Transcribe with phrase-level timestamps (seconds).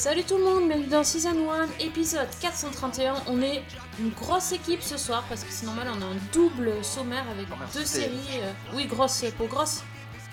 [0.00, 3.16] Salut tout le monde, bienvenue dans Season 1, épisode 431.
[3.26, 3.62] On est
[3.98, 7.46] une grosse équipe ce soir parce que c'est normal, on a un double sommaire avec
[7.50, 8.40] merci, deux séries.
[8.40, 9.82] euh, oui, grosse pour grosse.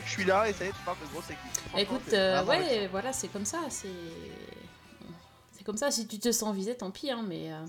[0.05, 1.37] Je suis là et ça y est, tu parles de grosse équipe.
[1.51, 3.59] Franchement, Écoute, c'est euh, vraiment ouais, voilà, c'est comme ça.
[3.67, 3.89] C'est
[5.51, 5.91] c'est comme ça.
[5.91, 7.65] Si tu te sens visé, tant pis, hein, mais euh,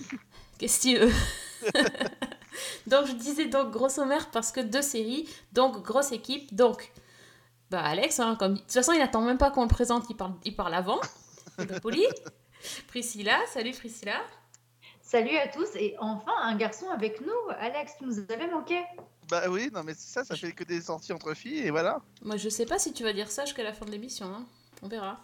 [0.58, 1.12] qu'est-ce que tu veux?
[2.86, 6.92] Donc je disais donc gros sommaire parce que deux séries, donc grosse équipe, donc
[7.70, 10.16] bah Alex, hein, comme de toute façon il attend même pas qu'on le présente, il
[10.16, 10.98] parle, il parle avant.
[11.58, 12.04] C'est pas poli.
[12.88, 14.20] Priscilla, salut Priscilla.
[15.00, 17.50] Salut à tous et enfin un garçon avec nous.
[17.58, 18.80] Alex, tu nous avais manqué.
[19.28, 22.00] Bah oui, non mais c'est ça, ça fait que des sorties entre filles et voilà.
[22.22, 24.46] Moi je sais pas si tu vas dire ça jusqu'à la fin de l'émission, hein.
[24.82, 25.20] on verra.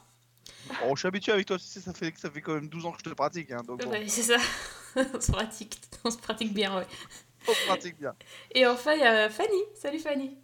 [0.83, 2.86] Bon, je suis habitué avec toi, tu sais, ça fait, ça fait quand même 12
[2.86, 4.36] ans que je te pratique, hein, donc bon, Ouais, c'est ça.
[4.97, 6.86] on se pratique, on se pratique bien, ouais.
[7.48, 8.14] on se pratique bien.
[8.55, 10.36] Et enfin il y a Fanny, salut Fanny.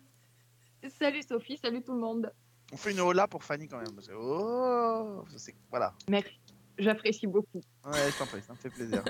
[0.99, 2.33] Salut Sophie, salut tout le monde.
[2.73, 5.95] On fait une hola pour Fanny quand même, parce que oh, c'est voilà.
[6.09, 6.31] Merci,
[6.79, 7.61] j'apprécie beaucoup.
[7.85, 9.03] Ouais, je t'en prie, ça me fait plaisir.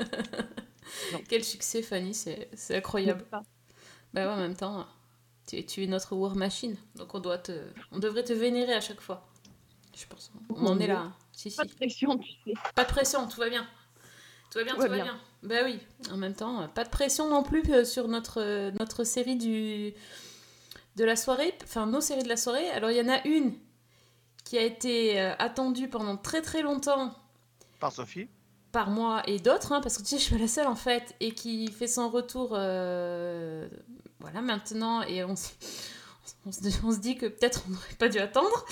[1.29, 3.25] Quel succès Fanny, c'est c'est incroyable.
[3.33, 4.87] Bah ouais, en même temps,
[5.47, 7.53] tu, es- tu es notre war machine, donc on doit te,
[7.91, 9.27] on devrait te vénérer à chaque fois.
[9.97, 10.31] Je pense.
[10.51, 10.99] On en est là.
[10.99, 11.15] hein.
[11.33, 11.57] Si si.
[11.57, 12.53] pas de pression, tu sais.
[12.75, 13.67] Pas de pression, tout va bien.
[14.51, 15.21] Tout va bien, tout, Tout va va bien.
[15.43, 15.79] Bah oui.
[16.13, 19.95] En même temps, pas de pression non plus euh, sur notre euh, notre série du
[20.97, 22.69] de la soirée, enfin nos séries de la soirée.
[22.71, 23.55] Alors il y en a une
[24.45, 27.13] qui a été euh, attendue pendant très très longtemps
[27.81, 28.29] Par Sophie.
[28.73, 31.15] par moi et d'autres, hein, parce que tu sais, je suis la seule en fait,
[31.21, 33.67] et qui fait son retour euh,
[34.21, 35.49] voilà, maintenant, et on, se,
[36.47, 38.65] on se dit que peut-être on n'aurait pas dû attendre,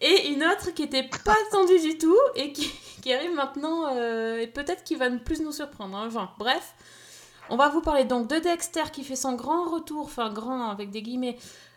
[0.00, 2.68] et une autre qui était pas attendue du tout, et qui,
[3.02, 5.96] qui arrive maintenant, euh, et peut-être qui va plus nous surprendre.
[5.96, 6.06] hein.
[6.08, 6.74] Enfin, bref,
[7.52, 10.90] on va vous parler donc de Dexter qui fait son grand retour, enfin grand avec
[10.90, 11.36] des guillemets,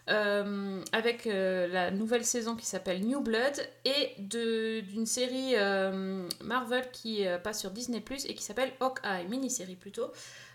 [0.10, 6.90] euh, avec euh, la nouvelle saison qui s'appelle New Blood et d'une série euh, Marvel
[6.94, 10.08] qui passe sur Disney Plus et qui s'appelle Hawkeye, mini-série plutôt.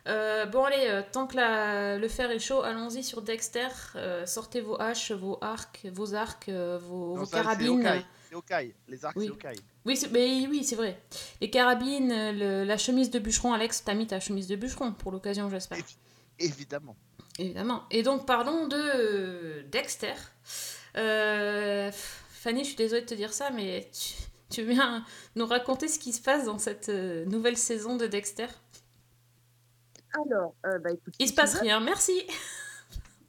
[0.09, 3.69] Euh, bon allez, euh, tant que la- le fer est chaud, allons-y sur Dexter.
[3.97, 8.03] Euh, sortez vos haches, vos arcs, vos arcs, vos, ça, carabines.
[8.28, 8.75] C'est Hawkeye.
[8.89, 9.27] Les arcs, Oui.
[9.27, 9.60] c'est Hawkeye.
[9.84, 11.00] Oui, c'est- mais oui, c'est vrai.
[11.41, 12.09] Les carabines,
[12.39, 13.53] le- la chemise de bûcheron.
[13.53, 15.78] Alex, t'as mis ta chemise de bûcheron pour l'occasion, j'espère.
[15.78, 15.97] Évi-
[16.39, 16.97] Évidemment.
[17.39, 17.83] Évidemment.
[17.91, 20.15] Et donc, parlons de Dexter.
[20.94, 24.15] Fanny, je suis désolée de te dire ça, mais tu,
[24.50, 25.05] tu viens
[25.37, 28.47] nous raconter ce qui se passe dans cette nouvelle saison de Dexter
[30.12, 31.15] Alors, euh, bah écoute.
[31.19, 32.12] Il se passe rien, merci.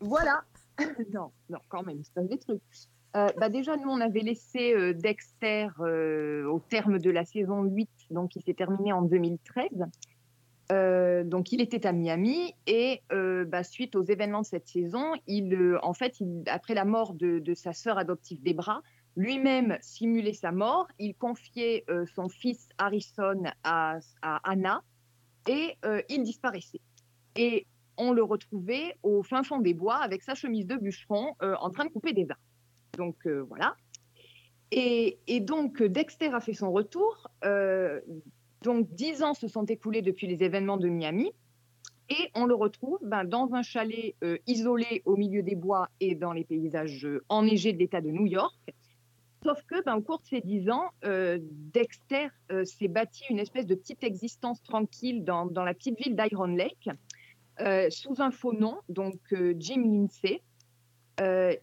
[0.03, 0.43] Voilà.
[1.13, 2.61] non, non, quand même, il se passe des trucs.
[3.15, 7.63] Euh, bah déjà, nous, on avait laissé euh, Dexter euh, au terme de la saison
[7.63, 9.67] 8, donc il s'est terminé en 2013.
[10.71, 15.77] Euh, donc, il était à Miami et bah, suite aux événements de cette saison, il,
[15.83, 18.81] en fait, il- après la mort de, de sa sœur adoptive Debra,
[19.17, 20.87] lui-même simulait sa mort.
[20.97, 24.81] Il confiait son fils Harrison à, à Anna
[25.47, 26.81] et euh, il disparaissait.
[27.35, 27.65] Et
[27.97, 31.69] on le retrouvait au fin fond des bois avec sa chemise de bûcheron euh, en
[31.69, 32.41] train de couper des arbres.
[32.97, 33.75] Donc euh, voilà.
[34.71, 37.27] Et, donc Dexter a fait son retour.
[38.63, 41.31] Donc dix ans se sont écoulés depuis les événements de Miami.
[42.09, 44.15] Et on le retrouve ben, dans un chalet
[44.47, 48.55] isolé au milieu des bois et dans les paysages enneigés de l'État de New York.
[49.43, 53.39] Sauf que, ben, au cours de ces dix ans, euh, Dexter euh, s'est bâti une
[53.39, 56.89] espèce de petite existence tranquille dans, dans la petite ville d'Iron Lake,
[57.59, 59.19] euh, sous un faux nom, donc
[59.57, 60.41] Jim Lindsay.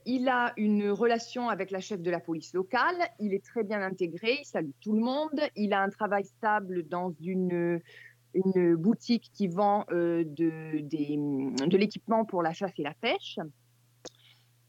[0.06, 3.82] Il a une relation avec la chef de la police locale, il est très bien
[3.82, 7.80] intégré, il salue tout le monde, il a un travail stable dans une,
[8.34, 13.38] une boutique qui vend de, des- de l'équipement pour la chasse et la pêche.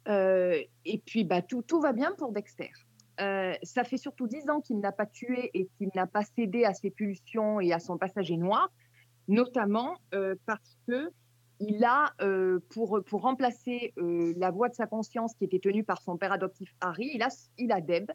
[0.07, 2.72] Et puis, bah, tout, tout va bien pour Dexter.
[3.19, 6.63] Euh, ça fait surtout dix ans qu'il n'a pas tué et qu'il n'a pas cédé
[6.63, 8.71] à ses pulsions et à son passager noir,
[9.27, 11.12] notamment euh, parce que
[11.60, 16.01] il a, euh, pour, pour remplacer la voix de sa conscience qui était tenue par
[16.01, 17.27] son père adoptif Harry, il a,
[17.57, 18.10] il a Deb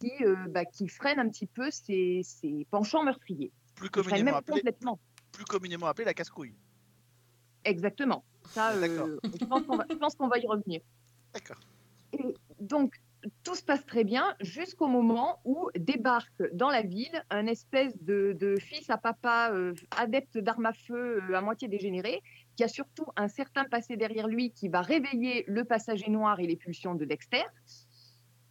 [0.00, 0.12] qui,
[0.50, 3.50] bah, qui freine un petit peu ses, ses penchants meurtriers.
[3.74, 4.98] Plus communément même appelé, complètement.
[5.32, 6.54] plus communément appelé la casse-couille.
[7.64, 8.22] Exactement.
[8.48, 10.82] Ça, je pense qu'on va, je pense qu'on va y revenir.
[11.32, 11.60] D'accord.
[12.12, 13.00] Et donc,
[13.42, 18.56] tout se passe très bien jusqu'au moment où débarque dans la ville un espèce de,
[18.58, 22.22] fils à papa euh, adepte d'armes à feu euh, à moitié dégénéré,
[22.56, 26.46] qui a surtout un certain passé derrière lui qui va réveiller le passager noir et
[26.46, 27.44] les pulsions de Dexter.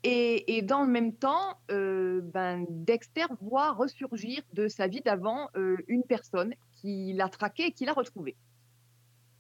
[0.06, 5.48] Et, dans le même temps, euh, ben, Dexter voit ressurgir de sa vie d'avant
[5.88, 8.36] une personne qui l'a traqué et qui l'a retrouvé.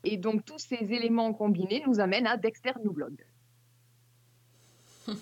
[0.05, 3.15] Et donc tous ces éléments combinés nous amènent à Dexter New Blood.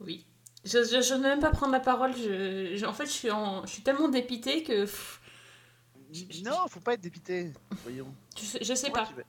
[0.00, 0.24] Oui.
[0.64, 2.12] Je, je, je ne vais même pas prendre la parole.
[2.16, 5.20] Je, je- en fait, je suis, en, je suis tellement dépitée que pff,
[6.44, 7.52] Non, faut pas être dépité.
[7.82, 8.12] Voyons.
[8.38, 9.22] je, sais- je sais Pourquoi pas.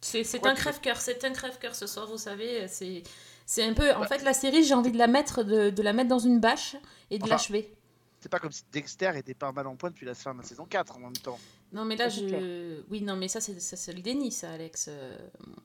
[0.00, 1.00] C'est un crève-cœur.
[1.00, 2.66] C'est un crève-cœur ce soir, vous savez.
[2.68, 3.02] C'est
[3.46, 3.92] c'est un peu.
[3.94, 6.40] En fait, la série, j'ai envie de la mettre, de, de la mettre dans une
[6.40, 6.76] bâche
[7.10, 7.74] et de Enfin, l'achever.
[8.20, 10.44] C'est pas comme si Dexter était pas mal en point depuis la fin de la
[10.46, 11.38] saison 4 en même temps.
[11.72, 12.80] Non, mais là, je.
[12.90, 14.86] Oui, non, mais ça, c'est ça, c'est le déni, ça, Alex.
[14.88, 15.16] Euh,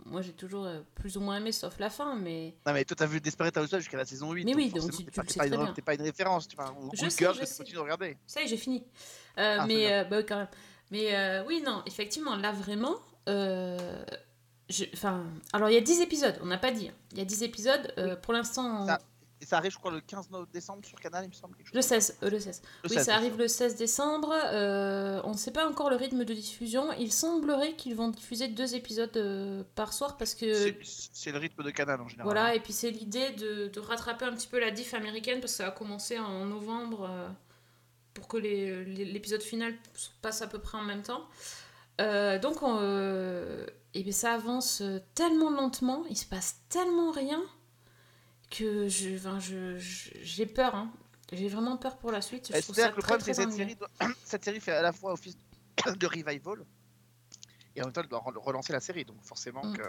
[0.05, 2.53] moi, j'ai toujours euh, plus ou moins aimé, sauf la fin, mais.
[2.65, 4.45] Non, mais toi, t'as vu Desperate Housewives jusqu'à la saison 8.
[4.45, 5.73] Mais oui, donc tu- t'es tu pas- le t'es sais pas, une- bien.
[5.73, 6.47] t'es pas une référence.
[6.47, 6.75] Tu vois.
[6.79, 7.63] Ou Je sais, Girl je sais.
[7.63, 8.17] de regarder.
[8.27, 8.83] Ça y est, j'ai fini.
[9.39, 10.47] Euh, Ah, mais, euh, bah, quand même.
[10.91, 12.95] Mais euh, oui, non, effectivement, là, vraiment.
[13.27, 14.05] euh,
[14.69, 15.23] je- Enfin,
[15.53, 16.89] alors il y a 10 épisodes, on n'a pas dit.
[16.89, 16.93] hein.
[17.13, 17.91] Il y a 10 épisodes.
[17.97, 18.99] euh, pour l'instant, on- Ça-
[19.45, 21.55] Et ça arrive, je crois, le 15 no- décembre sur Canal, il me semble.
[21.55, 22.01] quelque chose le comme ça.
[22.01, 22.17] 16.
[22.23, 22.61] euh, le 16.
[22.83, 24.33] Le oui, 16, ça arrive le 16 décembre.
[24.33, 26.91] euh, on ne sait pas encore le rythme de diffusion.
[26.93, 30.51] Il semblerait qu'ils vont diffuser deux épisodes euh, par soir parce que.
[30.83, 32.25] C'est- le rythme de Canal en général.
[32.25, 35.51] Voilà, et puis c'est l'idée de, de rattraper un petit peu la diff américaine parce
[35.51, 37.07] que ça a commencé en novembre
[38.15, 39.75] pour que l'épisode final
[40.23, 41.27] passe à peu près en même temps.
[41.99, 42.79] Donc, on,
[43.93, 44.81] et bien ça avance
[45.13, 47.41] tellement lentement, il se passe tellement rien
[48.49, 50.75] que je, enfin, je, j'ai peur.
[50.75, 50.91] hein.
[51.31, 52.51] J'ai vraiment peur pour la suite.
[52.53, 53.89] Je trouve C'est-à-dire ça que le très, problème, c'est très cette série, doit-
[54.23, 55.37] cette série fait à la fois office
[55.97, 56.65] de revival
[57.75, 59.05] et en même temps, elle doit re- relancer la série.
[59.05, 59.77] Donc forcément Mm.
[59.77, 59.83] que.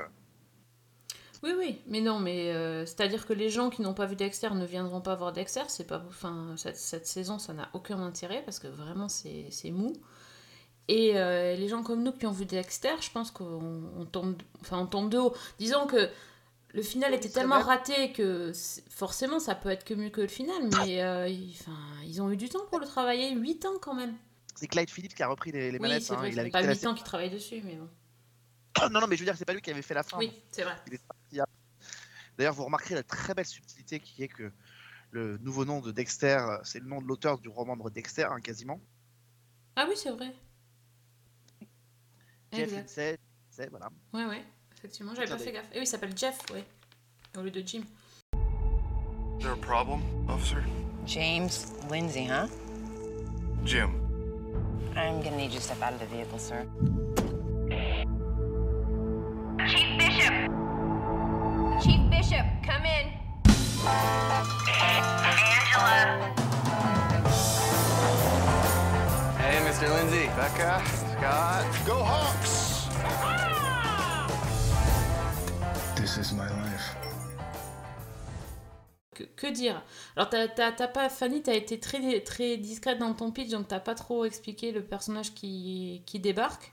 [1.42, 4.48] Oui, oui, mais non, mais euh, c'est-à-dire que les gens qui n'ont pas vu Dexter
[4.50, 5.64] ne viendront pas voir Dexter.
[5.68, 9.70] C'est pas, enfin, cette, cette saison, ça n'a aucun intérêt parce que vraiment, c'est c'est
[9.70, 9.92] mou.
[10.88, 14.40] Et euh, les gens comme nous qui ont vu Dexter, je pense qu'on on tombe,
[14.62, 15.34] enfin, on tombe de haut.
[15.58, 16.08] Disons que
[16.76, 18.52] le final était tellement raté que
[18.90, 22.50] forcément, ça peut être que mieux que le final, mais euh, ils, ont eu du
[22.50, 24.14] temps pour le travailler, 8 ans quand même.
[24.54, 26.02] C'est Clyde Phillips qui a repris les, les oui, manettes.
[26.02, 27.88] c'est hein, vrai, il avait pas quitté la 8 ans qu'ils travaillent dessus, mais bon.
[28.92, 30.18] Non, non, mais je veux dire, c'est pas lui qui avait fait la fin.
[30.18, 30.74] Oui, c'est vrai.
[30.74, 30.98] Après.
[32.36, 34.52] D'ailleurs, vous remarquerez la très belle subtilité qui est que
[35.12, 38.40] le nouveau nom de Dexter, c'est le nom de l'auteur du roman de Dexter, hein,
[38.42, 38.78] quasiment.
[39.76, 40.34] Ah oui, c'est vrai.
[42.52, 42.70] Jeff.
[42.70, 43.18] Lindsay,
[43.48, 43.88] c'est voilà.
[44.12, 44.44] Ouais, ouais,
[44.86, 45.68] effectivement, j'avais pas fait gaffe.
[45.72, 46.64] Et oui, il s'appelle Jeff, ouais,
[47.36, 47.82] au lieu de Jim.
[49.38, 50.62] Is there a problem, officer?
[51.04, 52.46] James Lindsay, huh?
[53.64, 53.90] Jim.
[54.96, 56.66] I'm gonna need you to step out of the vehicle, sir.
[59.66, 60.34] Chief Bishop!
[61.82, 63.12] Chief Bishop, come in.
[65.66, 66.32] Angela!
[69.38, 69.90] Hey, Mr.
[69.90, 70.26] Lindsay.
[70.36, 70.82] Becca,
[71.18, 71.66] Scott.
[71.84, 72.55] Go Hawks!
[76.06, 76.94] This is my life.
[79.12, 79.82] Que, que dire?
[80.14, 83.96] Alors, t'as pas, Fanny, t'as été très, très discrète dans ton pitch, donc t'as pas
[83.96, 86.72] trop expliqué le personnage qui, qui débarque.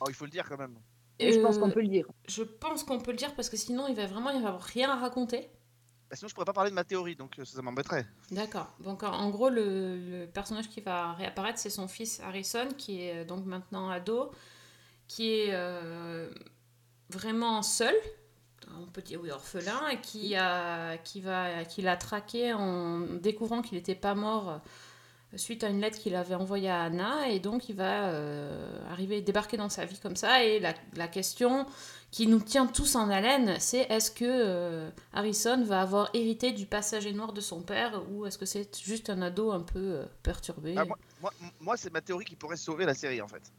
[0.00, 0.74] Oh, il faut le dire quand même.
[1.20, 2.06] Et je pense Euh, qu'on peut le dire.
[2.26, 4.90] Je pense qu'on peut le dire parce que sinon, il va vraiment y avoir rien
[4.90, 5.48] à raconter.
[6.10, 8.04] Bah, sinon, je pourrais pas parler de ma théorie, donc euh, ça, ça m'embêterait.
[8.32, 8.74] D'accord.
[8.80, 13.18] Donc, en, gros, le, le personnage qui va réapparaître, c'est son fils Harrison, qui est
[13.18, 14.32] euh, donc maintenant ado,
[15.06, 16.28] qui est euh,
[17.10, 17.94] vraiment seul,
[18.82, 23.62] on peut dire oui, orphelin, et qui, a, qui, va, qui l'a traqué en découvrant
[23.62, 24.58] qu'il n'était pas mort euh,
[25.36, 29.20] suite à une lettre qu'il avait envoyée à Anna, et donc il va euh, arriver,
[29.20, 31.66] débarquer dans sa vie comme ça, et la, la question
[32.10, 36.66] qui nous tient tous en haleine, c'est est-ce que euh, Harrison va avoir hérité du
[36.66, 40.04] passager noir de son père, ou est-ce que c'est juste un ado un peu euh,
[40.24, 40.74] perturbé?
[40.76, 43.52] Ah, moi, moi, moi, c'est ma théorie qui pourrait sauver la série en fait.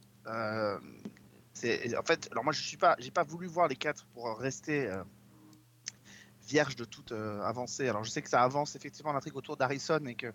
[1.54, 4.38] C'est en fait, alors moi je suis pas, j'ai pas voulu voir les quatre pour
[4.38, 5.02] rester euh,
[6.48, 7.88] vierge de toute euh, avancée.
[7.88, 10.32] Alors je sais que ça avance effectivement l'intrigue autour d'Harrison et que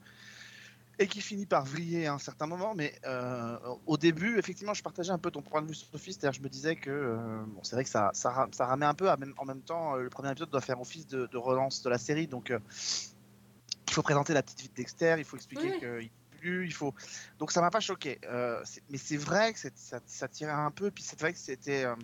[0.99, 3.55] et qui finit par vriller à un certain moment, mais euh,
[3.85, 6.49] au début, effectivement, je partageais un peu ton point de vue, Sophie, c'est-à-dire je me
[6.49, 9.61] disais que bon, c'est vrai que ça, ça, ça ramait un peu, même- en même
[9.61, 13.93] temps, le premier épisode doit faire office de, de relance de la série, donc il
[13.93, 15.77] faut présenter la petite vie de Dexter, il faut expliquer Oui.
[15.77, 16.09] qu'il
[16.47, 16.93] il faut.
[17.39, 19.59] Donc ça m'a pas choqué, Euh, mais c'est vrai que
[20.05, 21.95] ça, tirait un peu, puis c'est vrai que c'était euh,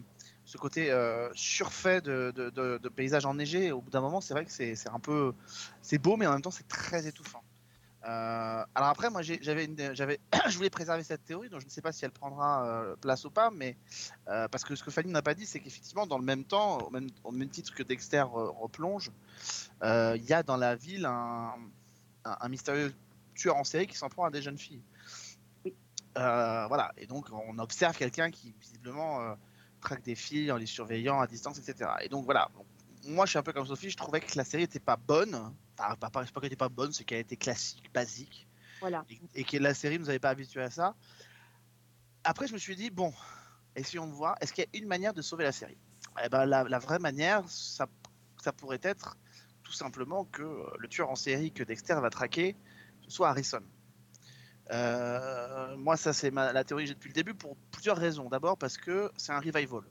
[0.45, 3.71] ce côté euh, surfait de, de, de, de.
[3.71, 5.33] Au bout d'un moment, c'est vrai que c'est un peu,
[5.81, 7.43] c'est beau, mais en même temps c'est très étouffant.
[8.05, 9.65] Euh, alors après, moi, j'avais,
[10.49, 13.31] je voulais préserver cette théorie, donc je ne sais pas si elle prendra place ou
[13.31, 13.77] pas, mais
[14.25, 16.89] parce que ce que Fanny n'a pas dit, c'est qu'effectivement, dans le même temps, au
[16.89, 19.11] même, au même titre que Dexter replonge,
[19.83, 21.55] il y a dans la ville un,
[22.25, 22.93] un mystérieux
[23.33, 24.83] tueur en série qui s'en prend à des jeunes filles.
[26.17, 29.35] Euh, voilà, et donc on observe quelqu'un qui visiblement euh,
[29.81, 31.89] traque des filles en les surveillant à distance, etc.
[32.01, 32.49] Et donc voilà,
[33.05, 35.35] moi, je suis un peu comme Sophie, je trouvais que la série était pas bonne.
[35.77, 38.47] Enfin, pas, pas, pas qu'elle était pas bonne, c'est qu'elle était classique, basique.
[38.79, 39.05] Voilà.
[39.09, 40.95] et, et que la série nous avait pas habitués à ça.
[42.23, 43.13] Après, je me suis dit, bon,
[43.75, 45.77] essayons de voir, est-ce qu'il y a une manière de sauver la série?
[46.23, 47.87] Eh ben, la, la vraie manière, ça,
[48.41, 49.17] ça pourrait être
[49.63, 52.55] tout simplement que le tueur en série que Dexter va traquer,
[53.07, 53.61] soit Harrison.
[54.71, 58.29] Euh, moi, ça, c'est la théorie que j'ai depuis le début pour plusieurs raisons.
[58.29, 59.81] D'abord, parce que c'est un revival.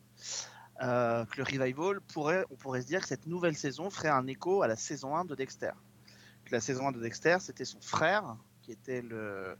[0.83, 4.27] Euh, que le revival pourrait, on pourrait se dire que cette nouvelle saison ferait un
[4.27, 5.73] écho à la saison 1 de Dexter.
[6.45, 9.57] Que la saison 1 de Dexter, c'était son frère qui était le,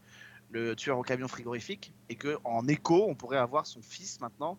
[0.51, 4.59] le tueur au camion frigorifique, et que en écho, on pourrait avoir son fils maintenant.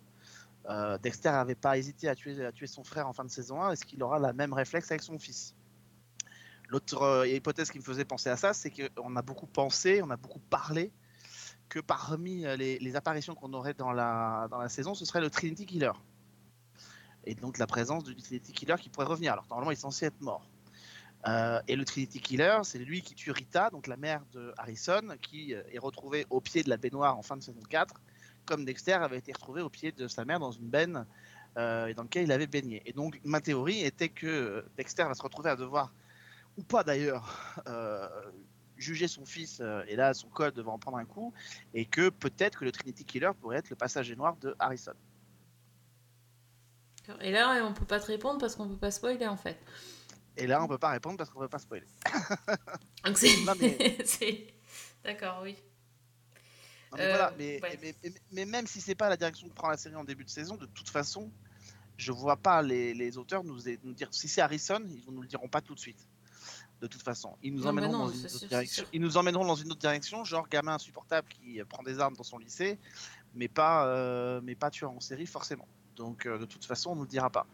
[0.69, 3.61] Euh, Dexter n'avait pas hésité à tuer, à tuer son frère en fin de saison
[3.61, 3.71] 1.
[3.71, 5.55] Est-ce qu'il aura la même réflexe avec son fils?
[6.73, 10.09] L'autre euh, hypothèse qui me faisait penser à ça, c'est qu'on a beaucoup pensé, on
[10.09, 10.91] a beaucoup parlé
[11.69, 15.91] que parmi euh, les, apparitions qu'on aurait dans la, saison, ce serait le Trinity Killer.
[17.25, 19.33] Et donc la présence du Trinity Killer qui pourrait revenir.
[19.33, 20.49] Alors normalement, il est censé être mort.
[21.27, 25.15] Euh, et le Trinity Killer, c'est lui qui tue Rita, donc la mère de Harrison,
[25.21, 28.01] qui est retrouvée au pied de la baignoire en fin de saison 4,
[28.47, 31.05] comme Dexter avait été retrouvé au pied de sa mère dans une benne
[31.55, 32.81] euh, dans laquelle il avait baigné.
[32.87, 35.93] Et donc ma théorie était que Dexter va se retrouver à devoir,
[36.57, 38.07] ou pas d'ailleurs, euh,
[38.77, 41.33] juger son fils, euh, et là son code va en prendre un coup,
[41.73, 44.93] et que peut-être que le Trinity Killer pourrait être le passager noir de Harrison.
[47.19, 49.57] Et là, on peut pas te répondre parce qu'on peut pas spoiler en fait.
[50.37, 51.85] Et là on peut pas répondre parce qu'on ne veut pas spoiler.
[53.05, 53.29] Donc c'est.
[53.59, 54.47] Mais-
[55.03, 55.57] D'accord, oui.
[56.91, 57.79] Non, mais Euh, voilà, mais, ouais.
[57.81, 60.23] mais, mais- mais même si c'est pas la direction que prend la série en début
[60.23, 61.29] de saison, de toute façon,
[61.97, 65.21] je vois pas les, les auteurs nous, nous dire si c'est Harrison, ils ne nous
[65.23, 66.07] le diront pas tout de suite.
[66.83, 68.85] De toute façon, ils nous Non, emmèneront non, dans une autre sûr, direction.
[68.91, 72.23] Ils nous emmèneront dans une autre direction, genre gamin insupportable qui prend des armes dans
[72.25, 72.77] son lycée,
[73.35, 75.65] mais pas, euh, mais pas tueur en série forcément.
[75.95, 77.47] Donc euh, de toute façon, on nous le dira pas.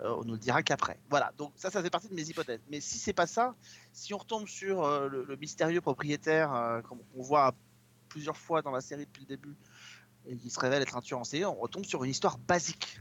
[0.00, 0.96] Euh, on nous le dira qu'après.
[1.10, 1.32] Voilà.
[1.36, 2.60] Donc ça, ça fait partie de mes hypothèses.
[2.70, 3.56] Mais si c'est pas ça,
[3.92, 7.56] si on retombe sur euh, le, le mystérieux propriétaire, comme on voit
[8.08, 9.56] plusieurs fois dans la série depuis le début,
[10.26, 13.00] et qui se révèle être un tueur en série, on retombe sur une histoire basique.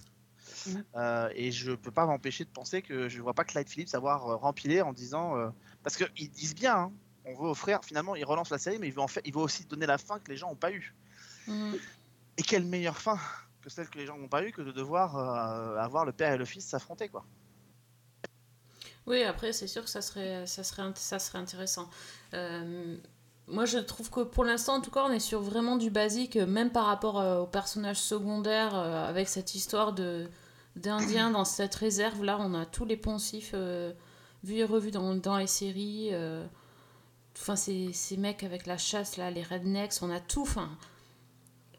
[0.65, 0.83] Mhm.
[0.95, 4.27] Euh, et je peux pas m'empêcher de penser que je vois pas Clyde Phillips avoir
[4.27, 5.49] euh, rempilé en disant euh,
[5.83, 6.91] parce qu'ils disent bien, hein,
[7.25, 9.41] on veut offrir finalement, ils relancent la série, mais il veut en fait, il veut
[9.41, 10.93] aussi donner la fin que les gens n'ont pas eu.
[11.47, 11.73] Mm.
[12.37, 13.19] Et quelle meilleure fin
[13.61, 16.33] que celle que les gens n'ont pas eu que de devoir euh, avoir le père
[16.33, 17.25] et le fils s'affronter quoi.
[19.07, 21.89] Oui, après, c'est sûr que ça serait, ça serait, ça serait intéressant.
[22.33, 22.97] Euh,
[23.47, 26.35] moi, je trouve que pour l'instant, en tout cas, on est sur vraiment du basique,
[26.35, 30.29] même par rapport euh, aux personnages secondaires, euh, avec cette histoire de
[30.77, 32.23] d'Indiens dans cette réserve.
[32.23, 33.91] Là, on a tous les poncifs euh,
[34.43, 36.09] vus et revus dans, dans les séries.
[36.13, 36.45] euh,
[37.39, 40.41] Enfin, ces, ces mecs avec la chasse, là, les rednecks, on a tout.
[40.41, 40.69] Enfin,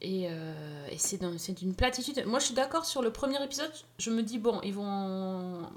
[0.01, 1.19] et, euh, et c'est
[1.53, 2.25] d'une platitude.
[2.27, 3.73] Moi, je suis d'accord sur le premier épisode.
[3.99, 5.69] Je me dis, bon, ils vont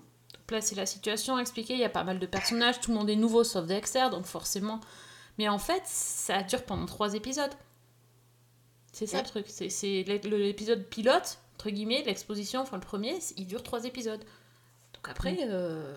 [0.46, 1.74] placer la situation, expliquer.
[1.74, 4.26] Il y a pas mal de personnages, tout le monde est nouveau sauf Dexter, donc
[4.26, 4.80] forcément.
[5.40, 7.54] Mais en fait, ça dure pendant trois épisodes.
[8.92, 9.24] C'est ça Ouais.
[9.24, 9.46] le truc.
[9.48, 14.24] C'est l'épisode pilote, entre guillemets, l'exposition, enfin le premier, il dure trois épisodes.
[14.96, 15.96] Donc après, euh,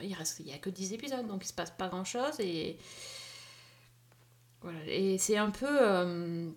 [0.00, 2.40] il reste, il y a que 10 épisodes, donc il se passe pas grand chose
[2.40, 2.76] et
[4.62, 4.78] voilà.
[4.86, 5.66] Et c'est un peu.
[5.70, 6.50] euh,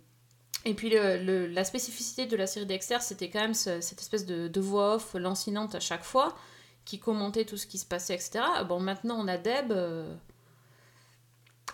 [0.68, 4.02] Et puis le- le- la spécificité de la série Dexter, c'était quand même ce- cette
[4.02, 6.36] espèce de, de voix off lancinante à chaque fois,
[6.86, 8.44] qui commentait tout ce qui se passait, etc.
[8.68, 10.12] Bon, maintenant on a Deb euh,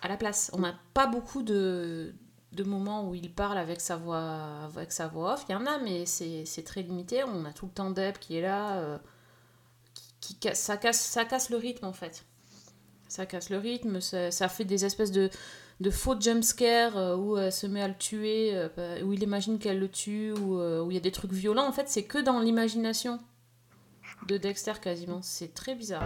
[0.02, 0.50] à la place.
[0.54, 2.14] On n'a pas beaucoup de,
[2.52, 5.46] de moments où il parle avec sa voix, avec sa voix off.
[5.48, 7.24] Il y en a, mais c'est très limité.
[7.24, 8.98] On a tout le temps Deb qui est là, euh,
[10.20, 12.26] qui, ça, casse, ça casse le rythme en fait.
[13.12, 15.30] Ça casse le rythme, ça, fait des espèces de,
[15.90, 19.80] faux jumpscares euh, où elle se met à le tuer, euh, où il imagine qu'elle
[19.80, 21.68] le tue, où euh, où il y a des trucs violents.
[21.68, 23.20] En fait, c'est que dans l'imagination
[24.28, 25.20] de Dexter quasiment.
[25.22, 26.04] C'est très bizarre.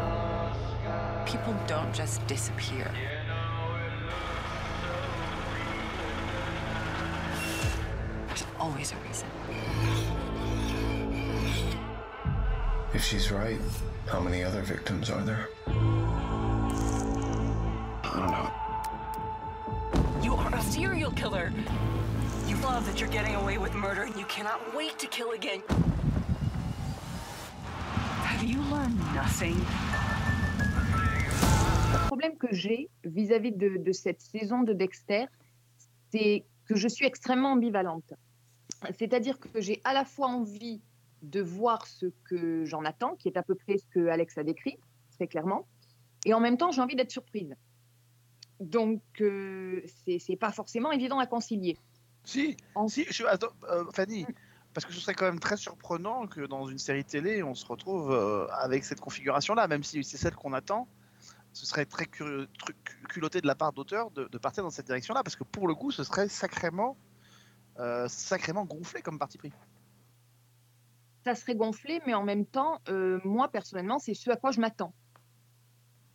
[8.94, 9.28] A reason.
[12.94, 13.60] If she's right,
[14.08, 15.50] how many other victims are there?
[18.04, 18.50] I don't know.
[20.24, 21.52] You are a serial killer.
[22.48, 25.62] You love that you're getting away with murder and you cannot wait to kill again.
[28.24, 29.58] Have you learned nothing?
[31.92, 35.26] Le problème que j'ai vis-à-vis de, de cette saison de Dexter,
[36.12, 38.14] c'est que je suis extrêmement ambivalente.
[38.98, 40.82] C'est-à-dire que j'ai à la fois envie
[41.22, 44.44] de voir ce que j'en attends, qui est à peu près ce que Alex a
[44.44, 44.78] décrit,
[45.12, 45.68] très clairement,
[46.26, 47.56] et en même temps, j'ai envie d'être surprise.
[48.60, 51.78] Donc, euh, c'est c'est pas forcément évident à concilier.
[52.24, 54.26] Si, En- si, je, attends, euh, Fanny,
[54.74, 57.66] Parce que ce serait quand même très surprenant que dans une série télé, on se
[57.66, 60.90] retrouve euh, avec cette configuration-là, même si c'est celle qu'on attend.
[61.54, 62.50] Ce serait très curieux-
[63.08, 65.76] culotté de la part d'auteur de, de partir dans cette direction-là, parce que pour le
[65.76, 66.98] coup, ce serait sacrément,
[68.08, 69.52] sacrément gonflé comme parti pris.
[71.24, 74.60] Ça serait gonflé, mais en même temps, euh, moi, personnellement, c'est ce à quoi je
[74.62, 74.94] m'attends.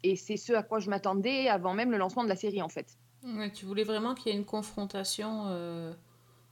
[0.02, 2.68] Et c'est ce à quoi je m'attendais avant même le lancement de la série, en
[2.68, 2.96] fait.
[3.24, 5.92] Ouais, tu voulais vraiment qu'il y ait une confrontation euh,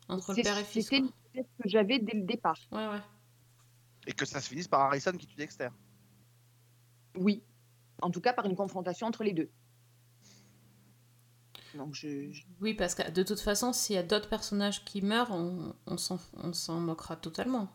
[0.08, 0.84] entre le C'est- père et fils.
[0.88, 2.58] C'était l'idée que j'avais dès le départ.
[2.72, 3.00] Ouais, ouais.
[4.06, 5.68] Et que ça se finisse par Harrison qui tue Dexter.
[7.16, 7.42] Oui.
[8.02, 9.50] En tout cas, par une confrontation entre les deux.
[11.78, 15.02] Donc, je, je- Oui, parce que de toute façon, s'il y a d'autres personnages qui
[15.02, 17.68] meurent, on, on s'en on s'en moquera totalement.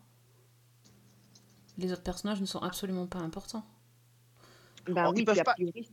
[1.77, 3.63] Les autres personnages ne sont absolument pas importants.
[4.85, 5.89] ben Alors, oui, ils peuvent puis a pas- priori,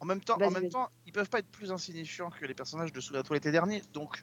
[0.00, 2.92] En même temps, en même temps, ils peuvent pas être plus insignifiants que les personnages
[2.92, 4.22] de Sous la toilette dernier, donc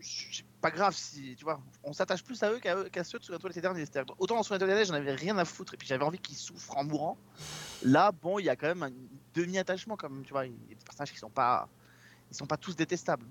[0.00, 3.18] c'est pas grave si tu vois, on s'attache plus à eux qu'à eux- qu'à ceux
[3.18, 3.84] de Sous la toilette dernier.
[4.18, 6.18] Autant dans Sous la toilette dernier, j'en avais rien à foutre et puis j'avais envie
[6.20, 7.18] qu'ils souffrent en mourant.
[7.82, 8.92] Là, bon, il y a quand même un
[9.34, 11.70] demi-attachement, comme tu vois, il y a des personnages qui sont pas,
[12.30, 13.26] ils sont pas tous détestables.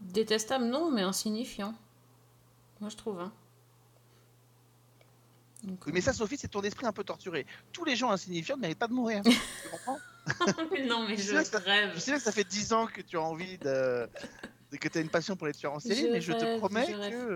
[0.00, 1.74] Détestable, non, mais insignifiant.
[2.80, 3.20] Moi, je trouve.
[3.20, 3.32] Hein.
[5.62, 7.46] Donc, Oui, mais ça, Sophie, c'est ton esprit un peu torturé.
[7.72, 9.22] Tous les gens insignifiants ne méritent pas de mourir.
[9.24, 9.98] tu comprends
[10.88, 11.92] non, mais Je je sais que ça- rêve.
[11.94, 14.08] Je sais que ça fait 10 ans que tu as envie de,
[14.72, 16.58] de- que tu as une passion pour les tueurs en série, Je mais je te
[16.58, 17.34] promets je que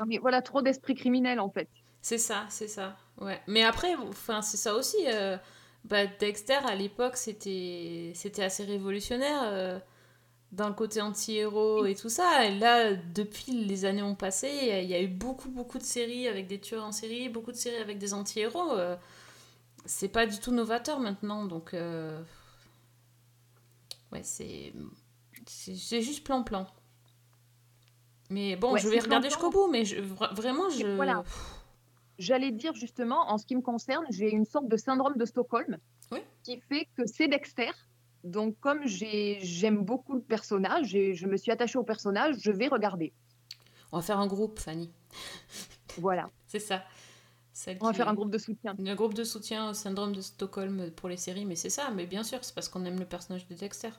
[0.00, 1.68] Non, mais voilà, trop d'esprit criminel, en fait.
[2.00, 2.96] C'est ça, c'est ça.
[3.20, 3.40] Ouais.
[3.48, 4.96] Mais après, enfin, c'est ça aussi.
[5.08, 5.36] euh,
[5.84, 9.78] bah, Dexter, à l'époque, c'était c'était assez révolutionnaire euh,
[10.68, 12.46] le côté anti-héros et tout ça.
[12.46, 14.48] Et là, depuis les années ont passé,
[14.82, 17.56] il y a- eu beaucoup, beaucoup de séries avec des tueurs en série, beaucoup de
[17.56, 18.72] séries avec des anti-héros.
[18.72, 18.96] euh,
[19.86, 21.74] c'est pas du tout novateur maintenant, donc...
[21.74, 22.22] euh,
[24.12, 24.72] Ouais, c'est...
[25.46, 26.66] C'est juste plan-plan.
[28.30, 30.86] Mais bon, Ouais, je vais regarder jusqu'au bout, mais je- vraiment, je...
[30.96, 31.22] Voilà.
[32.18, 35.78] J'allais dire justement, en ce qui me concerne, j'ai une sorte de syndrome de Stockholm
[36.12, 36.20] Oui.
[36.42, 37.70] qui fait que c'est Dexter.
[38.22, 42.50] Donc, comme j'ai- j'aime beaucoup le personnage et je me suis attachée au personnage, je
[42.50, 43.12] vais regarder.
[43.92, 44.90] On va faire un groupe, Fanny.
[45.98, 46.30] Voilà.
[46.46, 46.82] C'est ça.
[47.52, 48.74] Celle On va faire un groupe de soutien.
[48.84, 52.06] Un groupe de soutien au syndrome de Stockholm pour les séries, mais c'est ça, mais
[52.06, 53.90] bien sûr, c'est parce qu'on aime le personnage de Dexter.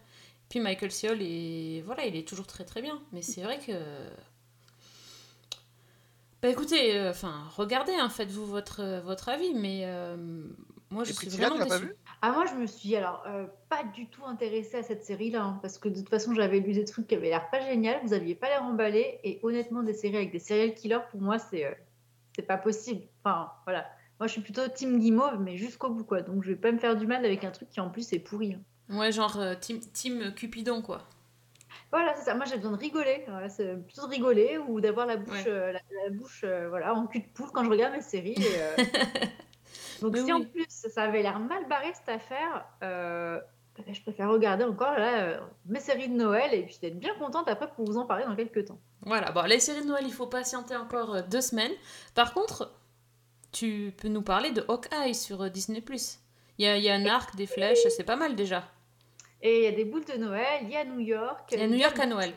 [0.49, 1.81] Puis Michael Ciol, est...
[1.85, 3.71] voilà, il est toujours très très bien, mais c'est vrai que...
[6.45, 10.15] Bah écoutez, euh, enfin, regardez, hein, faites-vous votre, euh, votre avis, mais euh,
[10.91, 11.87] moi je Et suis Priscilla, vraiment tu l'as pas déçue.
[11.87, 15.41] vu Ah, moi, je me suis alors euh, pas du tout intéressée à cette série-là,
[15.41, 17.99] hein, parce que de toute façon, j'avais lu des trucs qui avaient l'air pas génial,
[18.05, 21.39] vous aviez pas l'air emballé, et honnêtement, des séries avec des serial killers, pour moi,
[21.39, 21.71] c'est euh,
[22.35, 23.01] c'est pas possible.
[23.23, 23.89] Enfin, voilà.
[24.19, 26.21] Moi, je suis plutôt Team Guimauve, mais jusqu'au bout, quoi.
[26.21, 28.19] Donc, je vais pas me faire du mal avec un truc qui, en plus, est
[28.19, 28.53] pourri.
[28.53, 28.61] hein.
[28.95, 31.01] Ouais, genre euh, team, team Cupidon, quoi.
[31.91, 32.33] Voilà, c'est ça.
[32.35, 33.23] Moi, j'ai besoin de rigoler.
[33.27, 35.49] Voilà, c'est plutôt de rigoler ou d'avoir la bouche, Ouais.
[35.51, 38.35] euh, la, la bouche euh, voilà, en cul de poule quand je regarde mes séries.
[38.37, 38.75] et, euh,
[40.01, 44.65] Donc, Mais si en plus ça avait l'air mal barré cette affaire, je préfère regarder
[44.65, 48.05] encore là, mes séries de Noël et puis d'être bien contente après pour vous en
[48.05, 48.77] parler dans quelques temps.
[49.03, 51.71] Voilà, bon, les séries de Noël, il faut patienter encore deux semaines.
[52.13, 52.73] Par contre,
[53.53, 55.81] tu peux nous parler de Hawkeye sur Disney+.
[56.57, 58.65] Il y a, il y a un arc, des flèches, c'est pas mal déjà.
[59.45, 61.49] Et il y a des boules de Noël, il y a New York.
[61.51, 62.33] Il y a New York à Noël.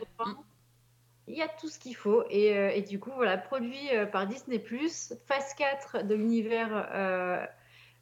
[1.27, 2.23] Il y a tout ce qu'il faut.
[2.29, 4.63] Et, euh, et du coup, voilà, produit euh, par Disney,
[5.25, 7.43] phase 4 de l'univers euh,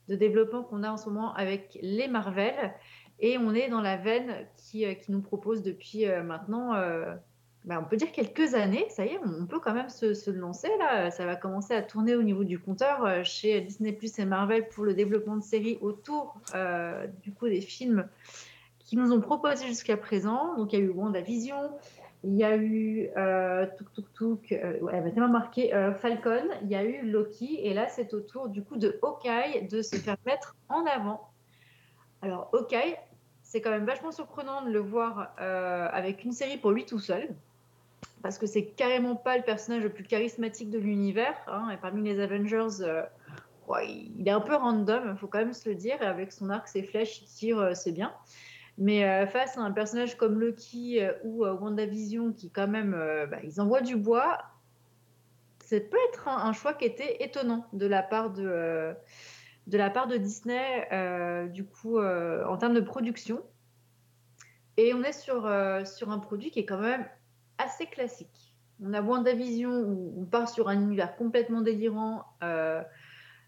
[0.10, 2.74] de développement qu'on a en ce moment avec les Marvel.
[3.22, 6.74] Et on est dans la veine qui, qui nous propose depuis maintenant,
[7.63, 8.88] bah, on peut dire quelques années.
[8.89, 11.12] Ça y est, on, on peut quand même se, se lancer là.
[11.12, 14.93] Ça va commencer à tourner au niveau du compteur chez Disney et Marvel pour le
[14.93, 16.41] développement de séries autour
[17.24, 18.08] du coup des films
[18.88, 20.56] qui nous ont proposé jusqu'à présent.
[20.56, 21.71] Donc il y a eu WandaVision,
[22.23, 26.84] il y a eu euh, Tuk Tuk Tuk, euh, marqué euh, Falcon, il y a
[26.84, 30.56] eu Loki, et là c'est au tour du coup de Hawkeye de se faire mettre
[30.69, 31.30] en avant.
[32.21, 32.95] Alors Hawkeye,
[33.43, 37.00] c'est quand même vachement surprenant de le voir euh, avec une série pour lui tout
[37.00, 37.30] seul,
[38.23, 42.02] parce que c'est carrément pas le personnage le plus charismatique de l'univers, hein, et parmi
[42.04, 42.84] les Avengers.
[43.86, 46.50] il est un peu random, il faut quand même se le dire, et avec son
[46.50, 48.12] arc, ses flèches, il tire, c'est bien.
[48.78, 52.94] Mais euh, face à un personnage comme Loki euh, ou euh, WandaVision, qui quand même,
[52.94, 54.38] euh, bah, ils envoient du bois,
[55.63, 58.94] ça peut être un, choix qui était étonnant de la part de, euh,
[59.66, 60.88] de, la part de Disney,
[61.52, 63.44] du coup, en termes de production.
[64.78, 65.52] Et on est sur,
[65.86, 67.06] sur un produit qui est quand même
[67.58, 68.56] assez classique.
[68.82, 72.24] On a WandaVision où on part sur un univers complètement délirant.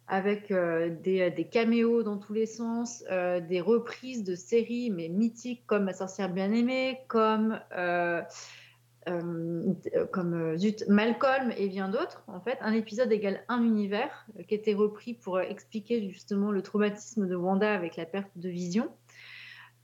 [0.10, 4.90] Euh, avec euh, des, des caméos dans tous les sens, euh, des reprises de séries
[4.90, 8.22] mais mythiques comme Ma sorcière bien-aimée, comme euh,
[9.08, 14.44] euh, euh, euh, Malcolm et bien d'autres, en fait, un épisode égale un univers, euh,
[14.44, 18.50] qui était repris pour euh, expliquer justement le traumatisme de Wanda avec la perte de
[18.50, 18.90] vision.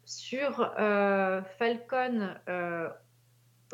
[0.05, 2.89] Sur euh, Falcon, euh,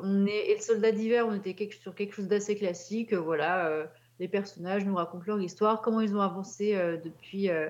[0.02, 3.14] on est, et le soldat d'hiver, on était sur quelque chose d'assez classique.
[3.14, 3.86] euh, Voilà, euh,
[4.22, 7.70] les personnages nous racontent leur histoire, comment ils ont avancé euh, depuis, euh,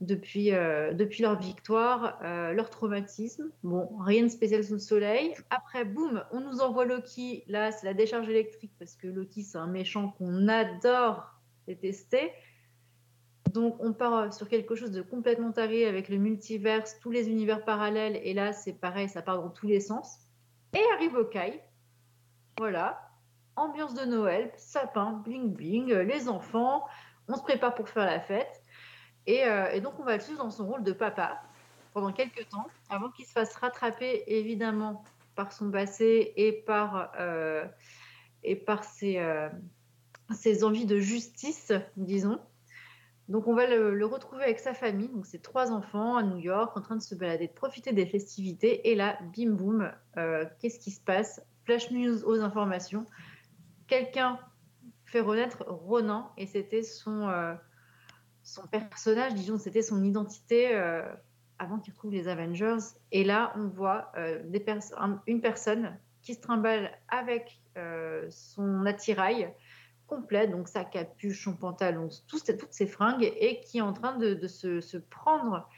[0.00, 3.50] depuis, euh, depuis leur victoire, leur traumatisme.
[3.64, 5.34] Bon, rien de spécial sous le soleil.
[5.50, 7.42] Après, boum, on nous envoie Loki.
[7.48, 11.34] Là, c'est la décharge électrique parce que Loki, c'est un méchant qu'on adore
[11.66, 12.30] détester.
[13.52, 17.64] Donc, on part sur quelque chose de complètement taré avec le multiverse, tous les univers
[17.64, 18.20] parallèles.
[18.22, 20.18] Et là, c'est pareil, ça part dans tous les sens.
[20.72, 21.60] Et arrive Hawkeye.
[22.58, 23.03] Voilà.
[23.56, 26.84] Ambiance de Noël, sapin, bling bling, euh, les enfants.
[27.28, 28.62] On se prépare pour faire la fête.
[29.26, 31.40] Et, euh, donc, on va le suivre dans son rôle de papa
[31.92, 35.04] pendant quelques temps, avant qu'il se fasse rattraper, évidemment,
[35.36, 37.64] par son passé et par, euh,
[38.42, 39.22] et par ses,
[40.32, 42.40] ses envies de justice, disons.
[43.28, 46.76] Donc, on va le, retrouver avec sa famille, donc ses trois enfants à New York,
[46.76, 48.90] en train de se balader, de profiter des festivités.
[48.90, 49.92] Et là, bim boum,
[50.58, 51.40] qu'est-ce qui se passe?
[51.64, 53.06] Flash news aux informations.
[53.86, 54.38] Quelqu'un
[55.04, 57.54] fait renaître Ronan, et c'était son, euh,
[58.42, 61.02] son personnage, disons, c'était son identité euh,
[61.58, 62.78] avant qu'il retrouve les Avengers.
[63.12, 64.42] Et là, on voit euh,
[65.26, 67.60] une personne qui se trimballe avec
[68.30, 69.52] son attirail
[70.06, 74.16] complet, donc sa capuche, son pantalon, tout- toutes ses fringues, et qui est en train
[74.16, 75.68] de, se, prendre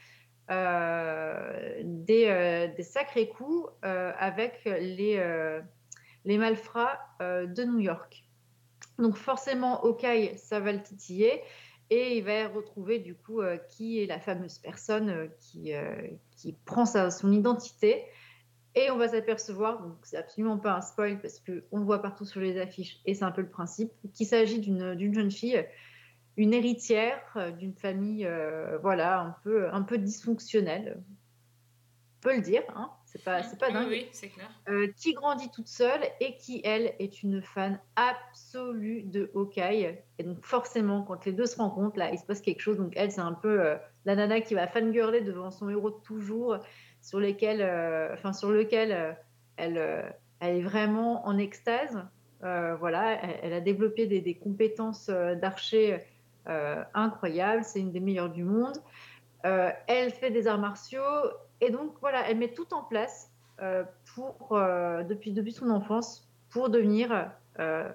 [1.83, 5.17] des, sacrés coups avec les,
[6.27, 8.25] les malfrats euh, de New York.
[8.99, 11.41] Donc forcément, Hawkeye, ça va le titiller.
[11.89, 15.71] Et il va retrouver du coup euh, qui est la fameuse personne euh, qui,
[16.35, 18.03] qui prend sa, son identité.
[18.75, 22.25] Et on va s'apercevoir, donc c'est absolument pas un spoil parce qu'on le voit partout
[22.25, 25.65] sur les affiches et c'est un peu le principe, qu'il s'agit d'une jeune fille,
[26.35, 27.23] une héritière
[27.57, 28.29] d'une famille
[28.83, 31.01] voilà, un peu, un peu dysfonctionnelle.
[32.17, 34.49] On peut le dire, hein c'est pas, c'est pas Oui, dingue oui, c'est clair.
[34.67, 39.97] euh, qui grandit toute seule et qui, elle, est une fan absolue de Hawkeye.
[40.19, 42.75] Et donc, forcément, quand les deux se rencontrent, là, il se passe quelque chose.
[42.77, 46.01] Donc, elle, c'est un peu euh, la nana qui va fangirler devant son héros de
[46.03, 46.57] toujours,
[47.01, 49.17] sur, lesquels, euh, enfin, sur lequel
[49.55, 52.05] elle, elle est vraiment en extase.
[52.41, 55.99] Voilà, elle, elle a développé des, des compétences d'archer
[56.45, 57.63] incroyables.
[57.63, 58.77] C'est une des meilleures du monde.
[59.43, 61.01] Elle fait des arts martiaux
[61.61, 66.29] et donc voilà, elle met tout en place euh, pour, euh, depuis, depuis son enfance
[66.49, 67.89] pour devenir euh,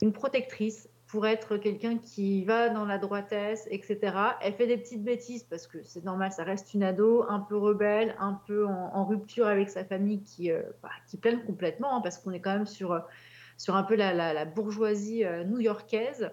[0.00, 4.16] une protectrice, pour être quelqu'un qui va dans la droitesse, etc.
[4.40, 7.56] Elle fait des petites bêtises parce que c'est normal, ça reste une ado, un peu
[7.56, 12.18] rebelle, un peu en, rupture avec sa famille qui, euh, bah, qui complètement, hein, parce
[12.18, 12.98] qu'on est quand même sur,
[13.58, 16.30] sur un peu la, la- bourgeoisie new-yorkaise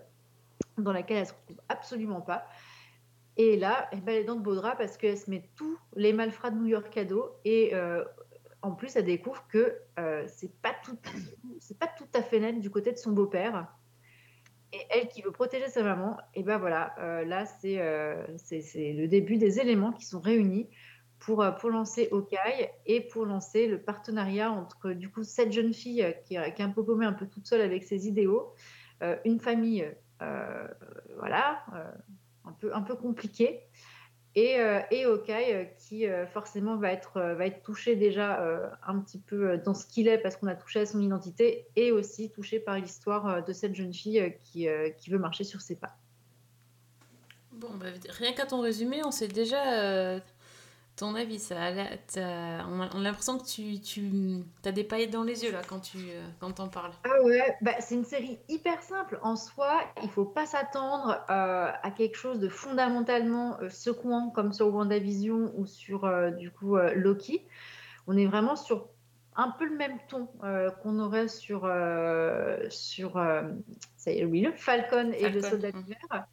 [0.77, 2.45] dans laquelle elle se retrouve absolument pas.
[3.41, 5.79] Et là, eh ben, elle est dans de beaux draps parce qu'elle se met tous
[5.95, 7.31] les malfrats de New York à dos.
[7.45, 8.03] Et euh,
[8.61, 10.97] en plus, elle découvre que euh, c'est pas tout,
[11.79, 13.73] pas tout à fait net du côté de son beau-père.
[14.73, 18.93] Et elle qui veut protéger sa maman, et ben voilà, euh, là c'est euh, c'est
[18.93, 20.69] le début des éléments qui sont réunis
[21.17, 26.05] pour, pour lancer Hawkeye et pour lancer le partenariat entre du coup cette jeune fille
[26.25, 28.53] qui, est- un peu paumée, un peu toute seule avec ses idéaux,
[29.25, 29.89] une famille,
[31.17, 31.63] voilà,
[32.73, 33.61] un peu, compliquée,
[34.35, 38.41] et, euh, et euh, qui euh, forcément va être, euh, va être touché déjà
[38.85, 41.91] un petit peu dans ce qu'il est parce qu'on a touché à son identité et
[41.91, 45.95] aussi touché par l'histoire de cette jeune fille qui, qui veut marcher sur ses pas.
[47.53, 50.21] Bon, bah, rien qu'à ton résumé, on sait déjà
[50.99, 51.39] ton avis.
[51.39, 51.71] Ça a
[52.67, 55.61] on a, on a l'impression que tu, tu as des paillettes dans les yeux là
[55.67, 56.91] quand tu euh, quand t'en parles.
[57.05, 59.19] Ah ouais, bah, c'est une série hyper simple.
[59.23, 64.51] En soi, il faut pas s'attendre euh, à quelque chose de fondamentalement euh, secouant comme
[64.51, 67.45] sur WandaVision ou sur euh, du coup euh, Loki.
[68.07, 68.89] On est vraiment sur
[69.35, 70.27] un peu le même ton
[70.83, 71.61] qu'on aurait sur
[72.69, 73.13] sur
[73.95, 75.83] ça y est, oui, le Falcon et le Soldat mhm.
[75.83, 76.25] d'hiver.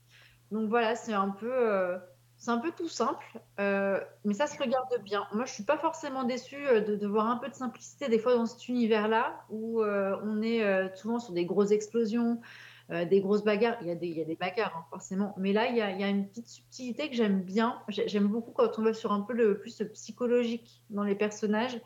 [0.51, 1.99] Donc voilà, c'est un peu
[2.39, 3.25] c'est un peu tout simple,
[3.61, 5.27] euh, mais ça se regarde bien.
[5.33, 8.35] Moi, je suis pas forcément déçue euh, de, voir un peu de simplicité des fois
[8.35, 12.41] dans cet univers-là où euh, on est souvent sur des grosses explosions,
[12.91, 13.79] des grosses bagarres.
[13.81, 15.35] Il y a des, bagarres, hein, forcément.
[15.39, 17.81] Mais là, il y a, une petite subtilité que j'aime bien.
[17.89, 21.81] J'ai- J'aime beaucoup quand on va sur un peu le plus psychologique dans les personnages.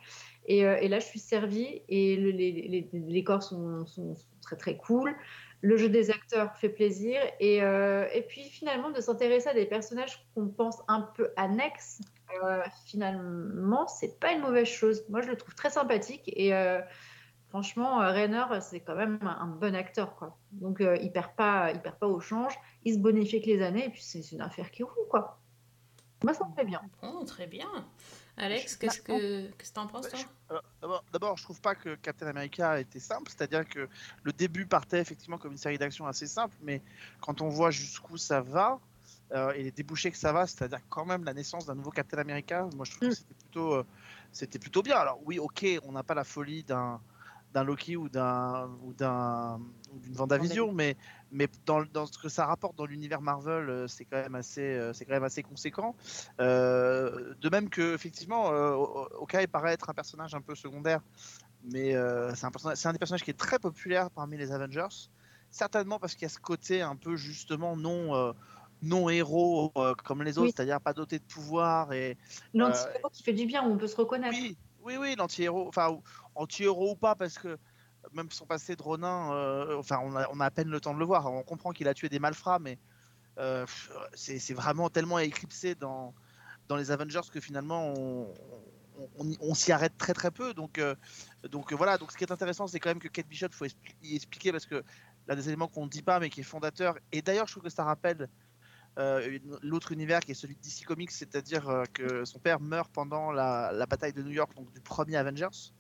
[0.47, 5.15] Et, là, je suis servie et le- les, les, sont très très cool.
[5.63, 7.21] Le jeu des acteurs fait plaisir.
[7.39, 12.01] Et, euh, et puis finalement, de s'intéresser à des personnages qu'on pense un peu annexes,
[12.43, 15.05] euh, finalement, c'est pas une mauvaise chose.
[15.09, 16.23] Moi, je le trouve très sympathique.
[16.27, 16.81] Et euh,
[17.49, 20.39] Franchement, euh, Rainer, c'est quand même un, bon acteur, quoi.
[20.53, 22.57] Donc, il perd pas, il perd pas au change.
[22.85, 25.41] Il se bonifie avec les années, et puis c'est c'est une affaire qui roule, quoi.
[26.23, 26.81] Moi, ça me fait bien.
[27.03, 27.69] Oh, très bien.
[28.37, 32.27] Alex, qu'est-ce que qu'est-ce que t'en penses, toi Alors, D'abord, je trouve pas que Captain
[32.27, 33.89] America était simple, c'est-à-dire que
[34.23, 36.83] le début partait effectivement comme une série d'actions assez simple, mais
[37.21, 38.81] quand on voit jusqu'où ça va
[39.33, 42.19] euh, et les débouchés que ça va, c'est-à-dire quand même la naissance d'un nouveau Captain
[42.19, 43.87] America, moi je trouve que c'était plutôt, euh,
[44.33, 44.97] c'était plutôt bien.
[44.97, 47.01] Alors oui, ok, on n'a pas la folie d'un
[47.53, 50.97] d'un Loki ou d'un ou d'un ou d'une Vendavision, mais
[51.33, 54.61] mais dans, dans ce que ça rapporte dans l'univers Marvel, euh, c'est quand même assez
[54.63, 55.95] euh, c'est quand même assez conséquent.
[56.41, 58.75] Euh, de même que effectivement, euh,
[59.21, 61.01] Hawkeye paraît être un personnage un peu secondaire,
[61.65, 65.11] mais euh, c'est un personnage, un des personnages qui est très populaire parmi les Avengers.
[65.51, 68.35] Certainement parce qu'il y a ce côté un peu justement non
[68.83, 69.73] non héros
[70.05, 70.53] comme les autres, Oui.
[70.57, 72.17] c'est-à-dire pas doté de pouvoir et
[72.55, 74.37] L'anti-héros qui fait du bien, on peut se reconnaître.
[74.41, 75.99] oui, oui, oui, l'anti-héros, enfin,
[76.35, 77.59] anti-héros ou pas, parce que
[78.13, 81.05] même son passé de Ronin, euh, enfin, on a, à peine le temps de le
[81.05, 81.33] voir.
[81.33, 82.79] On comprend qu'il a tué des malfrats, mais
[83.39, 83.67] euh,
[84.15, 86.15] c'est vraiment tellement éclipsé dans,
[86.69, 88.35] dans les Avengers que finalement, on,
[89.41, 90.55] on- s'y arrête très très peu.
[90.55, 90.95] Donc, euh,
[91.51, 93.67] donc voilà, donc ce qui est intéressant, c'est quand même que Kate Bishop, il faut
[94.03, 94.83] y expliquer, parce que
[95.27, 97.65] l'un des éléments qu'on ne dit pas, mais qui est fondateur, et d'ailleurs, je trouve
[97.65, 98.29] que ça rappelle
[99.63, 103.73] l'autre univers qui est celui de DC Comics, c'est-à-dire que son père meurt pendant la,
[103.73, 105.73] la bataille de New York, donc du premier Avengers.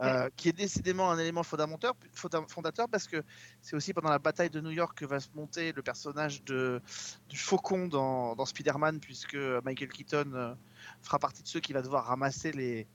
[0.00, 3.22] Euh, qui est décidément un élément fondateur, fonda- fondateur parce que
[3.62, 6.80] c'est aussi pendant la bataille de New York que va se monter le personnage de,
[7.28, 10.54] du faucon dans, Spider-Man, puisque Michael Keaton euh,
[11.02, 12.86] fera partie de ceux qui va devoir ramasser les,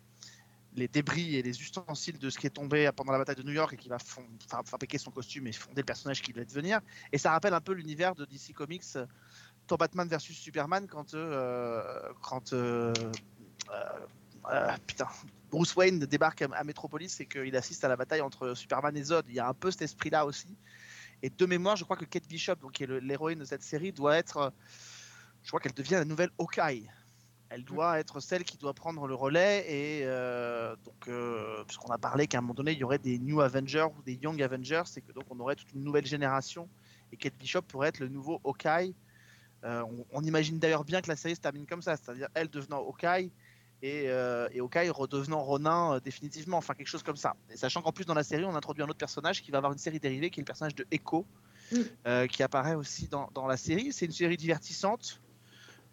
[0.75, 3.51] les débris et les ustensiles de ce qui est tombé pendant la bataille de New
[3.53, 3.97] York et qui va
[4.65, 6.79] fabriquer son costume et fonder le personnage qu'il va devenir.
[7.11, 9.05] Et ça rappelle un peu l'univers de DC Comics euh,
[9.67, 11.15] dans Batman versus Superman quand,
[12.21, 12.53] quand
[14.87, 15.07] putain,
[15.53, 19.23] Bruce Wayne débarque à, Metropolis et qu'il assiste à la bataille entre Superman et Zod.
[19.29, 20.57] Il y a un peu cet esprit-là aussi.
[21.21, 23.91] Et de mémoire, je crois que Kate Bishop, donc, qui est l'héroïne de cette série,
[23.91, 24.37] doit être.
[24.37, 24.49] euh,
[25.43, 26.89] Je crois qu'elle devient la nouvelle Hawkeye.
[27.49, 31.99] Elle doit être celle qui doit prendre le relais et euh, donc euh, puisqu'on a
[31.99, 34.81] parlé qu'à un moment donné il y aurait des New Avengers ou des Young Avengers
[34.97, 36.67] et que donc on aurait toute une nouvelle génération
[37.11, 38.95] et Kate Bishop pourrait être le nouveau Hawkeye.
[39.65, 42.49] Euh, on, on imagine d'ailleurs bien que la série se termine comme ça, c'est-à-dire elle
[42.49, 43.31] devenant Hawkeye
[43.83, 47.35] et, euh, et Hawkeye redevenant Ronin euh, définitivement, enfin quelque chose comme ça.
[47.51, 49.73] Et sachant qu'en plus dans la série on introduit un autre personnage qui va avoir
[49.73, 51.25] une série dérivée qui est le personnage de Echo
[51.71, 51.77] Mm.
[52.07, 53.93] euh, qui apparaît aussi dans, dans la série.
[53.93, 55.21] C'est une série divertissante.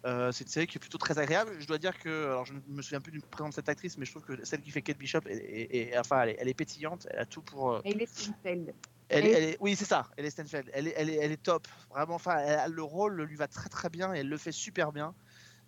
[0.05, 1.55] Euh, c'est une série qui est plutôt très agréable.
[1.59, 3.97] Je dois dire que, alors je ne me souviens plus du prénom de cette actrice,
[3.97, 6.35] mais je trouve que celle qui fait Kate Bishop, est, est- est- enfin, elle est,
[6.39, 7.79] elle est pétillante, elle a tout pour.
[7.85, 8.73] Et les Steinfeld.
[9.09, 10.69] elle, elle est- oui, c'est ça, elle est Stenfeld.
[10.73, 11.67] Elle est, elle est, elle est top.
[11.89, 14.91] Vraiment, enfin, elle le rôle lui va très très bien et elle le fait super
[14.91, 15.15] bien.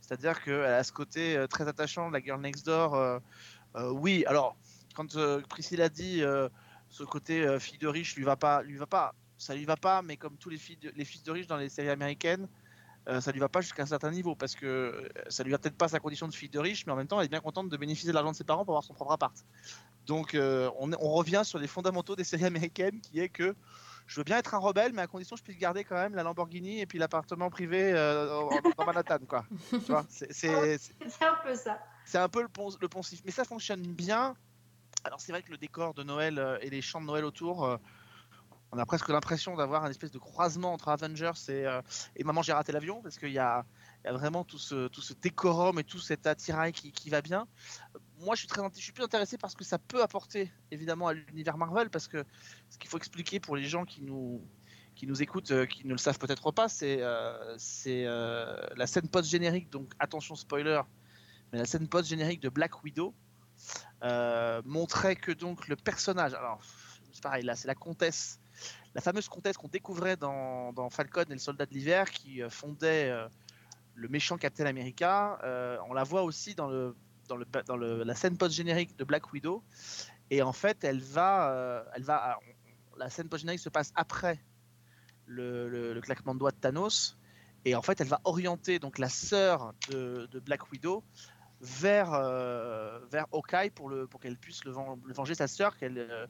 [0.03, 2.93] C'est-à-dire qu'elle a ce côté euh, très attachant de la girl next door.
[2.93, 3.19] euh,
[3.77, 4.57] euh, oui, alors,
[4.95, 6.21] quand Priscilla dit
[6.89, 10.03] ce côté fille de riche lui va pas, lui va pas, ça lui va pas,
[10.03, 12.47] mais comme tous les, fils de riches dans les séries américaines,
[13.09, 15.77] euh, ça lui va pas jusqu'à un certain niveau parce que ça lui va peut-être
[15.77, 17.69] pas sa condition de fille de riche, mais en même temps, elle est bien contente
[17.69, 19.35] de bénéficier de l'argent de ses parents pour avoir son propre appart.
[20.05, 23.55] Donc, on revient sur les fondamentaux des séries américaines qui est que
[24.05, 26.15] je veux bien être un rebelle, mais à condition que je puisse garder quand même
[26.15, 29.45] la Lamborghini et puis l'appartement privé euh, dans- Manhattan, quoi.
[29.71, 30.31] Tu vois, c'est-
[31.21, 31.79] un peu ça.
[32.05, 34.35] c'est un peu le, pon- le poncif, mais ça fonctionne bien.
[35.05, 37.65] Alors c'est vrai que le décor de Noël euh, et les chants de Noël autour,
[37.65, 37.77] euh,
[38.71, 41.81] on a presque l'impression d'avoir un espèce de croisement entre Avengers et, euh,
[42.15, 43.65] et Maman j'ai raté l'avion, parce qu'il y a,
[44.03, 47.09] il y a vraiment tout ce, tout ce décorum et tout cet attirail qui, qui
[47.09, 47.47] va bien.
[48.23, 52.07] Moi je suis, plus intéressé parce que ça peut apporter évidemment à l'univers Marvel, parce
[52.07, 52.23] que
[52.69, 54.41] ce qu'il faut expliquer pour les gens qui nous,
[54.95, 57.57] qui nous écoutent, euh, qui ne le savent peut-être pas, c'est euh,
[57.87, 60.81] euh, la scène post-générique, donc attention spoiler,
[61.51, 63.13] mais la scène post-générique de Black Widow
[64.65, 66.61] montrait que donc le personnage, alors
[67.11, 68.39] c'est pareil, là c'est la comtesse,
[68.95, 73.11] la fameuse comtesse qu'on découvrait dans, dans Falcon et le soldat de l'hiver qui fondait
[73.95, 75.39] le méchant Captain America,
[75.87, 76.95] on la voit aussi dans, le,
[77.27, 79.63] dans, la scène post-générique de Black Widow,
[80.29, 84.39] et en fait elle va, euh, elle va on- la scène post-générique se passe après
[85.25, 87.17] le, claquement de doigts de Thanos,
[87.65, 91.03] et en fait elle va orienter donc la sœur de, Black Widow
[91.61, 96.27] vers, euh, vers Hawkeye pour, pour qu'elle puisse le, ven- le venger sa sœur, euh,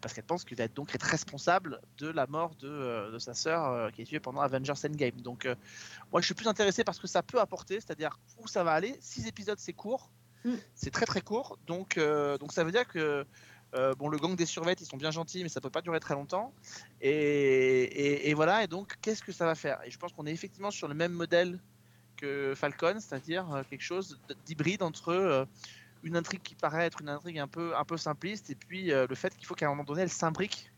[0.00, 3.18] parce qu'elle pense qu'il va être donc être responsable de la mort de, euh, de
[3.18, 5.20] sa sœur qui est tuée pendant Avengers Endgame.
[5.20, 5.46] Donc
[6.10, 8.96] moi je suis plus intéressé parce que ça peut apporter, c'est-à-dire où ça va aller.
[9.00, 10.10] Six épisodes c'est court,
[10.44, 10.56] Mm.
[10.74, 13.24] c'est très très court, donc, euh, donc ça veut dire que
[13.74, 15.98] euh, bon, le gang des survettes, ils sont bien gentils, mais ça peut pas durer
[16.00, 16.54] très longtemps.
[17.00, 19.80] Et, et- voilà, et donc qu'est-ce que ça va faire?
[19.84, 21.60] Et je pense qu'on est effectivement sur le même modèle
[22.16, 25.48] que Falcon, c'est-à-dire euh, quelque chose d'hybride entre
[26.02, 29.14] une intrigue qui paraît être une intrigue un peu, un peu simpliste, et puis le
[29.14, 30.70] fait qu'il faut qu'à un moment donné, elle s'imbrique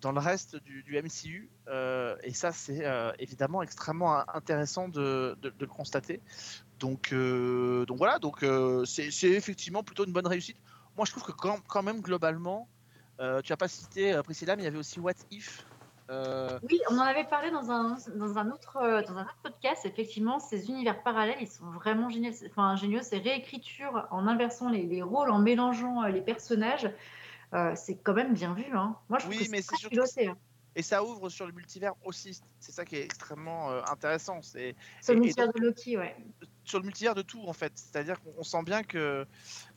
[0.00, 1.50] dans le reste du, MCU.
[2.22, 2.84] et ça, c'est
[3.18, 6.22] évidemment extrêmement in- intéressant de, de- de le constater.
[6.78, 10.58] Donc, euh, donc voilà, donc euh, c'est effectivement plutôt une bonne réussite.
[10.96, 12.68] Moi, je trouve que quand, quand même, globalement,
[13.20, 15.64] euh, tu n'as pas cité Priscilla, mais il y avait aussi What If.
[16.10, 18.74] Oui, on en avait parlé dans un, dans un, autre,
[19.08, 19.84] dans un autre podcast.
[19.86, 22.32] Effectivement, ces univers parallèles, ils sont vraiment géniaux.
[22.50, 23.02] Enfin, géniaux.
[23.02, 26.90] Ces réécritures en inversant les, les rôles, en mélangeant les personnages,
[27.74, 28.66] c'est quand même bien vu.
[28.74, 28.96] Hein.
[29.08, 30.28] Moi, je trouve que c'est piloté.
[30.28, 30.36] hein.
[30.76, 32.38] et ça ouvre sur le multivers aussi.
[32.60, 34.40] C'est ça qui est extrêmement intéressant.
[34.42, 34.76] C'est
[35.08, 36.16] le multivers de Loki, ouais.
[36.66, 37.72] Sur le multivers de tout en fait.
[37.76, 39.26] C'est-à-dire qu'on on sent bien que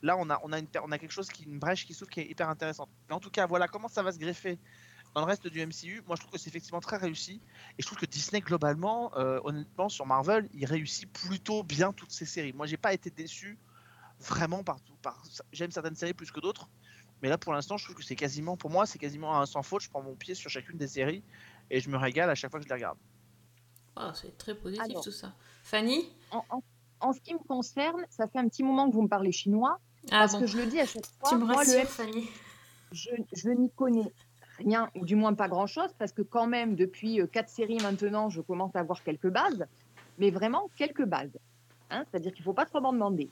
[0.02, 2.10] là on a on a une on a quelque chose qui une brèche qui s'ouvre
[2.10, 2.90] qui est hyper intéressante.
[3.08, 4.58] Mais en tout cas voilà comment ça va se greffer
[5.14, 6.02] dans le reste du MCU.
[6.06, 7.40] Moi je trouve que c'est effectivement très réussi
[7.78, 12.12] et je trouve que Disney globalement euh, honnêtement sur Marvel il réussit plutôt bien toutes
[12.12, 12.52] ces séries.
[12.52, 13.58] Moi j'ai pas été déçu
[14.18, 14.94] vraiment partout.
[15.02, 15.22] Par
[15.52, 16.68] j'aime certaines séries plus que d'autres.
[17.22, 19.62] Mais là, pour l'instant, je trouve que c'est quasiment, pour moi, c'est quasiment un sans
[19.62, 19.82] faute.
[19.82, 21.22] Je prends mon pied sur chacune des séries
[21.70, 22.96] et je me régale à chaque fois que je les regarde.
[23.96, 25.04] Ah, c'est très positif Alors.
[25.04, 25.34] tout ça.
[25.62, 26.08] Fanny?
[26.30, 26.62] En, en-
[27.00, 29.78] en ce qui me concerne, ça fait un petit moment que vous me parlez chinois,
[30.10, 31.70] Ah parce bon, que je le dis à chaque fois, tu me moi, le
[32.92, 34.12] je, je n'y connais
[34.58, 38.28] rien, ou du moins pas grand-chose, parce que quand même, depuis euh, quatre séries maintenant,
[38.28, 39.64] je commence à avoir quelques bases,
[40.18, 41.38] mais vraiment quelques bases.
[41.90, 43.30] hein, C'est-à-dire qu'il ne faut pas trop m'en demander.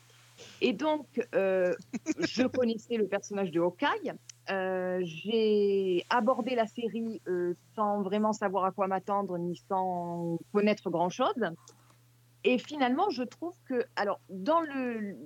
[0.60, 1.74] Et donc, euh,
[2.20, 4.12] je connaissais le personnage de Hawkeye.
[4.50, 10.90] euh, J'ai abordé la série euh, sans vraiment savoir à quoi m'attendre, ni sans connaître
[10.90, 11.44] grand-chose.
[12.44, 15.16] Et finalement, je trouve que, alors, dans le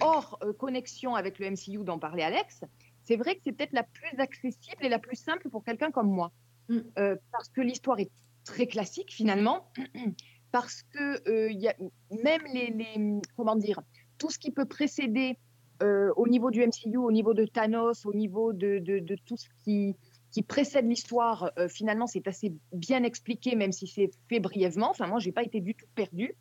[0.00, 2.60] hors euh, connexion avec le MCU dont parlait Alex,
[3.02, 6.10] c'est vrai que c'est peut-être la plus accessible et la plus simple pour quelqu'un comme
[6.10, 6.32] moi.
[6.68, 6.78] Mm.
[6.98, 8.10] Euh, parce que l'histoire est
[8.44, 9.70] très classique finalement,
[10.52, 11.74] parce que euh, y a
[12.10, 13.80] même les, les- comment dire,
[14.18, 15.38] tout ce qui peut précéder
[15.82, 19.36] euh, au niveau du MCU, au niveau de Thanos, au niveau de, de- de tout
[19.36, 19.94] ce qui,
[20.30, 24.90] qui précède l'histoire, euh, finalement c'est assez bien expliqué, même si c'est fait brièvement.
[24.90, 26.34] Enfin, moi, j'ai pas été du tout perdue.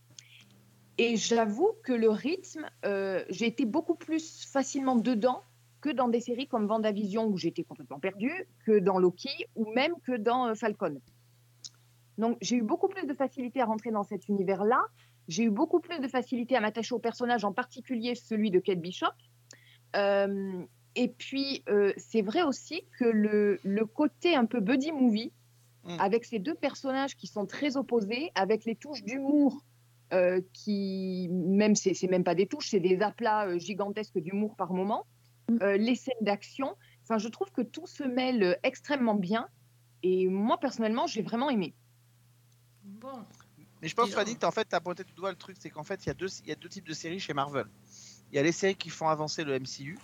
[0.97, 5.43] Et j'avoue que le rythme, euh, j'ai été beaucoup plus facilement dedans
[5.79, 9.93] que dans des séries comme Vendavision où j'étais complètement perdue, que dans Loki ou même
[10.03, 10.99] que dans euh, Falcon.
[12.17, 14.81] Donc j'ai eu beaucoup plus de facilité à rentrer dans cet univers-là.
[15.27, 18.79] J'ai eu beaucoup plus de facilité à m'attacher au personnage, en particulier celui de Kate
[18.79, 19.05] Bishop.
[20.97, 25.31] Et puis euh, c'est vrai aussi que le, le côté un peu buddy movie,
[25.83, 26.01] Mm.
[26.01, 29.63] avec ces deux personnages qui sont très opposés, avec les touches d'humour
[30.11, 34.57] euh, qui, même c'est c'est même pas des touches, c'est des aplats euh, gigantesques d'humour
[34.57, 35.05] par moment,
[35.61, 36.75] euh, les scènes d'action.
[37.03, 39.47] Enfin, je trouve que tout se mêle extrêmement bien.
[40.03, 41.73] Et moi, personnellement, j'ai vraiment aimé.
[42.83, 43.23] Bon.
[43.81, 44.09] Mais je pense.
[44.09, 46.03] Fanny, que t'as- en fait, tu as pointé du doigt le truc, c'est qu'en fait,
[46.05, 47.65] il y, a deux- il y a deux types de séries chez Marvel.
[48.31, 49.97] Il y a les séries qui font avancer le MCU,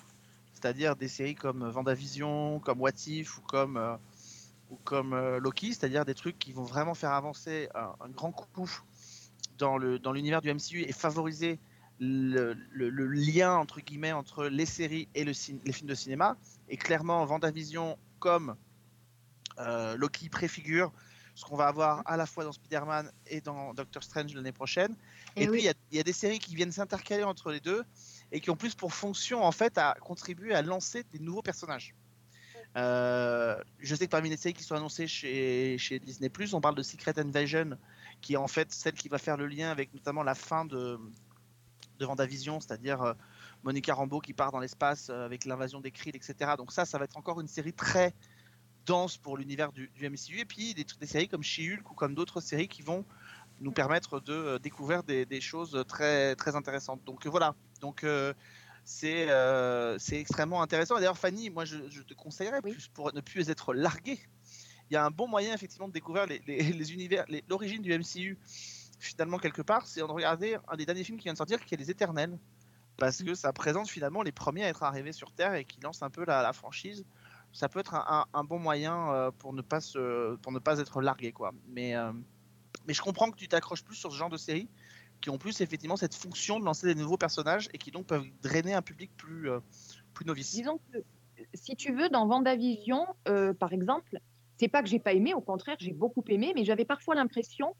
[0.63, 3.97] c'est-à-dire des séries comme Vendavision, comme What If ou comme, euh,
[4.69, 8.32] ou comme euh, Loki, c'est-à-dire des trucs qui vont vraiment faire avancer un, un grand
[8.32, 8.71] coup
[9.58, 11.60] dans le dans l'univers du MCU et favoriser
[11.99, 15.34] le, le- le lien entre guillemets entre les séries et le
[15.65, 16.38] les films de cinéma.
[16.69, 18.56] Et clairement, Vendavision comme
[19.60, 20.93] euh, Loki préfigure
[21.36, 24.95] ce qu'on va avoir à la fois dans Spider-Man et dans Doctor Strange l'année prochaine.
[25.36, 27.52] Et, Eh puis, il y a- il y, a des séries qui viennent s'intercaler entre
[27.52, 27.84] les deux
[28.33, 31.95] et qui ont plus pour fonction, en fait, à contribuer à lancer des nouveaux personnages.
[32.75, 36.73] Euh, je sais que parmi les séries qui sont annoncées chez, chez Disney+, on parle
[36.73, 37.77] de Secret Invasion,
[38.21, 40.99] qui est en fait celle qui va faire le lien avec notamment la fin de,
[41.99, 43.13] de Vendavision, c'est-à-dire euh,
[43.61, 46.53] Monica Rambeau qui part dans l'espace euh, avec l'invasion des Kree, etc.
[46.57, 48.15] Donc ça, ça va être encore une série très
[48.87, 50.39] dense pour l'univers du, MCU.
[50.39, 53.05] Et puis des, des séries comme She-Hulk ou comme d'autres séries qui vont
[53.61, 57.03] nous permettre de découvrir des, des choses très, très intéressantes.
[57.05, 58.33] Donc voilà, donc euh,
[58.85, 60.95] c'est euh, c'est extrêmement intéressant.
[60.95, 62.71] D'ailleurs, Fanny, moi je, je te conseillerais, Oui.
[62.71, 64.19] plus pour ne plus être largué,
[64.89, 67.91] il y a un bon moyen effectivement de découvrir les, les- les univers, l'origine du
[67.91, 68.39] MCU
[68.99, 71.73] finalement quelque part, c'est de regarder un des derniers films qui vient de sortir, qui
[71.73, 72.39] est Les Éternels.
[72.95, 76.01] Parce que ça présente finalement les premiers à être arrivés sur Terre et qui lance
[76.03, 77.03] un peu la, la franchise.
[77.51, 80.59] Ça peut être un, un- un bon moyen euh, pour ne pas se, pour ne
[80.59, 81.51] pas être largué quoi.
[81.67, 82.13] Mais euh,
[82.88, 84.69] mais je comprends que tu t'accroches plus sur ce genre de séries
[85.24, 88.26] qui ont plus effectivement cette fonction de lancer des nouveaux personnages et qui donc peuvent
[88.41, 89.59] drainer un public plus euh,
[90.13, 90.51] plus novice.
[90.53, 90.97] Disons que,
[91.53, 94.19] si tu veux, dans Vendavision, euh, par exemple,
[94.57, 97.74] c'est pas que j'ai pas aimé, au contraire, j'ai beaucoup aimé, mais j'avais parfois l'impression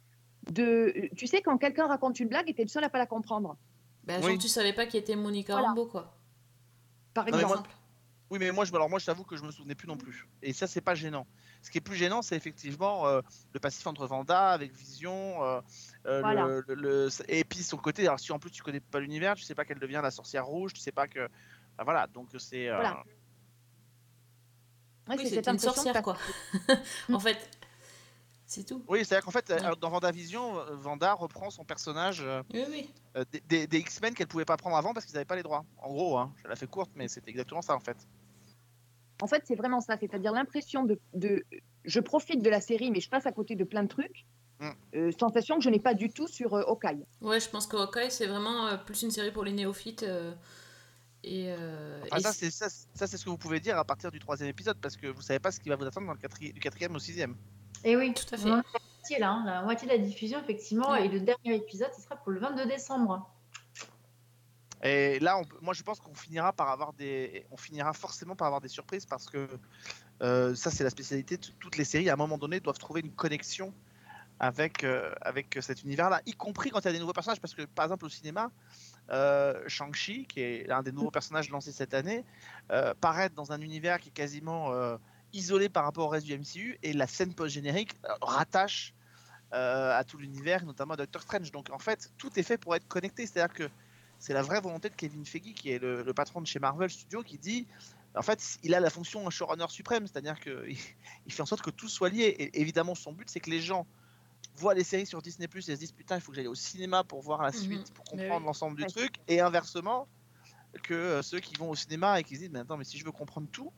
[0.54, 1.10] de.
[1.18, 3.58] Tu sais, quand quelqu'un raconte une blague et t'es le seul à pas la comprendre,
[4.06, 4.32] Ben, Oui.
[4.32, 5.68] genre, tu savais pas qui était Monica Voilà.
[5.68, 6.18] Rambeau, quoi.
[7.14, 7.68] par Non, mais exemple.
[7.70, 7.78] moi-
[8.32, 10.28] Oui, mais moi, je, alors moi, je t'avoue que je me souvenais plus non plus.
[10.42, 11.28] Et ça, c'est pas gênant.
[11.64, 13.22] Ce qui est plus gênant, c'est effectivement euh,
[13.54, 15.62] le passif entre Vanda avec Vision, euh,
[16.06, 16.46] euh, Voilà.
[16.46, 18.06] le, le- le- et puis son côté.
[18.06, 20.46] Alors, si en plus tu connais pas l'univers, tu sais pas qu'elle devient la sorcière
[20.46, 21.28] rouge, tu sais pas que.
[21.84, 22.68] Voilà, donc c'est.
[22.70, 23.04] euh, Voilà.
[25.10, 26.18] Ouais, Oui, c'est une sorcière, quoi.
[27.12, 27.50] en fait,
[28.46, 28.84] c'est tout.
[28.88, 29.76] Oui, c'est-à-dire qu'en fait, Ouais.
[29.82, 32.94] dans Vendavision, euh, Vanda reprend son personnage euh, Oui, oui.
[33.18, 35.44] euh, des, des- des X-Men qu'elle pouvait pas prendre avant parce qu'ils n'avaient pas les
[35.44, 35.66] droits.
[35.78, 37.98] En gros, hein, je la fais courte, mais c'était exactement ça en fait.
[39.24, 41.44] En fait, c'est vraiment ça, c'est-à-dire l'impression de, de-
[41.86, 44.26] Je profite de la série, mais je passe à côté de plein de trucs.
[44.60, 44.70] Mm.
[44.96, 47.06] Euh, sensation que je n'ai pas du tout sur euh, Hawkeye.
[47.22, 50.04] Ouais, je pense que Hawkeye, c'est vraiment euh, plus une série pour les néophytes.
[50.04, 50.34] euh,
[51.24, 53.78] et, euh, Enfin, et ça, c'est- c'est ça, ça, c'est ce que vous pouvez dire
[53.78, 56.08] à partir du troisième épisode parce que vous savez pas ce qui va vous attendre
[56.08, 57.36] dans le quatri- du quatrième au sixième.
[57.86, 58.50] Et oui, Tout à fait.
[58.50, 61.06] moitié là, hein, la moitié de la diffusion effectivement, Ouais.
[61.06, 63.30] et le dernier épisode, ce sera pour le 22 décembre.
[64.84, 68.62] Et là, moi, je pense qu'on finira par avoir des, on finira forcément par avoir
[68.62, 69.48] des surprises parce que
[70.22, 72.10] euh, ça, c'est la spécialité de toutes les séries.
[72.10, 73.74] À un moment donné, doivent trouver une connexion
[74.40, 77.40] avec euh, avec cet univers-là, y compris quand il y a des nouveaux personnages.
[77.40, 78.52] Parce que, par exemple, au cinéma,
[79.10, 82.26] euh, Shang-Chi, qui est l'un des nouveaux personnages lancés cette année,
[82.72, 84.74] euh, paraît dans un univers qui est quasiment
[85.32, 88.94] isolé par rapport au reste du MCU, et la scène post-générique rattache
[89.52, 91.52] à tout l'univers, notamment à Doctor Strange.
[91.52, 93.28] Donc, en fait, tout est fait pour être connecté.
[93.28, 93.70] C'est-à-dire que
[94.24, 96.90] c'est la vraie volonté de Kevin Feige, qui est le, le patron de chez Marvel
[96.90, 97.68] Studios, qui dit
[98.16, 100.78] en fait, il a la fonction showrunner suprême, c'est-à-dire qu'il
[101.26, 102.24] il fait en sorte que tout soit lié.
[102.28, 103.86] Et évidemment, son but, c'est que les gens
[104.56, 106.56] voient les séries sur Disney Plus et se disent putain, il faut que j'aille au
[106.56, 107.54] cinéma pour voir la Mhm.
[107.54, 108.48] suite, pour comprendre oui.
[108.48, 108.88] l'ensemble du Ouais.
[108.88, 110.10] truc, et inversement,
[110.84, 112.98] que euh, ceux qui vont au cinéma et qui se disent mais attends, mais si
[112.98, 113.74] je veux comprendre tout,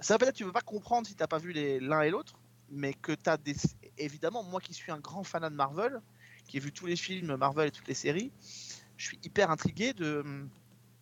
[0.00, 2.10] ça veut pas dire que tu veux pas comprendre si t'as pas vu l'un et
[2.10, 3.56] l'autre, mais que tu as des.
[3.98, 6.00] Évidemment, moi qui suis un grand fanat de Marvel,
[6.48, 8.32] qui ai vu tous les films Marvel et toutes les séries,
[8.96, 10.24] je suis hyper intrigué de.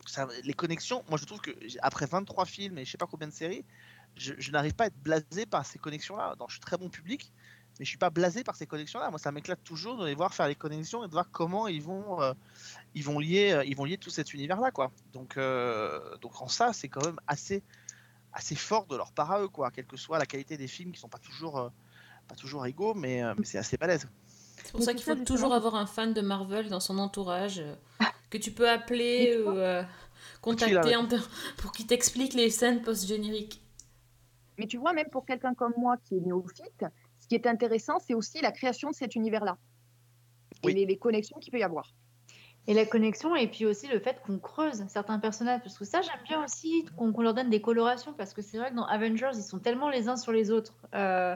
[0.07, 1.05] ça- les connexions.
[1.09, 3.65] Moi, je trouve que après 23 films et je sais pas combien de séries,
[4.17, 6.35] je, n'arrive pas à être blasé par ces connexions-là.
[6.49, 7.33] Je suis très bon public,
[7.79, 9.11] mais je suis pas blasé par ces connexions-là.
[9.11, 11.83] Moi, ça m'éclate toujours de les voir faire les connexions et de voir comment ils
[11.83, 12.35] vont, euh,
[12.95, 14.93] ils vont lier, euh, ils vont lier tout cet univers-là, quoi.
[15.13, 17.63] Donc, euh, donc en ça, c'est quand même assez,
[18.33, 19.71] assez fort de leur part à eux, quoi.
[19.71, 21.71] Quelle que soit la qualité des films, qui sont pas toujours,
[22.29, 24.07] pas toujours égaux, mais, mais c'est assez balèze.
[24.57, 27.61] C'est pour Mais ça qu'il faut toujours avoir un fan de Marvel dans son entourage
[27.61, 27.75] euh,
[28.31, 29.83] que tu peux appeler ou euh,
[30.41, 31.07] contacter en
[31.59, 33.61] pour qu'il t'explique les scènes post-génériques.
[34.59, 36.85] Mais tu vois, même pour quelqu'un comme moi qui est néophyte,
[37.21, 39.57] ce qui est intéressant, c'est aussi la création de cet univers-là.
[40.65, 40.73] Oui.
[40.73, 41.93] Et les, les connexions qu'il peut y avoir.
[42.69, 46.01] Et la connexion, et puis aussi le fait qu'on creuse certains personnages, parce que ça
[46.01, 48.87] j'aime bien aussi qu'on qu'on leur donne des colorations, parce que c'est vrai que dans
[48.87, 51.35] Avengers, ils sont tellement les uns sur les autres, euh,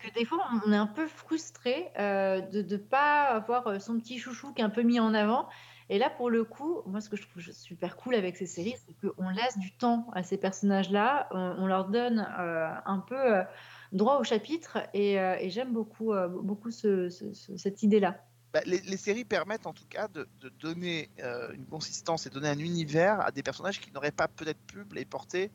[0.00, 3.98] que des fois on est un peu frustré euh, de ne pas avoir euh, son
[3.98, 5.48] petit chouchou qui est un peu mis en avant.
[5.88, 8.76] Et là, pour le coup, moi ce que je trouve super cool avec ces séries,
[8.86, 13.42] c'est qu'on laisse du temps à ces personnages-là, on, leur donne euh, un peu
[13.90, 15.18] droit au chapitre, et,
[15.50, 16.12] j'aime beaucoup,
[16.44, 18.22] beaucoup ce- ce- ce- cette idée-là.
[18.52, 21.10] Bah, les, séries permettent en tout cas de, de donner
[21.54, 25.04] une consistance et donner un univers à des personnages qui n'auraient pas peut-être pu les
[25.04, 25.50] porter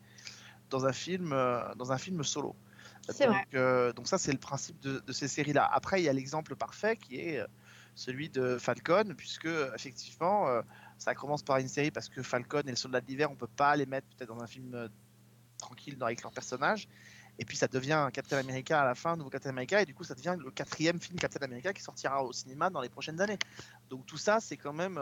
[0.68, 1.30] dans un film,
[1.76, 2.54] dans un film solo.
[3.54, 5.68] Euh, donc ça c'est le principe de, ces séries-là.
[5.72, 7.46] Après il y a l'exemple parfait qui est euh,
[7.94, 10.62] celui de Falcon, puisque effectivement euh,
[10.98, 13.46] ça commence par une série parce que Falcon et le Soldat de l'hiver on peut
[13.46, 14.88] pas les mettre peut-être dans un film
[15.58, 16.88] tranquille avec leurs personnages.
[17.38, 20.04] Et puis ça devient Captain America à la fin, nouveau Captain America, et du coup
[20.04, 23.38] ça devient le quatrième film Captain America qui sortira au cinéma dans les prochaines années.
[23.90, 24.98] Donc tout ça, c'est quand même,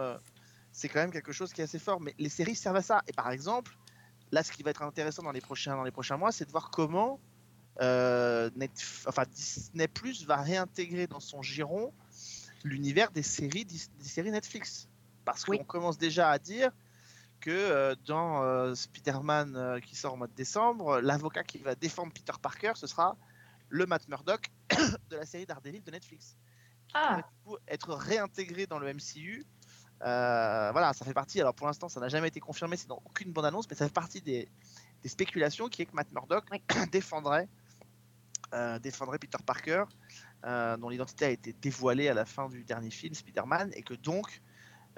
[0.73, 2.01] c'est quand même quelque chose qui est assez fort.
[2.01, 3.03] Mais les séries servent à ça.
[3.07, 3.79] Et par exemple,
[4.33, 6.51] là, ce qui va être intéressant dans les prochains, dans les prochains mois, c'est de
[6.51, 7.21] voir comment
[7.81, 11.93] euh, Netf- enfin, Disney Plus va réintégrer dans son giron
[12.63, 14.89] l'univers des séries, Dis- des séries Netflix.
[15.25, 16.71] Parce qu'on commence déjà à dire
[17.41, 22.13] que euh, dans euh, Spider-Man qui sort au mois de décembre, l'avocat qui va défendre
[22.13, 23.17] Peter Parker, ce sera
[23.71, 24.51] le Matt Murdock
[25.11, 26.37] de la série Daredevil de Netflix.
[26.89, 27.09] Qui Ah.
[27.09, 29.45] pourrait, du coup, être réintégré dans le MCU.
[30.01, 31.41] Voilà, ça fait partie.
[31.41, 33.87] Alors pour l'instant, ça n'a jamais été confirmé, c'est dans aucune bonne annonce, mais ça
[33.87, 34.49] fait partie des,
[35.03, 36.45] des spéculations qui est que Matt Murdock
[36.93, 37.49] défendrait,
[38.55, 39.85] euh, défendrait Peter Parker,
[40.45, 43.95] euh, dont l'identité a été dévoilée à la fin du dernier film Spider-Man, et que
[43.95, 44.41] donc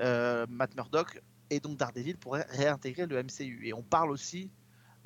[0.00, 3.66] euh, Matt Murdock et donc Daredevil pourraient réintégrer le MCU.
[3.66, 4.50] Et on parle aussi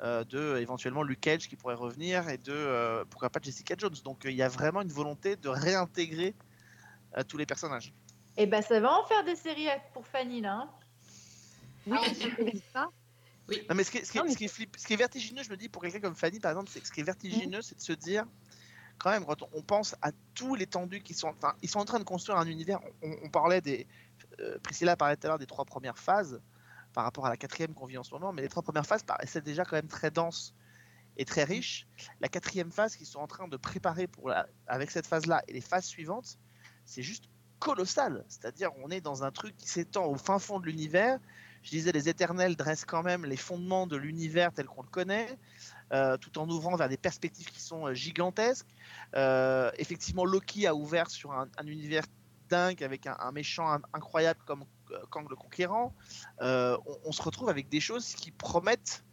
[0.01, 3.95] euh, de éventuellement Luke Cage qui pourrait revenir et de euh, pourquoi pas Jessica Jones.
[4.03, 6.33] Donc euh, il y a vraiment une volonté de réintégrer
[7.17, 7.93] euh, tous les personnages.
[8.37, 10.53] Et ben ça va en faire des séries pour Fanny là.
[10.55, 10.69] hein.
[11.87, 11.97] Oui,
[12.37, 12.87] c'est ça.
[13.69, 14.85] Non, mais ce qui, est, ce qui est- Non, mais ce qui est flipp- ce
[14.87, 16.91] qui est vertigineux, je me dis, pour quelqu'un comme Fanny, par exemple, c'est que ce
[16.91, 18.25] qui est vertigineux, c'est de se dire,
[19.01, 21.85] quand même, quand on, pense à tous les tendus qui sont, enfin, ils sont en
[21.85, 22.79] train de construire un univers.
[23.01, 23.87] On, on parlait des,
[24.39, 26.39] euh, Priscilla parlait tout à l'heure des trois premières phases.
[26.93, 29.03] par rapport à la quatrième qu'on vit en ce moment, mais les trois premières phases
[29.03, 30.53] paraissaient déjà quand même très denses
[31.17, 31.87] et très riches.
[32.19, 35.53] La quatrième phase qu'ils sont en train de préparer pour la- avec cette phase-là et
[35.53, 36.37] les phases suivantes,
[36.85, 37.25] c'est juste
[37.59, 38.25] colossal.
[38.27, 41.19] C'est-à-dire, on est dans un truc qui s'étend au fin fond de l'univers.
[41.63, 45.37] Je disais, les Éternels dressent quand même les fondements de l'univers tel qu'on le connaît,
[45.91, 48.67] euh, tout en ouvrant vers des perspectives qui sont euh, gigantesques.
[49.15, 52.05] Euh, effectivement, Loki a ouvert sur un, un univers
[52.49, 55.93] dingue avec un, méchant in- incroyable comme euh, Kang le Conquérant.
[56.41, 59.03] Euh, on, se retrouve avec des choses qui promettent.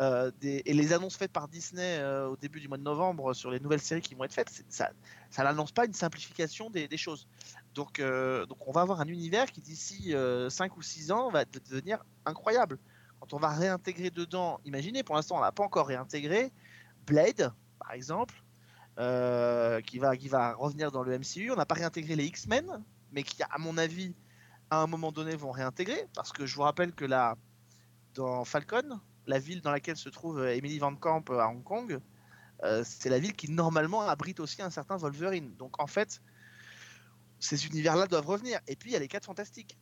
[0.00, 3.50] euh, et les annonces faites par Disney euh, au début du mois de novembre sur
[3.50, 4.90] les nouvelles séries qui vont être faites, ça,
[5.38, 7.26] n'annonce pas une simplification des, choses.
[7.74, 10.14] Donc, euh, donc on va avoir un univers qui d'ici
[10.48, 12.78] 5 ou 6 ans va de- devenir incroyable.
[13.20, 16.52] Quand on va réintégrer dedans, imaginez, pour l'instant on n'a pas encore réintégré
[17.06, 18.34] Blade, par exemple,
[18.98, 20.12] euh, qui, va,
[20.54, 21.50] revenir dans le MCU.
[21.50, 24.14] On n'a pas réintégré les X-Men, mais qui, à mon avis,
[24.70, 26.06] à un moment donné, vont réintégrer.
[26.14, 27.36] Parce que je vous rappelle que là,
[28.14, 31.62] dans Falcon, la ville dans laquelle se trouve euh, Emily Van Camp euh, à Hong
[31.62, 32.00] Kong,
[32.82, 35.54] c'est la ville qui normalement abrite aussi un certain Wolverine.
[35.54, 36.20] Donc en fait,
[37.38, 38.58] ces univers-là doivent revenir.
[38.66, 39.78] Et puis il y a les 4 fantastiques.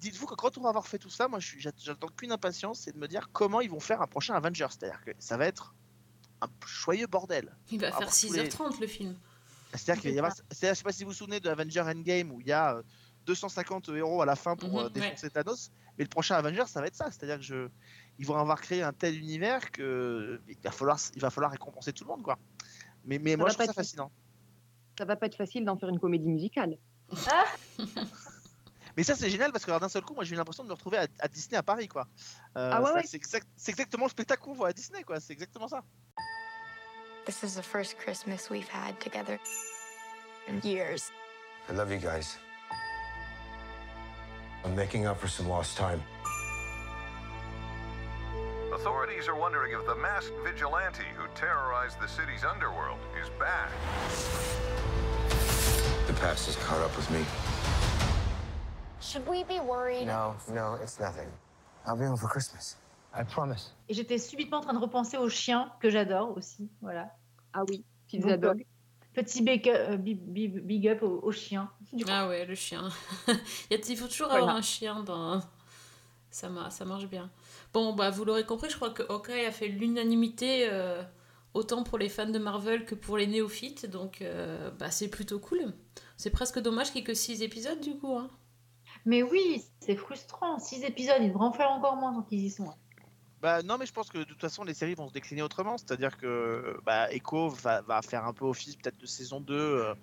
[0.00, 2.98] Dites-vous que quand on va avoir fait tout ça, moi j'attends qu'une impatience, c'est de
[2.98, 4.66] me dire comment ils vont faire un prochain Avengers.
[4.70, 5.74] C'est-à-dire que ça va être
[6.40, 7.54] un joyeux bordel.
[7.70, 9.18] Il va faire tous les- 6h30 le film.
[9.74, 10.34] C'est-à-dire qu'il va y avoir.
[10.34, 12.76] c'est-à-dire, Je sais pas si vous vous souvenez de Avenger Endgame où il y a
[12.76, 12.82] euh,
[13.26, 14.90] 250 héros à la fin pour euh, ouais.
[14.90, 17.10] défoncer Thanos, mais le prochain Avenger ça va être ça.
[17.10, 17.68] C'est-à-dire que je...
[18.18, 21.92] ils vont avoir créé un tel univers que il va falloir, il va falloir récompenser
[21.92, 22.38] tout le monde quoi.
[23.04, 24.10] Mais, mais moi va je trouve ça être- fascinant.
[24.98, 26.76] Ça va pas être facile d'en faire une comédie musicale.
[28.96, 30.74] Mais ça c'est génial parce que d'un seul coup moi j'ai eu l'impression de me
[30.74, 32.06] retrouver à, à Disney à Paris quoi.
[32.56, 33.02] Euh, Ah ouais, c'est- ouais.
[33.06, 35.20] C'est exact- c'est exactement le spectacle qu'on voit à Disney quoi.
[35.20, 35.82] C'est exactement ça.
[37.26, 39.38] This is the first Christmas we've had together
[40.48, 41.10] in years.
[41.68, 42.38] I love you guys.
[44.64, 46.00] I'm making up for some lost time.
[48.74, 53.70] Authorities are wondering if the masked vigilante who terrorized the city's underworld is back.
[56.06, 57.24] The past has caught up with me.
[59.00, 60.06] Should we be worried?
[60.06, 61.28] No, no, it's nothing.
[61.86, 62.76] I'll be home for Christmas.
[63.14, 63.74] I promise.
[63.88, 66.68] Et j'étais subitement en train de repenser aux chiens que j'adore aussi.
[66.80, 67.10] Voilà.
[67.52, 68.64] Ah oui, Pizza Dog.
[69.12, 71.00] Petit big, euh, big, up.
[71.92, 72.88] Du coup, Ah ouais, le chien.
[73.70, 74.42] il, faut toujours Voilà.
[74.44, 75.40] avoir un chien dans.
[76.30, 77.28] Ça, ma- ça marche bien.
[77.72, 81.02] Bon, bah vous l'aurez compris, je crois que Hawkeye a fait l'unanimité euh,
[81.54, 85.40] autant pour les fans de Marvel que pour les néophytes, donc euh, bah, c'est plutôt
[85.40, 85.72] cool.
[86.16, 88.16] C'est presque dommage qu'il n'y ait que 6 épisodes du coup.
[88.16, 88.28] Hein.
[89.06, 90.58] Mais oui, c'est frustrant.
[90.58, 92.72] Six épisodes, ils devraient en faire encore moins tant qu'ils y sont.
[93.40, 95.78] Bah non, mais je pense que de toute façon, les séries vont se décliner autrement.
[95.78, 99.94] C'est-à-dire que bah, Echo va, faire un peu office peut-être de saison 2 euh, euh,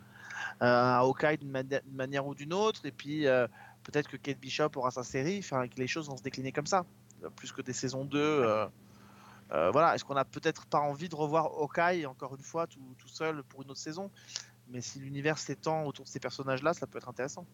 [0.62, 2.86] à Hawkeye d'une mani- d'une manière ou d'une autre.
[2.86, 3.48] Et puis euh,
[3.84, 5.40] peut-être que Kate Bishop aura sa série.
[5.40, 6.86] Enfin, que les choses vont se décliner comme ça.
[7.36, 8.20] Plus que des saisons 2.
[8.20, 8.66] euh,
[9.52, 9.94] euh, voilà.
[9.94, 13.62] Est-ce qu'on a peut-être pas envie de revoir Hawkeye encore une fois tout seul pour
[13.62, 14.10] une autre saison?
[14.70, 17.46] Mais si l'univers s'étend autour de ces personnages-là, ça peut être intéressant.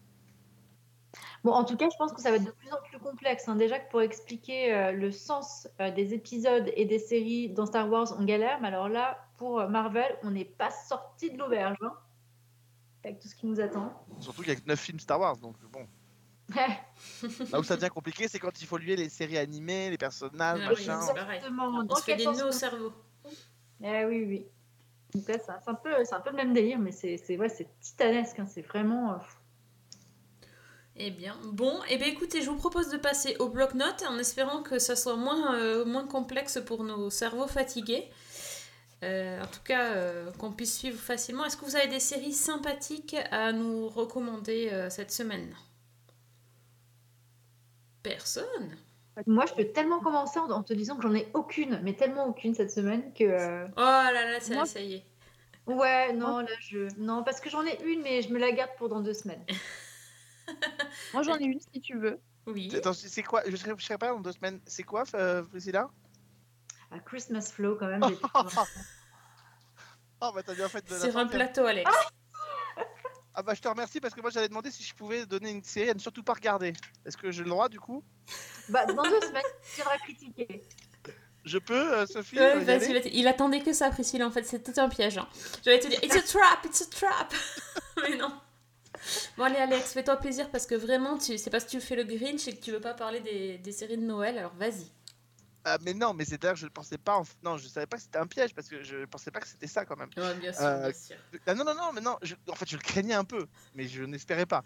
[1.44, 3.48] Bon, en tout cas, je pense que ça va être de plus en plus complexe.
[3.48, 3.56] hein.
[3.56, 7.88] Déjà que pour expliquer euh, le sens euh, des épisodes et des séries dans Star
[7.90, 8.60] Wars, on galère.
[8.60, 11.76] Mais alors là, pour euh, Marvel, on n'est pas sorti de l'auberge.
[11.82, 11.92] hein.
[13.04, 13.92] Avec tout ce qui nous attend.
[14.20, 15.36] Surtout qu'il y a que 9 films Star Wars.
[15.36, 15.86] Donc bon.
[17.50, 20.60] Là où ça devient compliqué, c'est quand il faut lier les séries animées, les personnages,
[20.62, 20.98] Ah oui, machin.
[21.14, 21.36] pareil.
[21.38, 21.66] Exactement.
[21.68, 22.92] On Dans se fait des nœuds au cerveau.
[23.82, 24.46] Eh oui, oui.
[25.14, 27.48] Donc là, c'est un, peu, c'est un peu le même délire, mais c'est c'est- ouais,
[27.48, 28.38] c'est titanesque.
[28.38, 28.46] hein.
[28.46, 29.12] C'est vraiment.
[29.12, 29.16] euh,
[30.96, 34.62] Eh bien, bon, eh bien écoutez, je vous propose de passer au bloc-notes en espérant
[34.62, 38.08] que ça soit moins, euh, moins complexe pour nos cerveaux fatigués.
[39.02, 41.44] Euh, en tout cas, euh, qu'on puisse suivre facilement.
[41.44, 45.54] Est-ce que vous avez des séries sympathiques à nous recommander cette semaine?
[48.04, 48.76] Personne?
[49.26, 52.54] Moi, je peux tellement commencer en, te disant que j'en ai aucune, mais tellement aucune
[52.54, 53.64] cette semaine que.
[53.64, 55.04] Oh là là, ça, Moi- ça y est.
[55.66, 56.88] Ouais, non, là, je.
[56.98, 59.44] Non, parce que j'en ai une, mais je me la garde pour dans deux semaines.
[61.14, 62.20] Moi, j'en ai une si tu veux.
[62.46, 62.70] Oui.
[62.74, 64.60] Attends, c'est quoi Je serai, je serai pas dans deux semaines.
[64.66, 65.88] C'est quoi, euh, Priscilla?
[66.90, 68.02] À Christmas Flow, quand même.
[70.20, 71.90] Oh, bah t'as bien fait de la Sur un plateau, Alex.
[73.34, 75.62] Ah, bah je te remercie parce que moi j'allais demander si je pouvais donner une
[75.64, 76.72] série à ne surtout pas regarder.
[77.04, 78.02] Est-ce que j'ai le droit du coup?
[78.68, 80.62] Bah, dans deux semaines, tu viendras critiquer.
[81.44, 82.62] Je peux, euh, Sophie euh,
[83.12, 84.22] il attendait que ça, Priscille.
[84.24, 85.18] En fait, c'est tout un piège.
[85.18, 85.28] hein.
[85.62, 87.34] J'allais te dire, it's a trap, it's a trap.
[88.02, 88.32] Mais non.
[89.36, 91.36] Bon, allez, Alex, fais-toi plaisir parce que vraiment, tu...
[91.38, 93.72] c'est parce que tu fais le Grinch et que tu veux pas parler des, des
[93.72, 94.38] séries de Noël.
[94.38, 94.86] Alors, vas-y.
[95.66, 97.16] Ah, mais non, mais c'est d'ailleurs je ne pensais pas.
[97.16, 97.22] En...
[97.42, 99.66] Non, je savais pas que c'était un piège parce que je pensais pas que c'était
[99.66, 100.10] ça quand même.
[100.16, 101.16] Ouais, bien sûr, Euh, bien sûr.
[101.46, 102.16] Ah, non, non, non, mais non.
[102.22, 104.62] je- En fait, je le craignais un peu, mais je n'espérais pas.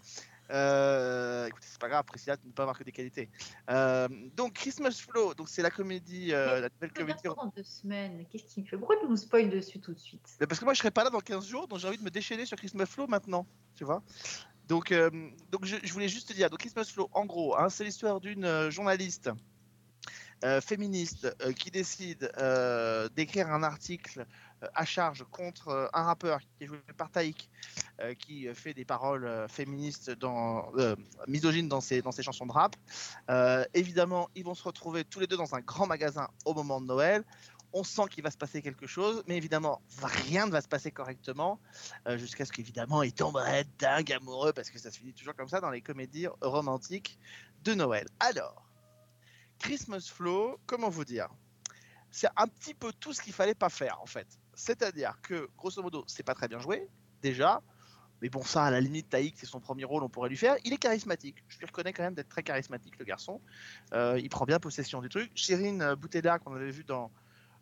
[0.51, 3.29] Euh, écoutez, c'est pas grave, Priscilla, ne pas avoir que des qualités.
[3.69, 7.19] Euh, donc, Christmas Flow, donc c'est la comédie, euh, la nouvelle comédie.
[7.23, 8.25] dans deux semaines.
[8.29, 10.37] Qu'est-ce qu'il me fait Pourquoi tu nous spoil dessus tout de suite?
[10.39, 12.09] Parce que moi, je serai pas là dans 15 jours, donc j'ai envie de me
[12.09, 13.45] déchaîner sur Christmas Flow maintenant,
[13.75, 14.01] tu vois.
[14.67, 15.09] Donc, euh,
[15.51, 18.19] donc je, je voulais juste te dire, donc Christmas Flow, en gros, hein, c'est l'histoire
[18.19, 19.29] d'une euh, journaliste
[20.61, 22.31] féministe qui décide
[23.13, 24.25] d'écrire un article
[24.73, 27.49] à charge contre un rappeur qui est joué par Taïk,
[28.01, 30.71] euh, qui euh, fait des paroles euh, féministes, dans,
[31.27, 32.75] misogynes dans ses, dans ses chansons de rap.
[33.73, 36.85] Évidemment, ils vont se retrouver tous les deux dans un grand magasin au moment de
[36.85, 37.23] Noël.
[37.73, 40.91] On sent qu'il va se passer quelque chose, mais évidemment, rien ne va se passer
[40.91, 41.59] correctement,
[42.15, 45.59] jusqu'à ce qu'évidemment, ils tomberaient dingue amoureux, parce que ça se finit toujours comme ça
[45.59, 47.19] dans les comédies romantiques
[47.63, 48.07] de Noël.
[48.19, 48.65] Alors,
[49.59, 51.29] Christmas Flow, comment vous dire?
[52.09, 54.27] C'est un petit peu tout ce qu'il fallait pas faire, en fait.
[54.55, 56.87] C'est-à-dire que, grosso modo, c'est pas très bien joué,
[57.21, 57.61] déjà.
[58.21, 60.55] Mais bon, ça, à la limite, Taïk, c'est son premier rôle, on pourrait lui faire.
[60.65, 61.43] Il est charismatique.
[61.47, 63.41] Je lui reconnais quand même d'être très charismatique, le garçon.
[63.93, 65.31] Euh, il prend bien possession du truc.
[65.35, 67.11] Chérine euh, Boutella, qu'on avait vu dans,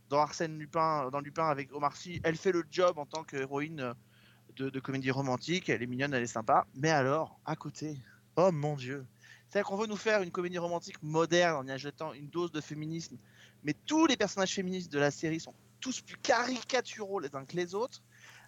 [0.10, 3.82] dans Arsène Lupin, dans Lupin avec Omar Sy, elle fait le job en tant qu'héroïne
[3.82, 3.94] euh,
[4.56, 5.70] de, de comédie romantique.
[5.70, 6.66] Elle est mignonne, elle est sympa.
[6.76, 7.98] Mais alors, à côté,
[8.36, 9.06] oh mon Dieu.
[9.50, 12.62] C'est-à-dire qu'on veut nous faire une comédie romantique moderne en y ajoutant une dose de
[12.62, 13.18] féminisme.
[13.64, 17.56] Mais tous les personnages féministes de la série sont tous plus caricaturaux les uns que
[17.56, 18.02] les autres.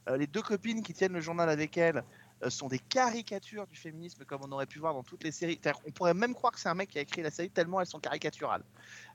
[0.10, 2.04] Euh, les deux copines qui tiennent le journal avec elle
[2.44, 5.60] euh, sont des caricatures du féminisme comme on aurait pu voir dans toutes les séries.
[5.60, 7.88] Qu'on pourrait même croire que c'est un mec qui a écrit la série tellement elles
[7.88, 8.64] sont caricaturales.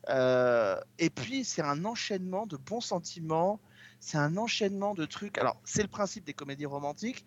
[0.08, 3.60] Euh, et puis c'est un enchaînement de bons sentiments,
[3.98, 5.38] c'est un enchaînement de trucs.
[5.38, 7.24] Alors c'est le principe des comédies romantiques.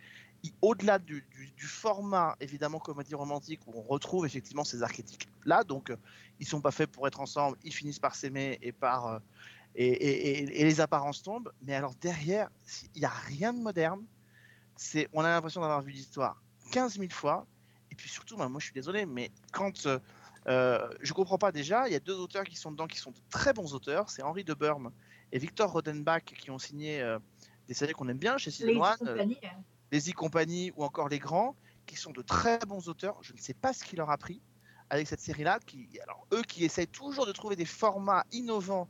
[0.61, 1.25] Au-delà du,
[1.57, 5.91] format évidemment comédie romantique où on retrouve effectivement ces archétypes là, donc
[6.39, 9.19] ils sont pas faits pour être ensemble, ils finissent par s'aimer et par
[9.77, 11.51] et, et- et- et les apparences tombent.
[11.61, 12.49] Mais alors derrière,
[12.95, 14.03] il n'y a rien de moderne.
[14.75, 17.45] C'est, on a l'impression d'avoir vu l'histoire 15 000 fois.
[17.91, 19.99] Et puis surtout, bah, moi je suis désolé, mais quand euh,
[20.47, 23.11] euh, je comprends pas déjà, il y a deux auteurs qui sont dedans qui sont
[23.11, 24.91] de très bons auteurs, c'est Henri de Burme
[25.31, 27.17] et Victor Rodenbach qui ont signé euh,
[27.67, 28.69] des séries qu'on aime bien chez Les Season
[29.01, 29.63] One, euh, hein.
[29.91, 31.55] les e-compagnies ou encore les grands,
[31.85, 33.17] qui sont de très bons auteurs.
[33.21, 34.41] Je ne sais pas ce qui leur a pris
[34.89, 35.59] avec cette série-là.
[35.65, 38.87] Qui, alors eux qui essayent toujours de trouver des formats innovants,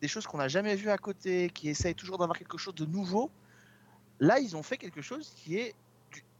[0.00, 2.86] des choses qu'on n'a jamais vues à côté, qui essayent toujours d'avoir quelque chose de
[2.86, 3.30] nouveau.
[4.18, 5.74] Là, ils ont fait quelque chose qui est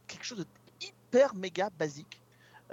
[0.07, 0.47] quelque chose de
[0.81, 2.21] hyper méga basique,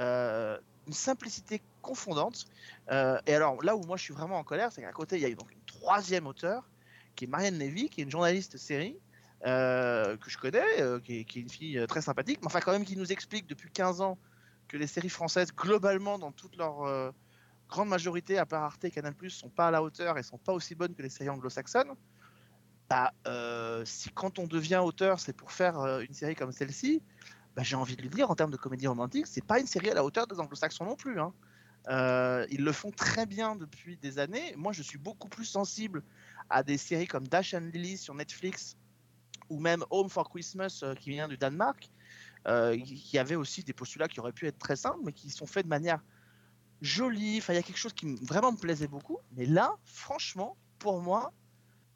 [0.00, 2.46] euh, une simplicité confondante.
[2.90, 5.22] Euh, et alors là où moi je suis vraiment en colère, c'est qu'à côté il
[5.22, 6.68] y a donc une troisième auteure
[7.14, 8.98] qui est Marianne Levy, qui est une journaliste série
[9.46, 10.64] euh, que je connais,
[11.04, 14.00] qui, est, une fille très sympathique, mais enfin quand même qui nous explique depuis 15
[14.00, 14.18] ans
[14.68, 17.10] que les séries françaises, globalement, dans toute leur euh,
[17.68, 20.52] grande majorité, à part Arte et Canal+, sont pas à la hauteur et sont pas
[20.52, 21.92] aussi bonnes que les séries anglo-saxonnes.
[22.88, 27.02] Bah, euh, si quand on devient auteur, c'est pour faire euh, une série comme celle-ci,
[27.54, 29.90] bah, j'ai envie de lui dire, en termes de comédie romantique, c'est pas une série
[29.90, 31.20] à la hauteur des anglo-saxons non plus.
[31.20, 31.32] hein.
[31.88, 34.54] Euh, ils le font très bien depuis des années.
[34.56, 36.02] Moi, je suis beaucoup plus sensible
[36.50, 38.76] à des séries comme Dash and Lily sur Netflix
[39.50, 41.90] ou même Home for Christmas qui vient du Danemark,
[42.46, 45.46] euh, qui avait aussi des postulats qui auraient pu être très simples, mais qui sont
[45.46, 46.02] faits de manière
[46.80, 47.38] jolie.
[47.38, 49.18] Enfin, il y a quelque chose qui me- vraiment me plaisait beaucoup.
[49.36, 51.32] Mais là, franchement, pour moi,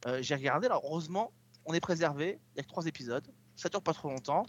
[0.07, 0.67] euh, j'ai regardé.
[0.67, 1.33] Alors, heureusement,
[1.65, 2.39] on est préservé.
[2.55, 3.27] Il y a que trois épisodes.
[3.57, 4.47] Ça dure pas trop longtemps.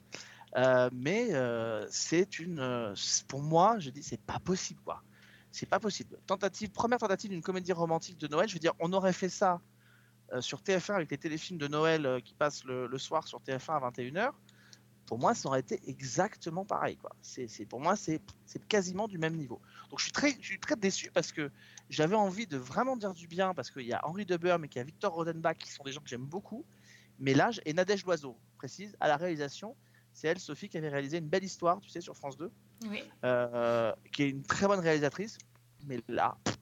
[0.55, 2.93] Euh, mais euh, c'est une.
[3.27, 5.01] pour moi, je dis, c'est pas possible, quoi.
[5.51, 6.17] C'est pas possible.
[6.25, 8.47] Tentative, première tentative d'une comédie romantique de Noël.
[8.47, 9.61] Je veux dire, on aurait fait ça
[10.39, 13.91] sur TF1 avec les téléfilms de Noël qui passent le, le soir sur TF1 à
[13.91, 14.31] 21h.
[15.05, 17.11] Pour moi, ça aurait été exactement pareil, quoi.
[17.21, 19.61] C'est, c'est- pour moi, c'est, c'est quasiment du même niveau.
[19.89, 21.51] Donc, je suis très, je suis très déçu parce que
[21.89, 24.79] j'avais envie de vraiment dire du bien parce qu'il y a Henri Deburme et qu'il
[24.79, 26.65] y a Victor Rodenbach qui sont des gens que j'aime beaucoup.
[27.19, 29.75] Mais là, et Nadège Loiseau, précise, à la réalisation,
[30.13, 32.51] c'est elle, Sophie, qui avait réalisé une belle histoire, tu sais, sur France 2,
[32.87, 33.03] Oui.
[33.25, 35.37] euh, qui est une très bonne réalisatrice.
[35.85, 36.55] Mais là, pff,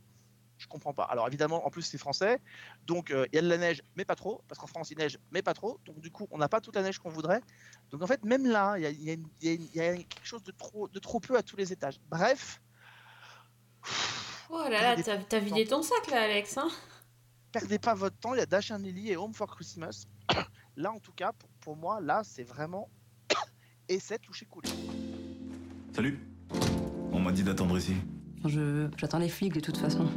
[0.62, 1.03] je comprends pas.
[1.05, 2.39] Alors évidemment, en plus c'est français,
[2.86, 4.97] donc euh, il y a de la neige, mais pas trop, parce qu'en France il
[4.97, 5.80] neige, mais pas trop.
[5.86, 7.41] Donc du coup, on n'a pas toute la neige qu'on voudrait.
[7.89, 9.53] Donc en fait, même là, il y a, il y a une- il y a
[9.55, 11.99] une- il y a quelque chose de trop, de trop peu à tous les étages.
[12.09, 12.62] Bref,
[14.53, 16.57] Oh là là, t'as t'as vidé ton sac là, Alex.
[16.57, 16.70] Hein
[17.51, 18.34] perdez pas votre temps.
[18.34, 20.05] Il y a Dash and Lily et Home for Christmas.
[20.78, 22.89] là, en tout cas, pour, pour moi, là, c'est vraiment
[23.89, 24.70] essai touché coulé.
[25.93, 26.20] Salut.
[27.12, 27.95] On m'a dit d'attendre ici.
[28.45, 30.09] Je, j'attends les flics de toute façon.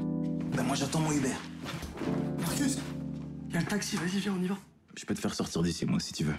[0.55, 1.29] Ben moi j'attends mon Uber.
[2.41, 2.79] Marcus,
[3.53, 4.57] Y'a le taxi, vas-y viens, on y va.
[4.97, 6.35] Je peux te faire sortir d'ici moi si tu veux.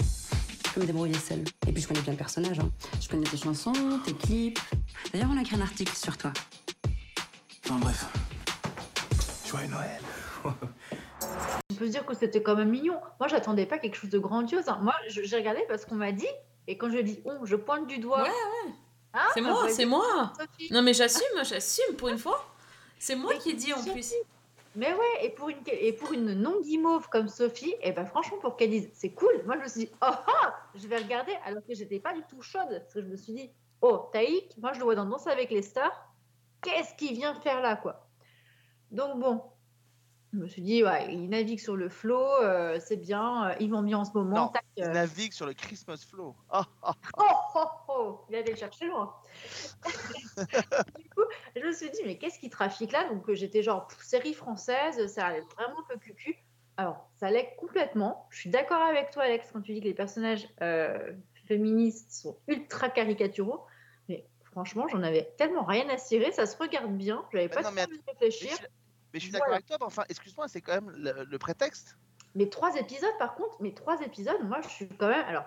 [0.00, 1.44] je peux me débrouiller seule.
[1.66, 2.58] Et puis je connais bien le personnage.
[2.60, 2.70] hein.
[3.00, 3.72] Je connais tes chansons,
[4.04, 4.58] tes clips.
[5.12, 6.32] D'ailleurs, on a écrit un article sur toi.
[7.64, 8.06] Enfin bref.
[9.46, 10.00] Joyeux Noël.
[11.70, 12.98] On peut se dire que c'était quand même mignon.
[13.18, 14.68] Moi, j'attendais pas quelque chose de grandiose.
[14.68, 14.78] hein.
[14.82, 16.26] Moi, j'ai regardé parce qu'on m'a dit,
[16.68, 18.26] et quand je dis on, je pointe du doigt
[19.14, 20.32] Hein C'est moi, c'est moi.
[20.70, 22.51] Non mais j'assume, j'assume pour une fois.
[23.02, 24.14] C'est moi Mais qui dis en plus.
[24.76, 28.56] Mais ouais, et pour une, et pour une non-guimauve comme Sophie, et ben franchement, pour
[28.56, 31.66] qu'elle dise c'est cool, moi je me suis dit, oh ah, je vais regarder, alors
[31.66, 32.68] que j'étais pas du tout chaude.
[32.70, 33.50] Parce que je me suis dit,
[33.80, 36.14] oh, Taïk, moi je le vois dans Danse avec les stars,
[36.62, 38.08] qu'est-ce qu'il vient faire là, quoi
[38.92, 39.42] Donc bon,
[40.32, 43.70] je me suis dit, ouais, il navigue sur le flot, euh, c'est bien, euh, ils
[43.70, 44.46] vont bien en ce moment.
[44.46, 46.34] Non, tac, il euh, navigue sur le Christmas flow.
[46.48, 46.66] Ah.
[47.18, 47.22] Oh,
[47.54, 49.14] oh, oh, il allait le chercher loin.
[49.84, 51.24] du coup,
[51.54, 53.08] je me suis dit, mais qu'est-ce qui trafique là?
[53.08, 56.36] Donc, euh, j'étais genre, série française, ça allait vraiment un peu cucu.
[56.76, 58.26] Alors, ça allait complètement.
[58.30, 61.12] Je suis d'accord avec toi, Alex, quand tu dis que les personnages euh,
[61.46, 63.66] féministes sont ultra caricaturaux.
[64.08, 66.32] Mais franchement, j'en avais tellement rien à cirer.
[66.32, 67.24] Ça se regarde bien.
[67.32, 68.50] J'avais Mais pas non, mais de réfléchir.
[68.50, 68.62] Mais je,
[69.12, 69.56] mais je suis d'accord Voilà.
[69.56, 71.96] avec toi, mais enfin, excuse-moi, c'est quand même le, le prétexte.
[72.34, 75.24] Mais trois épisodes, par contre, mais trois épisodes, moi, je suis quand même.
[75.26, 75.44] Alors,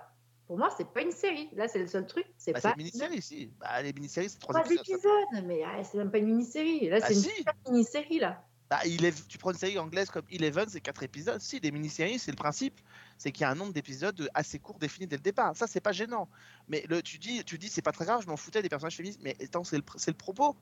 [0.47, 1.49] pour moi, c'est pas une série.
[1.55, 2.25] Là, c'est le seul truc.
[2.37, 3.51] C'est Bah, pas c'est une mini-série, si.
[3.59, 4.85] Bah, les mini-séries, c'est trois, Trois épisodes.
[4.85, 6.89] ça- épisodes, mais ah, c'est même pas une mini-série.
[6.89, 7.45] Là, Bah, c'est une si.
[7.69, 8.45] mini-série, là.
[8.69, 11.39] Bah, Eleven- tu prends une série anglaise comme Eleven, c'est quatre épisodes.
[11.39, 12.79] Si, les mini-séries, c'est le principe,
[13.17, 15.55] c'est qu'il y a un nombre d'épisodes assez court défini dès le départ.
[15.55, 16.27] Ça, c'est pas gênant.
[16.67, 18.95] Mais le, tu dis, tu dis, c'est pas très grave, je m'en foutais des personnages
[18.97, 19.19] féministes.
[19.23, 20.55] Mais attends, c'est le, le propos.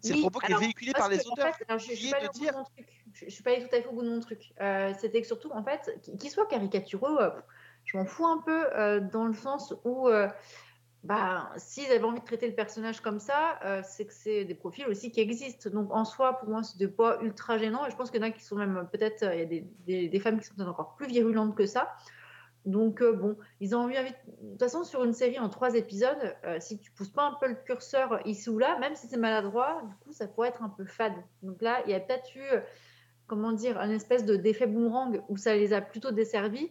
[0.00, 1.54] C'est le propos qui est véhiculé par les que, en auteurs.
[1.56, 2.64] fait, alors, je, suis est pas allée dire-
[3.28, 4.52] suis pas tout à fait au bout de mon truc.
[4.60, 7.30] Euh, C'était que surtout, en fait, qu'ils soient caricaturaux, euh,
[7.84, 10.28] je m'en fous un peu euh, dans le sens où, euh,
[11.04, 14.54] bah, s'ils avaient envie de traiter le personnage comme ça, euh, c'est que c'est des
[14.54, 15.68] profils aussi qui existent.
[15.70, 17.84] Donc, en soi, pour moi, c'était pas ultra gênant.
[17.86, 19.46] Et je pense qu'il y en a qui sont même, peut-être, euh, il y a
[19.46, 21.92] des, des- femmes qui sont encore plus virulentes que ça.
[22.64, 23.96] Donc, bon, ils ont envie.
[23.96, 27.48] De toute façon, sur une série en trois épisodes, si tu pousses pas un peu
[27.48, 30.68] le curseur ici ou là, même si c'est maladroit, du coup, ça pourrait être un
[30.68, 31.14] peu fade.
[31.42, 32.44] Donc là, il y a peut-être eu,
[33.26, 36.70] comment dire, un espèce de d'effet boomerang où ça les a plutôt desservis.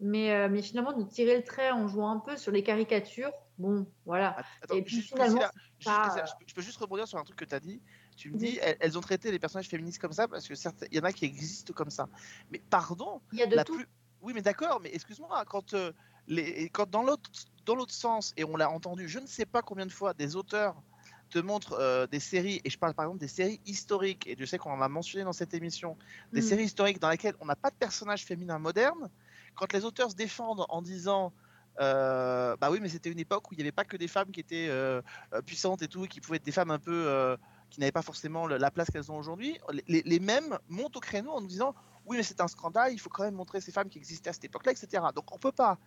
[0.00, 3.32] Mais, euh, mais finalement, de tirer le trait en jouant un peu sur les caricatures,
[3.58, 4.36] bon, voilà.
[4.62, 7.54] Attends, Et puis juste finalement, juste je, peux, juste rebondir sur un truc que tu
[7.54, 7.82] as dit.
[8.16, 8.40] Tu me Oui.
[8.50, 11.00] dis, elles, elles ont traité les personnages féministes comme ça parce que certes, il y
[11.00, 12.08] en a qui existent comme ça.
[12.50, 13.76] Mais pardon, Il y a de la tout.
[13.76, 13.88] plus-
[14.22, 15.92] Oui, mais d'accord, mais excuse-moi, quand, euh,
[16.26, 17.30] les, quand dans l'autre
[17.66, 20.34] dans l'autre sens, et on l'a entendu, je ne sais pas combien de fois, des
[20.36, 20.82] auteurs
[21.30, 24.44] te montrent euh, des séries, et je parle par exemple des séries historiques, et je
[24.44, 25.96] sais qu'on en a mentionné dans cette émission,
[26.32, 26.42] des Mm.
[26.42, 29.10] séries historiques dans lesquelles on n'a pas de personnage féminin moderne,
[29.54, 31.32] quand les auteurs se défendent en disant
[31.80, 34.30] euh, bah oui, mais c'était une époque où il n'y avait pas que des femmes
[34.30, 35.00] qui étaient euh,
[35.32, 37.36] euh, puissantes et tout, et qui pouvaient être des femmes un peu euh,
[37.70, 39.58] qui n'avaient pas forcément la place qu'elles ont aujourd'hui.
[39.86, 41.74] Les, mêmes montent au créneau en nous disant
[42.06, 44.32] oui, mais c'est un scandale, il faut quand même montrer ces femmes qui existaient à
[44.32, 45.04] cette époque-là, etc.
[45.14, 45.78] Donc on peut pas,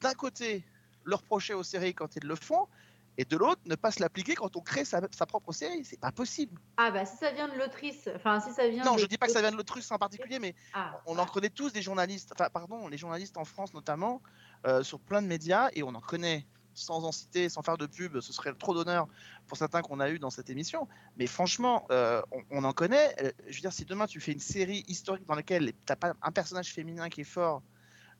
[0.00, 0.64] d'un côté,
[1.04, 2.68] leur reprocher aux séries quand ils le font,
[3.16, 5.84] et de l'autre, ne pas se l'appliquer quand on crée sa, sa propre série.
[5.84, 6.60] C'est pas possible.
[6.76, 9.16] Ah, bah, si ça vient de l'autrice, enfin, si ça vient Non, de- je dis
[9.18, 11.82] pas que ça vient de l'autrice en particulier, mais Ah, on en connaît tous des
[11.82, 14.20] journalistes, enfin, pardon, les journalistes en France notamment,
[14.66, 17.86] euh, sur plein de médias, et on en connaît, sans en citer, sans faire de
[17.86, 19.06] pub, ce serait trop d'honneur
[19.46, 20.88] pour certains qu'on a eu dans cette émission.
[21.16, 23.14] Mais franchement, euh, on, on en connaît.
[23.22, 26.14] Euh, je veux dire, si demain tu fais une série historique dans laquelle t'as pas
[26.20, 27.62] un personnage féminin qui est fort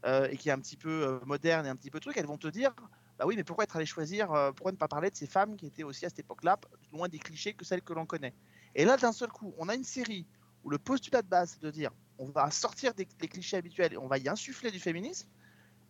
[0.05, 2.27] euh, et qui est un petit peu euh, moderne et un petit peu truc, elles
[2.27, 2.75] vont te dire.
[3.19, 5.57] Bah oui, mais pourquoi être allé choisir, euh, pourquoi ne pas parler de ces femmes
[5.57, 6.59] qui étaient aussi à cette époque-là,
[6.93, 8.35] loin des clichés que celles que l'on connaît
[8.75, 10.27] Et là, d'un seul coup, on a une série
[10.65, 13.93] où le postulat de base, c'est de dire on va sortir des, des clichés habituels
[13.93, 15.29] et on va y insuffler du féminisme,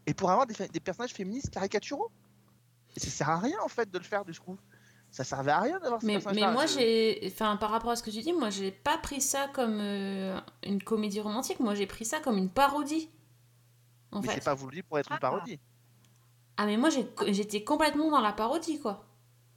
[0.06, 2.10] et pour avoir des, personnages féministes caricaturaux.
[2.96, 4.58] Et ça sert à rien en fait de le faire du coup.
[5.10, 7.20] Ça servait à rien d'avoir ces Mais, mais moi, j'ai.
[7.32, 10.36] Enfin, par rapport à ce que tu dis, moi, j'ai pas pris ça comme euh,
[10.64, 11.60] une comédie romantique.
[11.60, 13.08] Moi, j'ai pris ça comme une parodie.
[14.14, 15.60] En Mais c'est pas voulu pour être une parodie.
[16.56, 16.88] Ah, mais moi,
[17.26, 19.04] j'étais complètement dans la parodie, quoi.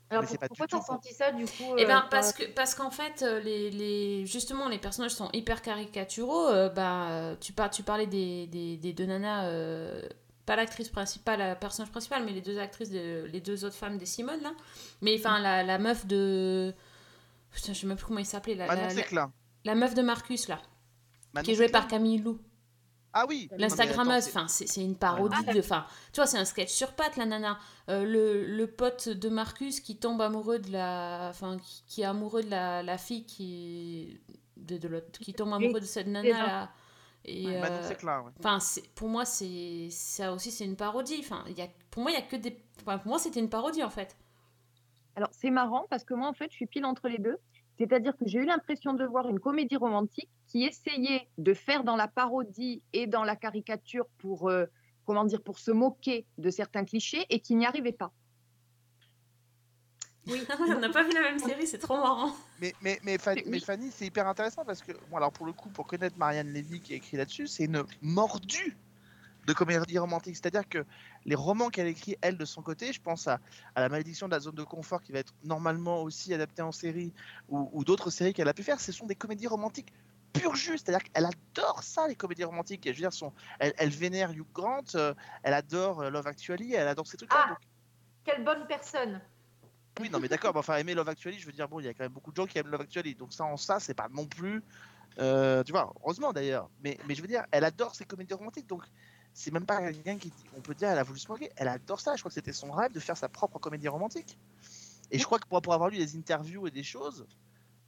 [0.10, 2.74] Alors, Mais pour- pourquoi t'as senti ça, du coup Eh euh, ben parce que parce
[2.76, 6.48] qu'en fait euh, les, les justement les personnages sont hyper caricaturaux.
[6.48, 10.02] euh, bah tu par, tu parlais des, des, des deux nanas, euh,
[10.46, 13.98] pas l'actrice principale, la personnage principal, mais les deux actrices, de, les deux autres femmes
[13.98, 14.54] des Simone là.
[15.02, 16.74] Mais enfin la, la meuf de
[17.52, 18.68] putain je sais même plus comment il s'appelait la,
[19.66, 20.62] la, meuf de Marcus là,
[21.34, 22.40] Manon qui est jouée par Camille Lou.
[23.14, 23.50] Ah oui.
[23.58, 25.60] L'instagrammeuse, enfin, c'est c'est une parodie de.
[25.60, 27.58] Enfin, tu vois, c'est un sketch sur pattes, la nana.
[27.90, 31.28] Euh, le, le pote de Marcus qui tombe amoureux de la.
[31.30, 34.20] Enfin, qui, qui est amoureux de la, la fille qui.
[34.58, 35.08] De, de l'autre.
[35.20, 36.72] Qui tombe amoureux de cette nana là.
[37.26, 38.32] Et, Ouais, Manon euh, ouais.
[38.40, 41.18] Enfin, c'est- pour moi, c'est ça aussi, c'est une parodie.
[41.20, 42.58] Enfin, il y a, pour moi, il y a que des.
[42.82, 44.16] Enfin, pour moi, c'était une parodie en fait.
[45.16, 47.38] Alors, c'est marrant parce que moi, en fait, je suis pile entre les deux.
[47.78, 51.96] C'est-à-dire que j'ai eu l'impression de voir une comédie romantique qui essayait de faire dans
[51.96, 54.66] la parodie et dans la caricature pour, euh,
[55.06, 58.12] comment dire, pour se moquer de certains clichés et qui n'y arrivait pas.
[60.26, 60.44] Oui.
[60.60, 62.32] on n'a pas vu la même série, c'est trop marrant.
[62.60, 65.54] Mais, mais, mais, Fanny, mais Fanny, c'est hyper intéressant parce que, bon, alors pour le
[65.54, 68.76] coup, pour connaître Marianne Lévy qui a écrit là-dessus, c'est une mordue
[69.48, 70.36] de comédie romantique.
[70.36, 70.86] C'est-à-dire que
[71.26, 73.40] les romans qu'elle écrit, elle, de son côté, je pense à,
[73.76, 76.72] à La malédiction de la zone de confort qui va être normalement aussi adaptée en
[76.74, 77.14] série
[77.50, 79.94] ou, ou d'autres séries qu'elle a pu faire, ce sont des comédies romantiques
[80.34, 80.78] pur jus.
[80.78, 82.86] C'est-à-dire qu'elle adore ça, les comédies romantiques.
[82.86, 86.28] Et je veux dire, son, elle, elle vénère Hugh Grant, euh, elle adore euh, Love
[86.28, 87.44] Actually, elle adore ces trucs-là.
[87.46, 87.58] Ah, donc-
[88.26, 89.22] quelle bonne personne.
[90.02, 91.88] Oui, non, mais d'accord, mais enfin, aimer Love Actually, je veux dire, bon, il y
[91.88, 93.16] a quand même beaucoup de gens qui aiment Love Actually.
[93.16, 94.62] Donc, ça, en ça, c'est pas non plus.
[95.20, 96.70] euh, tu vois, heureusement d'ailleurs.
[96.84, 98.68] Mais, mais je veux dire, elle adore ces comédies romantiques.
[98.68, 98.84] Donc,
[99.38, 100.34] c'est même pas quelqu'un qui.
[100.58, 101.52] On peut dire, elle a voulu se moquer.
[101.58, 102.16] Elle adore ça.
[102.16, 104.36] Je crois que c'était son rêve de faire sa propre comédie romantique.
[105.12, 107.28] Et je crois que pour, pour avoir lu des interviews et des choses,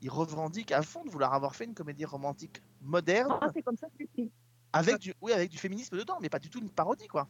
[0.02, 3.34] il revendique à fond de vouloir avoir fait une comédie romantique moderne.
[3.42, 4.32] Ah, c'est comme ça que c'est écrit.
[4.74, 7.28] Avec du, oui, avec du féminisme dedans, mais pas du tout une parodie, quoi.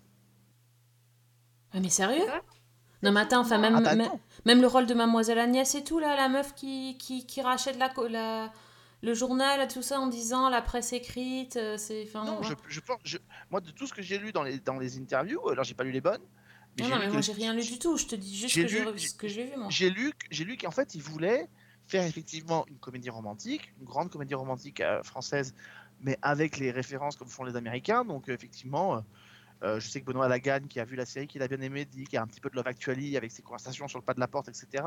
[1.72, 2.26] Ah, mais sérieux?
[3.02, 4.12] Non, mais attends, enfin, même, Ah bah
[4.44, 7.78] même, le rôle de Mademoiselle Agnès et tout, là, la meuf qui, qui, qui rachète
[7.78, 8.52] la, co- la,
[9.02, 12.04] le journal, tout ça, en disant la presse écrite, euh, c'est.
[12.08, 13.18] enfin, Non, on je, je pense, je-
[13.50, 15.84] moi, de tout ce que j'ai lu dans les, dans les interviews, alors j'ai pas
[15.84, 16.22] lu les bonnes.
[16.80, 17.98] Non, non, mais moi, j'ai rien lu du tout.
[17.98, 19.68] Je te dis juste que lu- ce que j'ai vu, moi.
[19.70, 21.50] J'ai lu, lu qu'en fait, il voulait
[21.88, 25.56] faire effectivement une comédie romantique, une grande comédie romantique euh, française,
[26.02, 28.06] mais avec les références comme font les Américains.
[28.06, 29.00] Donc, euh, effectivement, euh,
[29.64, 31.86] euh, je sais que Benoît Laganne, qui a vu la série, qu'il a bien aimé,
[31.86, 34.06] dit qu'il y a un petit peu de Love Actually avec ses conversations sur le
[34.06, 34.84] pas de la porte, etc.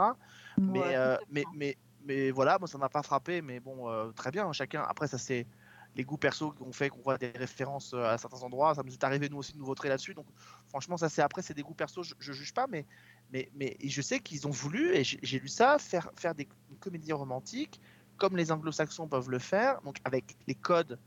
[0.58, 3.42] Mais, Ouais, euh, mais, mais, mais voilà, moi, ça m'a pas frappé.
[3.42, 4.82] Mais bon, euh, très bien, chacun.
[4.82, 5.46] Après, ça, c'est
[5.94, 8.74] les goûts perso qu'on fait, qu'on voit des références euh, à certains endroits.
[8.74, 10.14] Ça nous est arrivé, nous aussi, de nous voter là-dessus.
[10.14, 10.26] Donc,
[10.68, 12.86] franchement, ça, c'est après, c'est des goûts perso, je, je juge pas, mais
[13.32, 16.76] mais, mais je sais qu'ils ont voulu, et j'ai lu ça, faire, faire des une
[16.76, 17.80] comédie romantique
[18.18, 20.98] comme les anglo-saxons peuvent le faire, donc avec les codes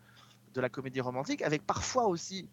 [0.53, 2.49] de la comédie romantique, avec parfois aussi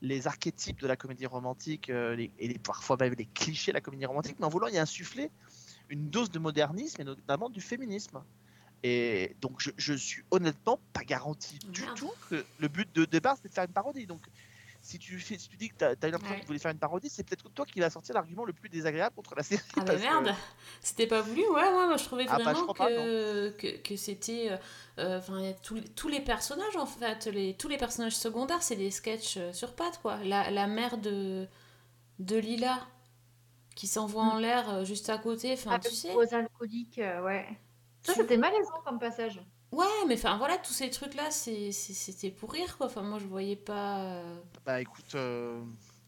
[0.00, 4.06] les archétypes de la comédie romantique euh, et parfois même les clichés de la comédie
[4.06, 5.30] romantique, mais en voulant y insuffler
[5.88, 8.22] une dose de modernisme et notamment du féminisme.
[8.82, 13.36] Et donc je, je suis honnêtement pas garanti du tout que le but de départ
[13.36, 14.06] c'était de faire une parodie.
[14.06, 14.20] Donc
[14.82, 16.38] si tu, fais, si tu dis que tu as, eu l'impression Ouais.
[16.38, 19.16] qu'ils voulaient faire une parodie, c'est peut-être toi qui vas sortir l'argument le plus désagréable
[19.16, 19.62] contre la série.
[19.78, 20.32] Ah, que- merde
[20.80, 23.76] C'était pas voulu Ouais, ouais, moi je trouvais Ah, bah, je vraiment pas, que, que,
[23.78, 24.52] que c'était.
[24.52, 24.56] euh,
[24.98, 28.76] euh, Enfin, tous les- tous les personnages, en fait, les, tous les personnages secondaires, c'est
[28.76, 30.18] des sketchs euh, sur pattes, quoi.
[30.22, 31.48] La, la mère de,
[32.20, 32.78] de Lila,
[33.76, 36.12] qui s'envoie en l'air euh, juste à côté, enfin, Avec tu sais.
[36.14, 37.46] aux alcooliques, euh, ouais.
[38.02, 39.40] Ça, c'était malaisant comme passage.
[39.70, 42.86] Ouais, mais enfin, voilà, tous ces trucs-là, c'était pour rire, quoi.
[42.86, 44.00] Enfin, moi, je voyais pas.
[44.00, 45.60] euh, Bah écoute, euh,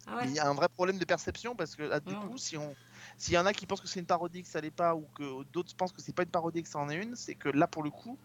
[0.06, 0.24] Ah ouais.
[0.26, 2.74] il y a un vrai problème de perception parce que là, du coup, si on,
[3.18, 5.06] s'il y en a qui pensent que c'est une parodie, que ça l'est pas, ou
[5.14, 7.48] que d'autres pensent que c'est pas une parodie, que ça en est une, c'est que
[7.50, 8.16] là, pour le coup,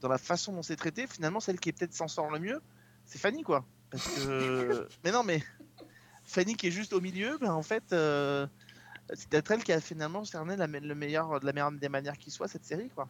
[0.00, 2.60] dans la façon dont c'est traité, finalement, celle qui est peut-être s'en sort le mieux,
[3.06, 3.64] c'est Fanny, quoi.
[3.90, 5.42] Parce que, mais non, mais
[6.24, 8.46] Fanny qui est juste au milieu, ben en fait, euh,
[9.14, 12.18] c'est peut-être elle qui a finalement cerné la, le meilleur, de la meilleure des manières
[12.18, 13.08] qui soit cette série, quoi.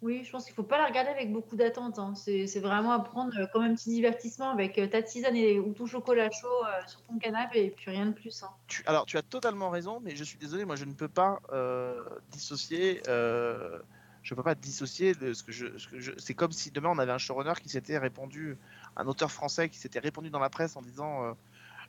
[0.00, 1.98] Oui, je pense qu'il faut pas la regarder avec beaucoup d'attente.
[1.98, 2.14] hein.
[2.14, 5.74] C'est vraiment à prendre euh, comme un petit divertissement avec euh, ta tisane et, ou
[5.74, 8.42] ton chocolat chaud euh, sur ton canapé et puis rien de plus.
[8.44, 8.50] hein.
[8.68, 11.40] Tu- alors, tu as totalement raison, mais je suis désolé, moi je ne peux pas
[11.52, 13.02] euh, dissocier.
[13.08, 13.80] euh,
[14.22, 15.76] je peux pas dissocier de ce que je.
[15.78, 18.56] ce c'est comme si demain on avait un showrunner qui s'était répandu,
[18.96, 21.36] un auteur français qui s'était répandu dans la presse en disant.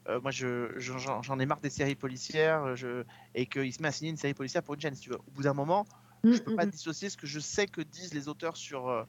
[0.10, 3.04] Euh, euh, moi, je, je- j'en, ai marre des séries policières, je,
[3.36, 5.20] et qu'il se met à signer une série policière pour une chaîne, si tu veux.
[5.28, 5.86] Au bout d'un moment,
[6.32, 9.04] je peux pas dissocier ce que je sais que disent les auteurs sur, euh,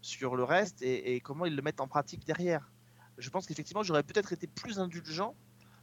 [0.00, 2.72] sur le reste et, et comment ils le mettent en pratique derrière.
[3.18, 5.36] Je pense qu'effectivement, j'aurais peut-être été plus indulgent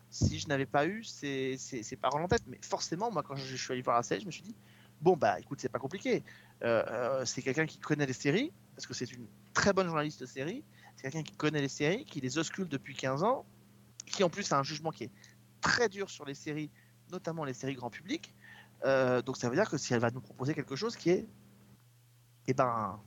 [0.09, 2.43] si je n'avais pas eu ces, ces, ces paroles en tête.
[2.47, 4.57] Mais forcément, moi, quand je suis allé voir la série, je me suis dit,
[5.01, 6.23] bon, bah écoute, c'est pas compliqué.
[6.63, 10.21] Euh, euh, c'est quelqu'un qui connaît les séries, parce que c'est une très bonne journaliste
[10.21, 10.65] de séries.
[10.95, 13.45] C'est quelqu'un qui connaît les séries, qui les auscule depuis 15 ans,
[14.07, 15.11] qui en plus a un jugement qui est
[15.61, 16.71] très dur sur les séries,
[17.11, 18.33] notamment les séries grand public.
[18.85, 21.27] Euh, donc ça veut dire que si elle va nous proposer quelque chose qui est,
[22.47, 22.99] eh ben,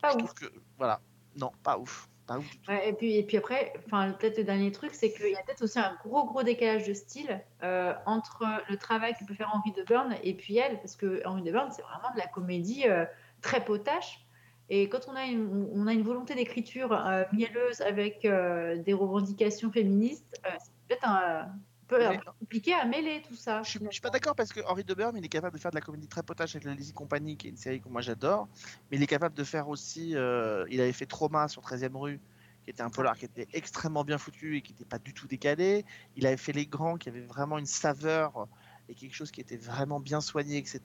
[0.00, 0.34] Pas je ouf.
[0.34, 0.46] que,
[0.76, 1.00] voilà,
[1.36, 2.70] non, pas ouf, pas ouf du tout.
[2.70, 5.42] Ouais, et puis, et puis après, enfin, peut-être le dernier truc, c'est qu'il y a
[5.42, 9.50] peut-être aussi un gros, gros décalage de style euh, entre le travail que peut faire
[9.54, 12.26] Henri de Burn et puis elle, parce que Henri de Burn, c'est vraiment de la
[12.26, 13.04] comédie euh,
[13.42, 14.24] très potache.
[14.70, 18.92] Et quand on a une, on a une volonté d'écriture euh, mielleuse avec euh, des
[18.92, 21.48] revendications féministes, euh, c'est peut-être un,
[21.86, 23.62] peu, un Mais- peu compliqué à mêler tout ça.
[23.62, 25.70] Je je suis pas d'accord parce que Henri de Burme, il est capable de faire
[25.70, 28.02] de la comédie très potache avec la Lazy Company, qui est une série que moi
[28.02, 28.46] j'adore.
[28.90, 30.10] Mais il est capable de faire aussi.
[30.10, 32.20] il avait fait Trauma sur 13e rue,
[32.64, 35.26] qui était un polar qui était extrêmement bien foutu et qui n'était pas du tout
[35.26, 35.86] décalé.
[36.16, 38.46] Il avait fait Les Grands, qui avait vraiment une saveur
[38.90, 40.62] et quelque chose qui était vraiment bien soigné.
[40.66, 40.82] c'est-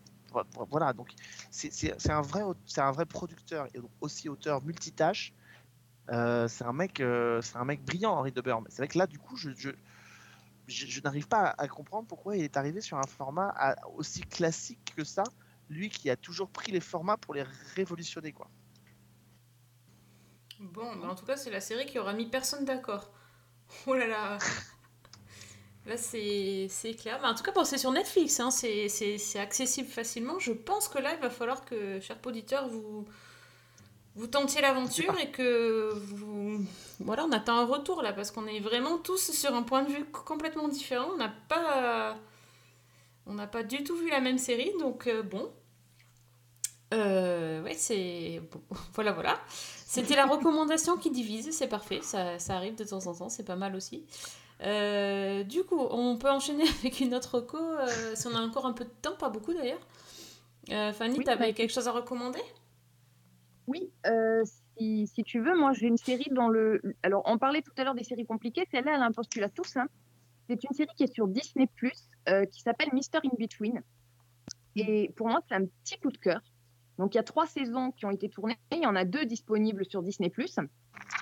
[0.70, 1.12] Voilà, donc
[1.52, 2.42] c'est un, vrai
[2.78, 5.34] un vrai producteur et donc aussi auteur multitâche.
[6.10, 8.66] Euh, c'est un mec, euh, c'est un mec brillant, Henri de Burme.
[8.70, 9.70] C'est vrai que là, du coup, je, je,
[10.68, 13.88] je, je n'arrive pas à, à comprendre pourquoi il est arrivé sur un format à-
[13.90, 15.24] aussi classique que ça,
[15.70, 17.44] lui qui a toujours pris les formats pour les
[17.76, 18.50] révolutionner, quoi.
[20.60, 23.12] Bon, bah, en tout cas, c'est la série qui aura mis personne d'accord.
[23.88, 24.38] Oh là là.
[25.86, 26.70] Là, c'est
[27.00, 27.20] clair.
[27.22, 28.40] Mais en tout cas, bon, c'est sur Netflix.
[28.40, 28.52] Hein.
[28.52, 30.40] C'est accessible facilement.
[30.40, 33.06] Je pense que là, il va falloir que, chers auditeurs, vous,
[34.16, 36.66] vous tentiez l'aventure et que vous...
[37.00, 39.92] Voilà, on attend un retour là, parce qu'on est vraiment tous sur un point de
[39.92, 41.08] vue complètement différent.
[41.14, 42.16] On n'a pas...
[43.26, 45.50] On n'a pas du tout vu la même série, donc euh, bon.
[46.94, 48.42] Euh, ouais, c'est...
[48.94, 49.40] voilà, voilà.
[49.48, 52.02] C'était la recommandation qui divise, c'est parfait.
[52.02, 54.06] Ça, ça arrive de temps en temps, c'est pas mal aussi.
[54.64, 58.66] Euh, du coup, on peut enchaîner avec une autre reco, euh, si on a encore
[58.66, 59.86] un peu de temps, pas beaucoup d'ailleurs.
[60.72, 62.40] Euh, Fanny, Oui, t'avais bah- quelque chose à recommander?
[63.68, 63.90] Oui,
[64.78, 66.82] si, si tu veux, moi j'ai une série dans le.
[67.02, 69.64] Alors, on parlait tout à l'heure des séries compliquées, celle-là, elle a un postulat tout
[69.64, 69.92] simple.
[70.50, 71.70] C'est une série qui est sur Disney,
[72.52, 73.82] qui s'appelle Mister In Between.
[74.76, 76.42] Et pour moi, c'est un petit coup de cœur.
[76.98, 79.26] Donc, il y a trois saisons qui ont été tournées, il y en a deux
[79.26, 80.32] disponibles sur Disney.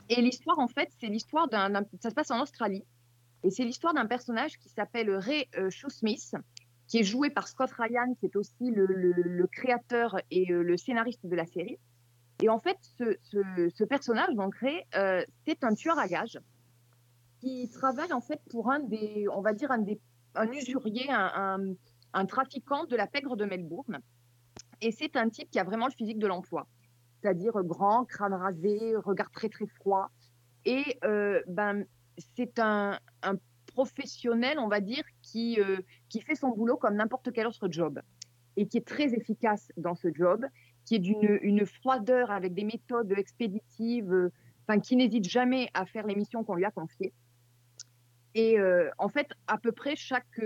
[0.09, 2.83] Et l'histoire, en fait, c'est l'histoire d'un- Ça se passe en Australie.
[3.43, 6.35] Et c'est l'histoire d'un personnage qui s'appelle Ray euh, Shoesmith,
[6.87, 11.25] qui est joué par Scott Ryan, qui est aussi le, créateur et euh, le scénariste
[11.25, 11.79] de la série.
[12.41, 16.39] Et en fait, ce, personnage, donc Ray, euh, c'est un tueur à gages
[17.39, 19.99] qui travaille en fait pour un des, on va dire un des,
[20.35, 23.99] un usurier, un, trafiquant de la pègre de Melbourne.
[24.81, 26.67] Et c'est un type qui a vraiment le physique de l'emploi,
[27.21, 30.11] c'est-à-dire grand, crâne rasé, regard très très froid.
[30.65, 30.99] Et
[31.47, 31.85] ben,
[32.35, 32.99] c'est un,
[33.67, 35.77] professionnel, on va dire, qui, euh,
[36.09, 38.01] qui fait son boulot comme n'importe quel autre job
[38.57, 40.45] et qui est très efficace dans ce job,
[40.83, 44.33] qui est d'une une froideur avec des méthodes expéditives, euh,
[44.67, 47.13] enfin, qui n'hésite jamais à faire les missions qu'on lui a confiées.
[48.33, 50.41] Et euh, en fait, à peu près chaque,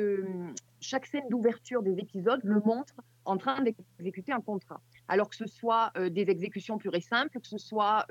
[0.80, 2.93] chaque scène d'ouverture des épisodes le montre
[3.26, 4.82] en train d'exécuter un contrat.
[5.07, 8.05] Alors que ce soit des exécutions pures et simples, que ce soit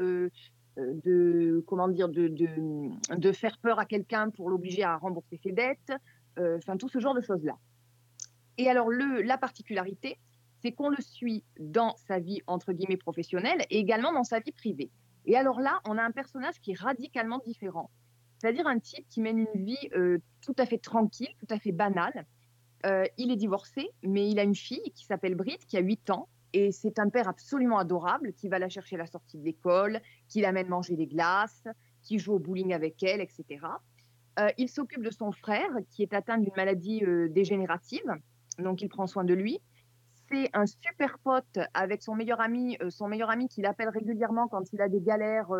[0.76, 5.92] de, comment dire, de, de, faire peur à quelqu'un pour l'obliger à rembourser ses dettes,
[6.38, 7.56] euh, tout ce genre de choses-là.
[8.58, 10.18] Et alors le, la particularité,
[10.62, 14.52] c'est qu'on le suit dans sa vie entre guillemets professionnelle et également dans sa vie
[14.52, 14.90] privée.
[15.26, 17.90] Et alors là, on a un personnage qui est radicalement différent.
[18.38, 21.72] C'est-à-dire un type qui mène une vie euh, tout à fait tranquille, tout à fait
[21.72, 22.26] banale.
[22.86, 26.10] Euh, il est divorcé, mais il a une fille qui s'appelle Brit, qui a 8
[26.10, 26.28] ans.
[26.54, 30.00] Et c'est un père absolument adorable qui va la chercher à la sortie de l'école,
[30.28, 31.64] qui l'amène manger des glaces,
[32.00, 33.66] qui joue au bowling avec elle, etc.
[34.38, 38.06] Euh, il s'occupe de son frère qui est atteint d'une maladie euh, dégénérative,
[38.60, 39.60] donc il prend soin de lui.
[40.30, 44.46] C'est un super pote avec son meilleur ami, euh, son meilleur ami qui l'appelle régulièrement
[44.46, 45.50] quand il a des galères.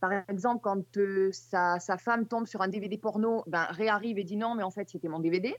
[0.00, 0.82] par exemple, quand
[1.30, 4.70] sa, femme tombe sur un DVD porno, ben, Ray arrive et dit non, mais en
[4.72, 5.54] fait, c'était mon DVD.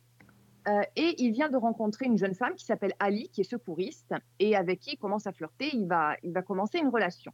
[0.70, 4.14] Euh, et il vient de rencontrer une jeune femme qui s'appelle Ali, qui est secouriste,
[4.40, 5.70] et avec qui il commence à flirter.
[5.74, 7.32] Il va, il va commencer une relation.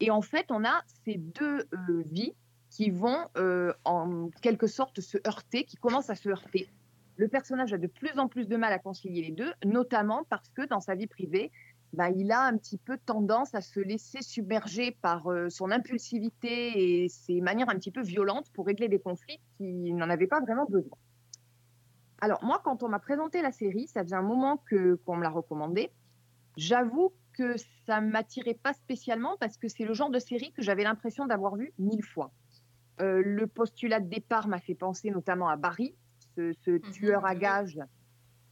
[0.00, 2.34] Et en fait, on a ces deux euh, vies
[2.70, 6.68] qui vont euh, en quelque sorte se heurter, qui commencent à se heurter.
[7.16, 10.48] Le personnage a de plus en plus de mal à concilier les deux, notamment parce
[10.48, 11.52] que dans sa vie privée,
[11.92, 17.08] bah, il a un petit peu tendance à se laisser submerger par son impulsivité et
[17.10, 20.64] ses manières un petit peu violentes pour régler des conflits qui n'en avaient pas vraiment
[20.64, 20.96] besoin.
[22.22, 25.24] Alors moi, quand on m'a présenté la série, ça faisait un moment que qu'on me
[25.24, 25.90] l'a recommandé.
[26.56, 30.62] J'avoue que ça ne m'attirait pas spécialement parce que c'est le genre de série que
[30.62, 32.30] j'avais l'impression d'avoir vu mille fois.
[33.00, 35.96] Euh, le postulat de départ m'a fait penser notamment à Barry,
[36.36, 37.80] ce, ce tueur à gages.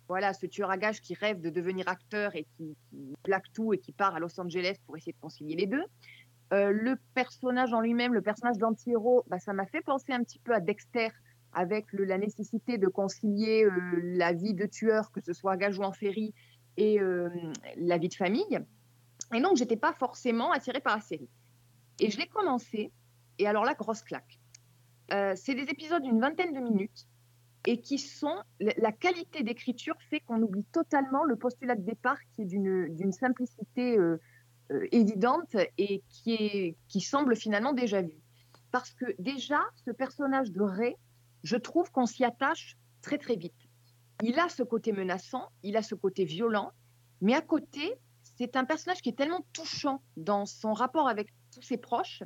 [0.08, 3.72] Voilà, ce tueur à gages qui rêve de devenir acteur et qui, qui plaque tout
[3.72, 5.84] et qui part à Los Angeles pour essayer de concilier les deux.
[6.52, 10.40] Euh, le personnage en lui-même, le personnage d'anti-héros, bah, ça m'a fait penser un petit
[10.40, 11.10] peu à Dexter
[11.52, 15.78] avec la nécessité de concilier euh, la vie de tueur, que ce soit à gage
[15.78, 16.32] ou en série,
[16.76, 17.28] et euh,
[17.76, 18.58] la vie de famille.
[19.34, 21.28] Et donc, j'étais pas forcément attirée par la série.
[21.98, 22.92] Et je l'ai commencé,
[23.38, 24.38] et alors là, grosse claque.
[25.12, 27.06] Euh, c'est des épisodes d'une vingtaine de minutes
[27.66, 28.36] et qui sont.
[28.60, 33.98] La qualité d'écriture fait qu'on oublie totalement le postulat de départ qui est d'une simplicité
[34.92, 38.14] évidente et qui, est, qui semble finalement déjà vu.
[38.70, 40.96] Parce que déjà, ce personnage de Ray,
[41.42, 43.68] je trouve qu'on s'y attache très très vite.
[44.22, 46.72] Il a ce côté menaçant, il a ce côté violent,
[47.20, 51.62] mais à côté, c'est un personnage qui est tellement touchant dans son rapport avec tous
[51.62, 52.22] ses proches.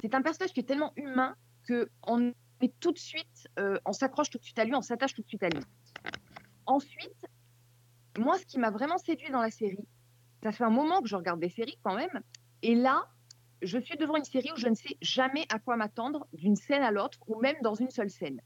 [0.00, 1.34] C'est un personnage qui est tellement humain
[1.64, 4.82] que on est tout de suite, euh, on s'accroche tout de suite à lui, on
[4.82, 5.62] s'attache tout de suite à lui.
[6.66, 7.26] Ensuite,
[8.18, 9.86] moi, ce qui m'a vraiment séduit dans la série,
[10.42, 12.22] ça fait un moment que je regarde des séries quand même,
[12.62, 13.08] et là,
[13.62, 16.82] je suis devant une série où je ne sais jamais à quoi m'attendre d'une scène
[16.82, 18.40] à l'autre, ou même dans une seule scène.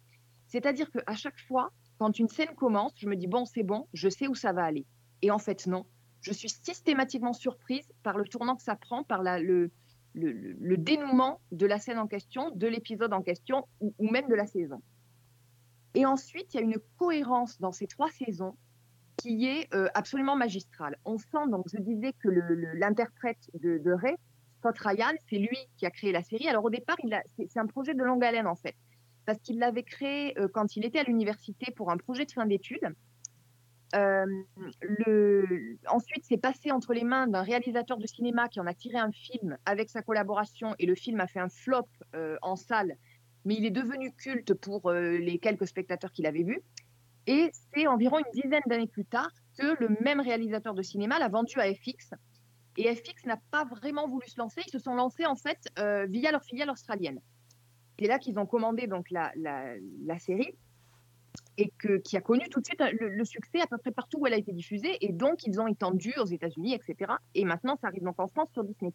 [0.48, 4.08] C'est-à-dire qu'à chaque fois, quand une scène commence, je me dis, bon, c'est bon, je
[4.08, 4.86] sais où ça va aller.
[5.22, 5.86] Et en fait, non.
[6.20, 9.70] Je suis systématiquement surprise par le tournant que ça prend, par le,
[10.14, 14.82] dénouement de la scène en question, de l'épisode en question, ou, même de la saison.
[15.94, 18.56] Et ensuite, il y a une cohérence dans ces trois saisons
[19.16, 20.96] qui est euh, absolument magistrale.
[21.04, 24.16] On sent, donc je disais que l'interprète de, de Ray,
[24.72, 26.48] Ryan, c'est lui qui a créé la série.
[26.48, 26.96] Alors au départ,
[27.36, 28.74] c'est un projet de longue haleine en fait,
[29.26, 32.46] parce qu'il l'avait créé euh, quand il était à l'université pour un projet de fin
[32.46, 32.94] d'études.
[33.94, 34.26] Euh.
[35.88, 39.12] Ensuite, c'est passé entre les mains d'un réalisateur de cinéma qui en a tiré un
[39.12, 42.96] film avec sa collaboration et le film a fait un flop euh, en salle,
[43.44, 46.60] mais il est devenu culte pour les quelques spectateurs qui l'avaient vu.
[47.26, 51.28] Et c'est environ une dizaine d'années plus tard que le même réalisateur de cinéma l'a
[51.28, 52.14] vendu à FX.
[52.76, 54.62] Et FX n'a pas vraiment voulu se lancer.
[54.66, 57.20] Ils se sont lancés en fait euh, via leur filiale australienne.
[57.98, 60.56] C'est là qu'ils ont commandé donc la, la, série
[61.56, 64.26] et que, qui a connu tout de suite le, succès à peu près partout où
[64.26, 64.96] elle a été diffusée.
[65.00, 67.12] Et donc, ils ont étendu aux États-Unis, etc.
[67.34, 68.92] Et maintenant, ça arrive donc en France sur Disney+.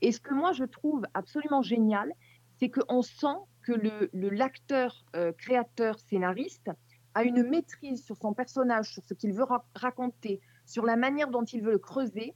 [0.00, 2.12] Et ce que moi, je trouve absolument génial,
[2.60, 6.70] c'est qu'on sent que le, l'acteur, euh, créateur, scénariste
[7.14, 11.30] a une maîtrise sur son personnage, sur ce qu'il veut ra- raconter, sur la manière
[11.30, 12.34] dont il veut le creuser,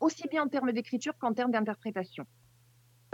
[0.00, 2.26] aussi bien en termes d'écriture qu'en termes d'interprétation.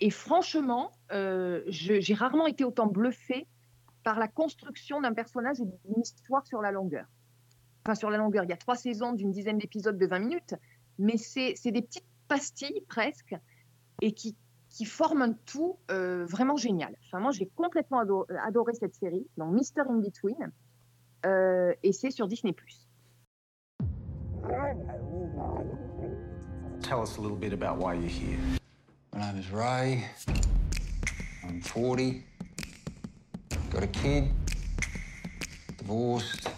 [0.01, 3.47] Et franchement, euh, j'ai rarement été autant bluffée
[4.03, 7.07] par la construction d'un personnage et d'une histoire sur la longueur.
[7.85, 10.55] Enfin, sur la longueur, il y a trois saisons d'une dizaine d'épisodes de 20 minutes,
[10.99, 13.35] mais c'est des petites pastilles presque,
[14.01, 14.37] et qui,
[14.87, 16.97] forment un tout euh, vraiment génial.
[17.07, 20.51] Enfin, moi, j'ai complètement ado- adoré cette série, donc Mister In Between,
[21.27, 22.55] euh, et c'est sur Disney+.
[26.91, 28.37] Tell us a little bit about why you're here.
[29.15, 30.05] My name is Ray.
[31.47, 32.25] I'm 40.
[33.71, 34.29] Got a kid.
[35.79, 36.49] Divorced.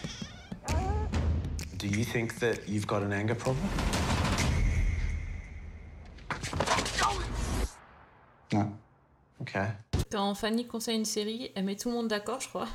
[1.76, 3.68] Do you think that you've got an anger problem?
[8.54, 8.72] No.
[9.42, 9.68] Okay.
[10.10, 12.68] Quand Fanny conseille une série, elle met tout le monde d'accord, je crois.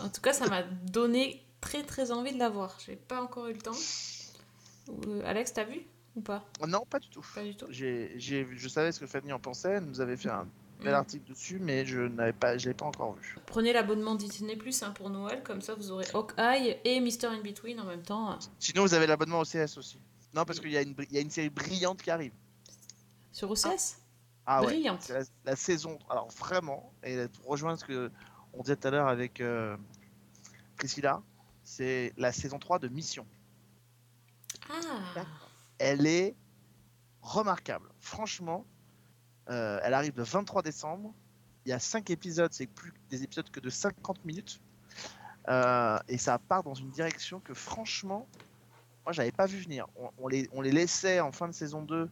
[0.00, 2.76] En tout cas, ça m'a donné très très envie de la voir.
[2.84, 3.78] J'ai pas encore eu le temps.
[4.88, 5.82] Euh, Alex, t'as vu?
[6.16, 7.24] Ou pas Non, pas du tout.
[7.34, 7.66] Pas du tout.
[7.70, 9.72] Je savais ce que Fanny en pensait.
[9.72, 10.46] Elle nous avait fait un
[10.80, 10.96] bel Mm.
[10.96, 13.36] article dessus, mais je n'avais pas, je l'ai pas encore vu.
[13.46, 17.40] Prenez l'abonnement Disney Plus hein, pour Noël, comme ça vous aurez Hawkeye et Mister In
[17.40, 18.36] Between en même temps.
[18.58, 19.98] Sinon, vous avez l'abonnement au CS aussi.
[20.34, 22.32] Non, parce qu'il y, a une bri- il y a une série brillante qui arrive.
[23.30, 23.98] Sur OCS
[24.44, 24.66] Ah ouais.
[24.66, 25.08] Brillante.
[25.08, 25.98] La, la saison.
[26.10, 28.10] Alors vraiment, et pour rejoindre ce que
[28.54, 29.76] on disait tout à l'heure avec euh,
[30.76, 31.22] Priscilla,
[31.62, 33.24] c'est la saison 3 de Mission.
[34.68, 34.74] Ah
[35.84, 36.36] Elle est
[37.22, 37.88] remarquable.
[37.98, 38.64] Franchement,
[39.50, 41.12] euh, elle arrive le 23 décembre.
[41.66, 44.60] Il y a 5 épisodes, c'est plus des épisodes que de 50 minutes.
[45.48, 48.28] Euh, et ça part dans une direction que franchement,
[49.04, 49.88] moi j'avais pas vu venir.
[50.18, 52.08] On, les, laissait en fin de saison 2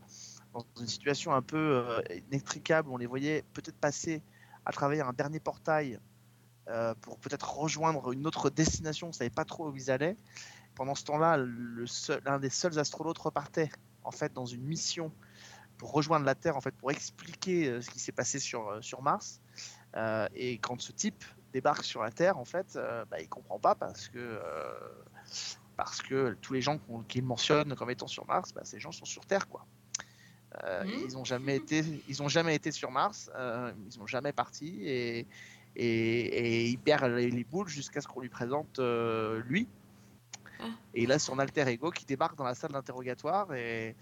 [0.53, 2.91] dans une situation un peu euh, inextricable.
[2.91, 4.21] On les voyait peut-être passer
[4.65, 6.01] à travers un dernier portail
[7.01, 9.09] pour peut-être rejoindre une autre destination.
[9.09, 10.17] On savait pas trop où ils allaient.
[10.81, 11.37] Pendant ce temps-là,
[12.25, 13.69] l'un des seuls astronautes repartait
[14.03, 15.13] en fait dans une mission
[15.77, 18.81] pour rejoindre la Terre en fait pour expliquer euh, ce qui s'est passé sur, euh,
[18.81, 19.43] sur Mars.
[19.95, 21.23] Euh, et quand ce type
[21.53, 24.73] débarque sur la Terre, en fait, euh, bah, il comprend pas parce que euh,
[25.77, 26.79] parce que tous les gens
[27.09, 29.67] qu'il mentionne comme étant sur Mars, bah, ces gens sont sur Terre quoi.
[30.65, 33.31] Euh, Ils ont jamais été, ils ont jamais été sur Mars,
[33.87, 35.27] ils ont jamais parti et
[35.77, 38.81] et, et il perd les, les boules jusqu'à ce qu'on lui présente
[39.45, 39.69] lui.
[40.95, 43.97] Et il a son alter ego qui débarque dans la salle d'interrogatoire et,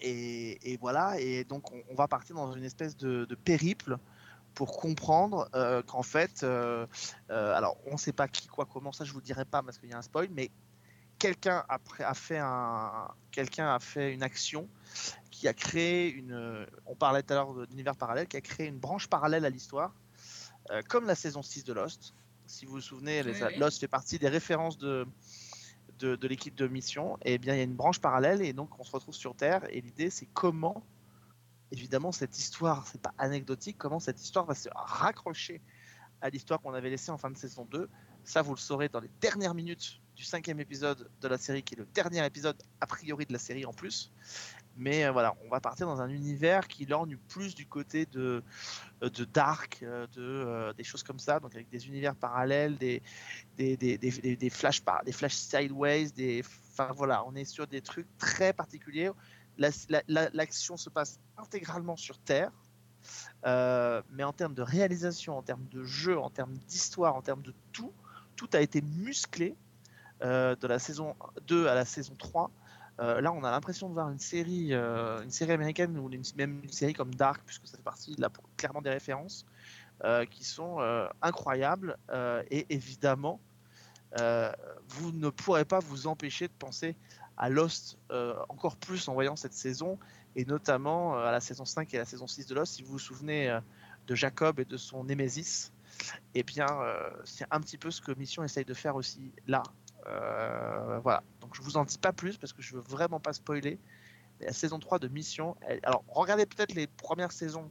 [0.00, 1.18] et, et voilà.
[1.20, 3.98] Et donc on, on va partir dans une espèce de, de périple
[4.54, 6.86] pour comprendre euh, qu'en fait, euh,
[7.30, 9.62] euh, alors on ne sait pas qui, quoi, comment, ça je vous le dirai pas
[9.62, 10.50] parce qu'il y a un spoil, mais
[11.18, 14.68] quelqu'un a, fait un, quelqu'un a fait une action
[15.30, 18.78] qui a créé une, on parlait tout à l'heure d'univers parallèle, qui a créé une
[18.78, 19.94] branche parallèle à l'histoire,
[20.88, 22.14] comme la saison 6 de Lost.
[22.46, 23.56] Si vous vous souvenez, les- oui.
[23.58, 25.06] Lost fait partie des références de,
[26.00, 28.84] de, l'équipe de mission, et bien il y a une branche parallèle, et donc on
[28.84, 30.82] se retrouve sur Terre, et l'idée c'est comment,
[31.72, 35.60] évidemment, cette histoire, c'est pas anecdotique, comment cette histoire va se raccrocher
[36.20, 37.88] à l'histoire qu'on avait laissée en fin de saison 2.
[38.24, 41.74] Ça, vous le saurez dans les dernières minutes du cinquième épisode de la série, qui
[41.74, 44.12] est le dernier épisode a priori de la série en plus.
[44.76, 48.42] Mais euh, voilà, on va partir dans un univers qui lorgne plus du côté de,
[49.02, 53.02] euh, de dark, euh, de, des choses comme ça, donc avec des univers parallèles, des,
[53.56, 54.50] des, des, des, des-
[54.84, 56.42] par, des flash sideways, des,
[56.72, 59.10] enfin voilà, on est sur des trucs très particuliers.
[59.58, 62.52] La- la- la- L'action se passe intégralement sur Terre,
[63.44, 67.52] mais en termes de réalisation, en termes de jeu, en termes d'histoire, en termes de
[67.72, 67.92] tout,
[68.36, 69.56] tout a été musclé
[70.22, 71.16] de la saison
[71.46, 72.50] 2 à la saison 3
[73.00, 76.60] Euh, là, on a l'impression de voir une série, euh, une série américaine ou même
[76.62, 78.14] une série comme Dark, puisque ça fait partie
[78.56, 79.46] clairement des références,
[80.04, 80.78] euh, qui sont
[81.22, 81.96] incroyables.
[82.50, 83.40] et évidemment,
[84.16, 86.96] vous ne pourrez pas vous empêcher de penser
[87.36, 87.98] à Lost
[88.48, 89.98] encore plus en voyant cette saison,
[90.36, 92.74] et notamment à la saison 5 et la saison 6 de Lost.
[92.74, 93.58] Si vous vous souvenez
[94.06, 95.72] de Jacob et de son Némésis,
[96.34, 96.66] eh bien,
[97.24, 99.62] c'est un petit peu ce que Mission essaye de faire aussi là.
[100.06, 103.32] Euh, voilà, donc je vous en dis pas plus parce que je veux vraiment pas
[103.32, 103.78] spoiler.
[104.40, 107.70] La saison 3 de Mission, alors regardez peut-être les premières saisons,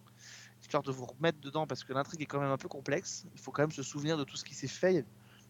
[0.61, 3.25] histoire de vous remettre dedans parce que l'intrigue est quand même un peu complexe.
[3.33, 5.03] Il faut quand même se souvenir de tout ce qui s'est fait,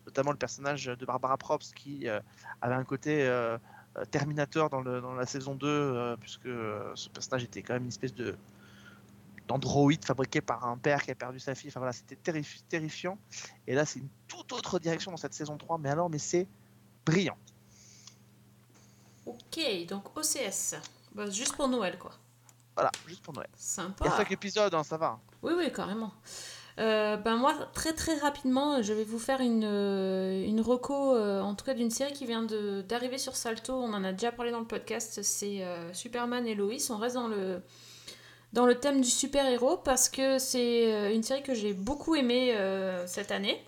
[0.06, 2.22] notamment le personnage de Barbara Props qui euh,
[2.62, 3.58] avait un côté euh,
[3.98, 6.48] euh, Terminator dans, le, dans la saison 2, euh, puisque
[6.96, 8.38] ce personnage était quand même une espèce de
[9.48, 11.72] d'androïde fabriqué par un père qui a perdu sa fille.
[11.72, 13.18] Enfin voilà, c'était terrifi- terrifiant.
[13.66, 15.80] Et là, c'est une toute autre direction dans cette saison 3.
[15.80, 16.48] Mais alors, mais c'est
[17.06, 17.38] brillant.
[19.26, 20.76] Ok, donc OCS.
[21.14, 22.12] Bah, juste pour Noël, quoi.
[22.76, 23.50] Voilà, juste pour Noël.
[23.56, 24.06] Sympa.
[24.06, 25.20] Il y a 5 épisodes, hein, ça va.
[25.42, 26.12] Oui, oui, carrément.
[26.80, 31.42] Euh, ben moi, très très rapidement, je vais vous faire une, euh, une reco, euh,
[31.42, 32.44] en tout cas d'une série qui vient
[32.88, 33.74] d'arriver sur Salto.
[33.74, 35.22] On en a déjà parlé dans le podcast.
[35.22, 36.76] C'est euh, Superman et Lois.
[36.90, 37.62] On reste dans le,
[38.54, 42.56] dans le thème du super-héros parce que c'est une série que j'ai beaucoup aimée
[43.08, 43.62] cette année.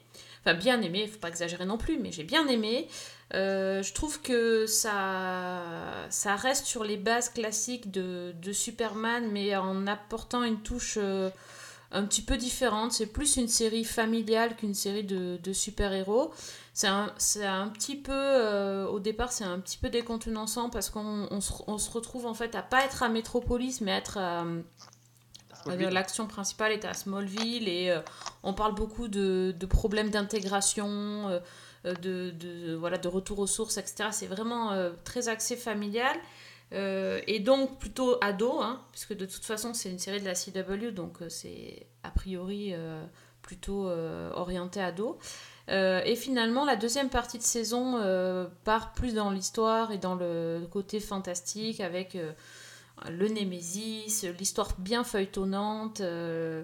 [0.45, 2.87] Enfin, bien aimée, faut pas exagérer non plus, mais j'ai bien aimé.
[3.33, 5.61] Euh, je trouve que ça,
[6.09, 11.29] ça reste sur les bases classiques de, de Superman, mais en apportant une touche euh,
[11.91, 12.91] un petit peu différente.
[12.91, 16.33] C'est plus une série familiale qu'une série de, de super-héros.
[16.73, 17.13] C'est un,
[17.43, 21.53] un petit peu, euh, au départ, c'est un petit peu décontenançant parce qu'on on se,
[21.67, 24.43] on se retrouve en fait à pas être à Metropolis, mais être à.
[25.67, 27.95] L'action principale est à Smallville et
[28.41, 31.39] on parle beaucoup de, de problèmes d'intégration,
[31.85, 34.09] de, de, voilà, de retour aux sources, etc.
[34.11, 36.15] C'est vraiment euh, très axé familial.
[36.73, 40.35] Euh, et donc plutôt ado, hein, puisque de toute façon c'est une série de la
[40.35, 43.03] CW, donc euh, c'est a priori euh,
[43.41, 45.17] plutôt euh, orienté ado.
[45.69, 50.15] Euh, et finalement, la deuxième partie de saison euh, part plus dans l'histoire et dans
[50.15, 52.31] le côté fantastique avec euh,
[53.09, 56.63] le Némésis, l'histoire bien feuilletonnante, euh,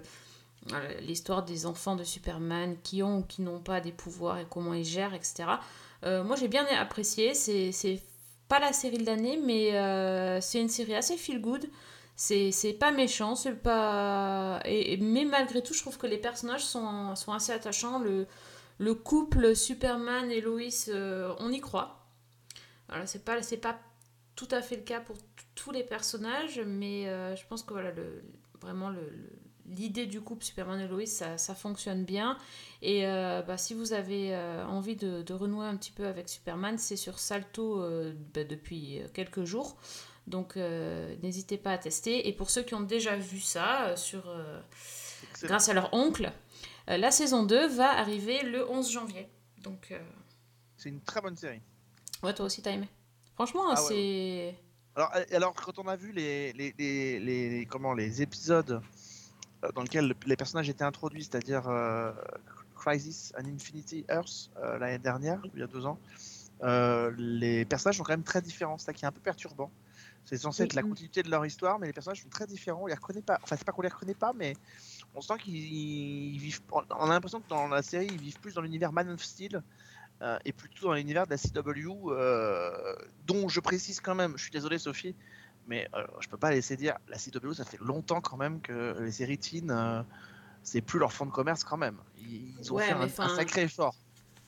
[1.00, 4.74] l'histoire des enfants de Superman qui ont ou qui n'ont pas des pouvoirs et comment
[4.74, 5.60] ils gèrent, etc.
[6.04, 8.02] Euh, moi j'ai bien apprécié, c'est
[8.48, 11.68] pas la série de l'année, mais euh, c'est une série assez feel good.
[12.16, 14.60] C'est pas méchant, c'est pas.
[14.64, 18.00] Et, mais malgré tout, je trouve que les personnages sont, sont assez attachants.
[18.00, 18.26] Le,
[18.78, 22.06] le couple Superman et Lois, euh, on y croit.
[22.88, 23.78] Voilà, c'est pas, pas
[24.36, 25.16] tout à fait le cas pour
[25.54, 28.22] tous les personnages, mais euh, je pense que voilà, le,
[28.60, 29.12] vraiment le-
[29.68, 32.38] l'idée du couple Superman et Lois, ça, ça fonctionne bien.
[32.82, 36.28] Et euh, bah, si vous avez euh, envie de, de renouer un petit peu avec
[36.28, 39.76] Superman, c'est sur Salto euh, bah, depuis quelques jours.
[40.26, 42.28] Donc n'hésitez pas à tester.
[42.28, 44.30] Et pour ceux qui ont déjà vu ça, sur,
[45.42, 46.30] grâce à leur oncle,
[46.86, 49.26] la saison 2 va arriver le 11 janvier.
[49.62, 49.94] Donc,
[50.76, 51.62] C'est une très bonne série.
[52.22, 52.88] ouais, toi aussi t'as aimé.
[53.36, 54.54] Franchement, Ah ouais, c'est...
[54.94, 56.74] Alors, alors quand on a vu les, les,
[57.20, 58.82] les, comment, les épisodes
[59.74, 62.12] dans lesquels le- les personnages étaient introduits, c'est-à-dire euh,
[62.74, 65.98] Crisis on Infinity Earth euh, l'année dernière, il y a deux ans,
[66.62, 68.78] euh, les personnages sont quand même très différents.
[68.78, 69.70] C'est ça qui est un peu perturbant.
[70.24, 72.82] C'est censé être la continuité de leur histoire, mais les personnages sont très différents.
[72.82, 73.38] On les reconnaît pas.
[73.42, 74.54] Enfin, c'est pas qu'on les reconnaît pas, mais
[75.14, 76.60] on sent qu'ils ils vivent.
[76.70, 79.62] On a l'impression que dans la série, ils vivent plus dans l'univers Man of Steel
[80.22, 82.94] euh, et plutôt dans l'univers de la CW, euh,
[83.26, 84.36] dont je précise quand même.
[84.36, 85.16] Je suis désolé, Sophie,
[85.68, 87.52] mais euh, je peux pas laisser dire la CW.
[87.54, 90.02] Ça fait longtemps quand même que les séries teen, euh,
[90.64, 91.98] c'est plus leur fond de commerce quand même.
[92.18, 93.94] Ils, ils ont Ouais, fait un, sacré effort.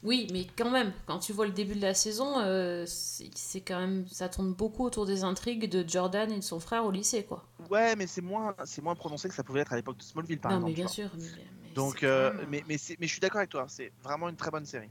[0.02, 3.78] Oui, mais quand même, quand tu vois le début de la saison, euh, c'est quand
[3.78, 7.22] même, ça tourne beaucoup autour des intrigues de Jordan et de son frère au lycée,
[7.24, 7.44] quoi.
[7.68, 10.40] Ouais, mais c'est moins, c'est moins prononcé que ça pouvait être à l'époque de Smallville,
[10.40, 10.70] par non, exemple.
[10.70, 11.10] mais bien sûr.
[11.18, 11.26] mais-
[11.62, 14.30] mais Donc, euh, même- mais, mais, c'est- mais je suis d'accord avec toi, c'est vraiment
[14.30, 14.88] une très bonne série.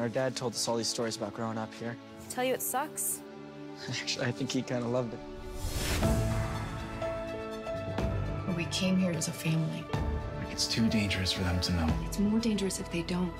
[0.00, 1.94] Our dad told us all these stories about growing up here.
[2.30, 3.20] Tell you it sucks?
[3.88, 5.20] Actually, I think he kind of loved it.
[8.56, 9.84] We came here as a family.
[10.50, 11.88] It's too dangerous for them to know.
[12.04, 13.32] It's more dangerous if they don't.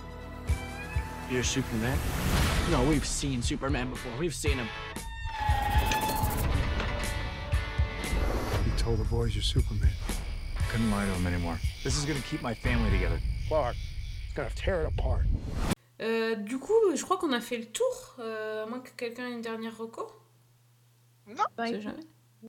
[1.31, 1.99] You're Superman?
[2.71, 4.13] No, we've seen Superman before.
[4.19, 4.67] We've seen him.
[8.65, 9.91] You told the boys you're Superman.
[10.71, 11.59] Couldn't lie to them anymore.
[11.85, 13.21] This is gonna keep my family together.
[13.49, 13.77] Clark,
[14.25, 15.27] it's gonna tear it apart.
[16.01, 19.27] Euh, du coup, je crois qu'on a fait le tour, euh, à moins que quelqu'un
[19.29, 20.11] ait une dernière reco.
[21.37, 22.03] Non, on sait jamais.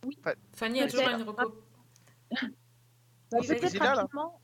[0.05, 0.17] Oui.
[0.53, 1.19] Fanny a toujours Peut-être.
[1.19, 1.55] une reco.
[3.31, 3.93] Bah, Peut-être vas-y, là, là.
[4.01, 4.41] rapidement,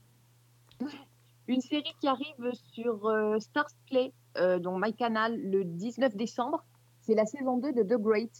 [1.46, 6.64] une série qui arrive sur euh, Stars Play, euh, dans MyCanal, le 19 décembre.
[7.02, 8.30] c'est la saison 2 de The Great.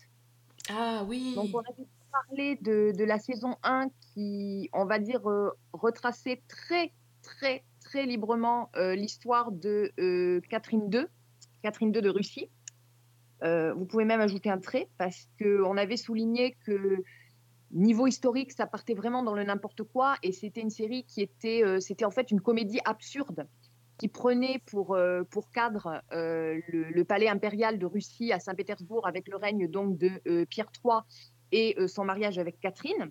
[0.70, 1.34] Ah oui.
[1.34, 6.42] Donc on avait parlé de, de la saison 1 qui, on va dire, euh, retraçait
[6.48, 6.92] très,
[7.22, 11.06] très, très librement euh, l'histoire de euh, Catherine II,
[11.62, 12.50] Catherine II de Russie.
[13.42, 17.02] Euh, vous pouvez même ajouter un trait parce qu'on avait souligné que
[17.70, 21.62] niveau historique, ça partait vraiment dans le n'importe quoi et c'était une série qui était,
[21.62, 23.46] euh, c'était en fait une comédie absurde
[23.98, 29.68] qui prenait pour, euh, cadre le, palais impérial de Russie à Saint-Pétersbourg avec le règne
[29.68, 31.00] donc de Pierre III
[31.50, 33.10] et son mariage avec Catherine.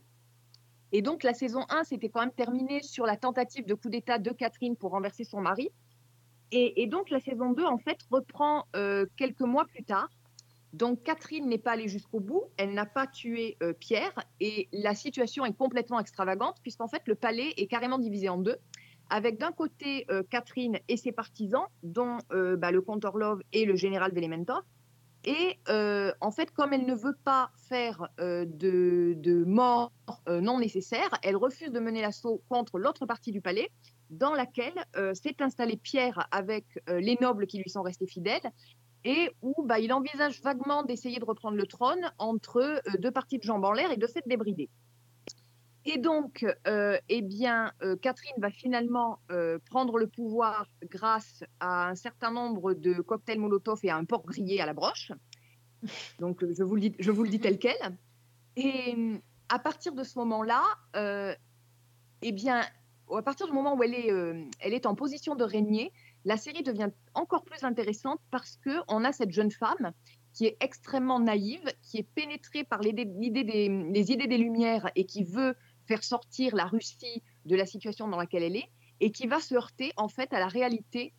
[0.93, 4.17] Et donc la saison 1 s'était quand même terminée sur la tentative de coup d'État
[4.17, 5.69] de Catherine pour renverser son mari.
[6.51, 10.09] Et, donc la saison 2 en fait reprend euh, quelques mois plus tard.
[10.73, 14.95] Donc Catherine n'est pas allée jusqu'au bout, elle n'a pas tué euh, Pierre et la
[14.95, 18.57] situation est complètement extravagante puisqu'en fait le palais est carrément divisé en deux
[19.09, 23.75] avec d'un côté euh, Catherine et ses partisans, dont bah, le comte Orlov et le
[23.75, 24.63] général Velementov.
[25.27, 29.91] Et euh, en fait, comme elle ne veut pas faire euh, de, de mort
[30.29, 33.69] euh, non nécessaire, elle refuse de mener l'assaut contre l'autre partie du palais,
[34.09, 34.85] dans laquelle
[35.15, 38.53] s'est installé Pierre avec les nobles qui lui sont restés fidèles,
[39.03, 43.43] et où bah, il envisage vaguement d'essayer de reprendre le trône entre deux parties de
[43.43, 44.69] jambes en l'air et de se débrider.
[45.89, 51.87] Et donc, euh, eh bien, euh, Catherine va finalement euh, prendre le pouvoir grâce à
[51.87, 55.13] un certain nombre de cocktails Molotov et à un porc grillé à la broche.
[56.19, 57.97] Donc, je vous le dis, je vous le dis tel quel.
[58.57, 60.61] Et euh, à partir de ce moment-là,
[62.21, 62.65] eh bien,
[63.15, 64.09] à partir du moment où elle est,
[64.59, 65.93] elle est en position de régner,
[66.25, 69.93] la série devient encore plus intéressante parce que on a cette jeune femme
[70.33, 75.23] qui est extrêmement naïve, qui est pénétrée par des, les idées des Lumières et qui
[75.23, 75.55] veut
[75.87, 78.69] faire sortir la Russie de la situation dans laquelle elle est
[78.99, 81.13] et qui va se heurter en fait à la réalité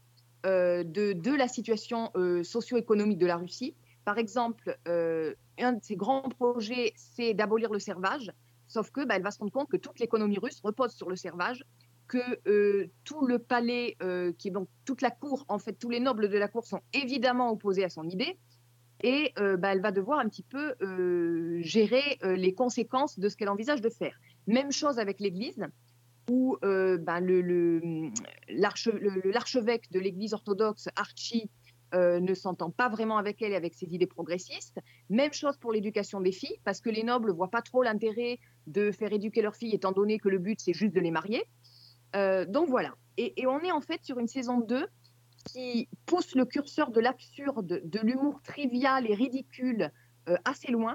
[0.46, 3.74] euh, de, de la situation euh, socio-économique de la Russie.
[4.04, 8.32] Par exemple, euh, un de ses grands projets, c'est d'abolir le servage,
[8.68, 11.16] sauf que bah, elle va se rendre compte que toute l'économie russe repose sur le
[11.16, 11.64] servage,
[12.06, 13.98] que tout le palais,
[14.38, 16.80] qui est donc toute la cour, en fait, tous les nobles de la cour sont
[16.94, 18.38] évidemment opposés à son idée.
[19.02, 20.74] Et bah, elle va devoir un petit peu
[21.60, 24.18] gérer les conséquences de ce qu'elle envisage de faire.
[24.48, 25.62] Même chose avec l'Église,
[26.30, 27.20] où euh, ben,
[28.48, 31.50] l'archevêque de l'Église orthodoxe, Archie,
[31.94, 34.78] euh, ne s'entend pas vraiment avec elle et avec ses idées progressistes.
[35.10, 38.90] Même chose pour l'éducation des filles, parce que les nobles voient pas trop l'intérêt de
[38.90, 41.44] faire éduquer leurs filles, étant donné que le but, c'est juste de les marier.
[42.16, 42.94] Euh, donc voilà.
[43.18, 44.86] Et, on est en fait sur une saison 2
[45.44, 49.90] qui pousse le curseur de l'absurde, de l'humour trivial et ridicule
[50.44, 50.94] assez loin,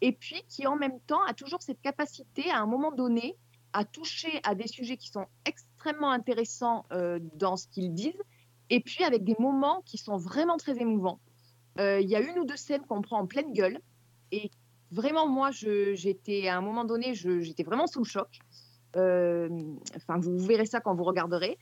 [0.00, 3.36] et puis qui en même temps a toujours cette capacité à un moment donné
[3.72, 8.22] à toucher à des sujets qui sont extrêmement intéressants euh, dans ce qu'ils disent,
[8.70, 11.20] et puis avec des moments qui sont vraiment très émouvants.
[11.78, 13.78] Euh, Il y a une ou deux scènes qu'on prend en pleine gueule,
[14.32, 14.50] et
[14.90, 18.38] vraiment moi, j'étais à un moment donné, j'étais vraiment sous le choc.
[18.96, 19.48] Euh,
[19.96, 21.58] Enfin, vous verrez ça quand vous regarderez.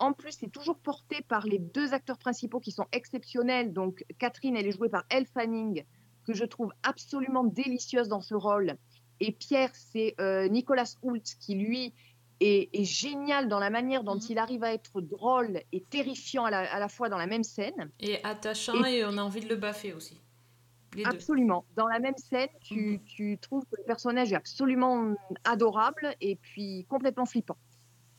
[0.00, 3.72] En plus, c'est toujours porté par les deux acteurs principaux qui sont exceptionnels.
[3.74, 5.84] Donc, Catherine, elle est jouée par Elle Fanning,
[6.26, 8.76] que je trouve absolument délicieuse dans ce rôle.
[9.20, 11.94] Et Pierre, c'est euh, Nicolas Hoult, qui lui
[12.40, 16.50] est, est génial dans la manière dont il arrive à être drôle et terrifiant à
[16.50, 17.90] la, à la fois dans la même scène.
[18.00, 20.20] Et attachant, et, on a envie de le baffer aussi.
[20.94, 21.10] Les deux.
[21.10, 21.64] Absolument.
[21.76, 26.86] Dans la même scène, tu, tu trouves que le personnage est absolument adorable et puis
[26.88, 27.56] complètement flippant.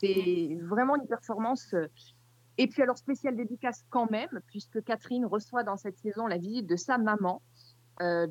[0.00, 1.74] C'est vraiment une performance.
[1.74, 1.86] euh,
[2.56, 6.66] Et puis alors spéciale dédicace quand même, puisque Catherine reçoit dans cette saison la visite
[6.66, 7.40] de sa maman,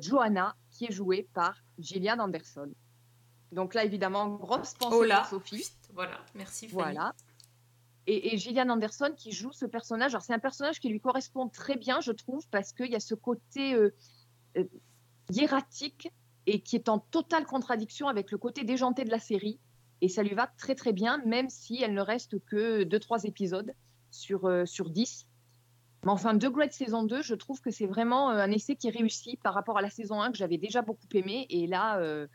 [0.00, 2.70] Johanna, qui est jouée par Gillian Anderson.
[3.52, 5.20] Donc là, évidemment, grosse pensée Oh là.
[5.20, 5.70] pour Sophie.
[5.94, 6.82] Voilà, merci Fanny.
[6.82, 7.14] Voilà.
[8.06, 10.14] Et, et Gillian Anderson qui joue ce personnage.
[10.14, 13.00] Alors, c'est un personnage qui lui correspond très bien, je trouve, parce qu'il y a
[13.00, 13.94] ce côté euh,
[14.56, 14.64] euh,
[15.30, 16.10] hiératique
[16.46, 19.60] et qui est en totale contradiction avec le côté déjanté de la série.
[20.00, 23.74] Et ça lui va très, très bien, même si elle ne reste que 2-3 épisodes
[24.10, 25.26] sur, euh, sur 10.
[26.08, 28.88] Mais enfin, The Great saison 2, je trouve que c'est vraiment euh, un essai qui
[28.88, 31.46] est réussi par rapport à la saison 1 que j'avais déjà beaucoup aimé.
[31.50, 32.26] Et là, euh,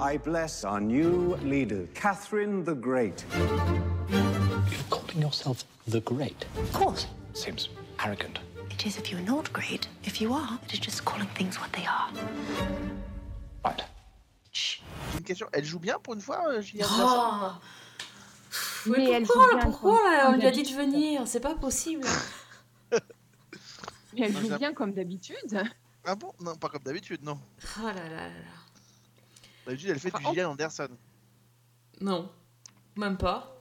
[0.00, 3.26] I bless our new leader, Catherine the Great.
[4.88, 6.46] Calling yourself the Great?
[6.56, 7.06] Of course.
[7.34, 7.68] seems
[8.02, 8.40] arrogant.
[8.70, 9.90] It is if you're not great.
[10.02, 12.08] If you are, it is just calling things what they are.
[14.52, 14.80] J'ai
[15.18, 15.48] une question.
[15.52, 17.50] Elle joue bien pour une fois, euh, Oh
[18.86, 22.06] Mais, Mais elle pourquoi, bien pourquoi On lui a dit de venir, c'est pas possible.
[24.22, 25.62] Elle Moi, joue bien comme d'habitude.
[26.04, 26.32] Ah bon?
[26.40, 27.38] Non, pas comme d'habitude, non.
[27.78, 28.34] Oh là là là là.
[29.66, 30.88] D'habitude, elle fait du Enfin, Gillian Anderson.
[32.00, 32.30] Non,
[32.96, 33.56] même pas.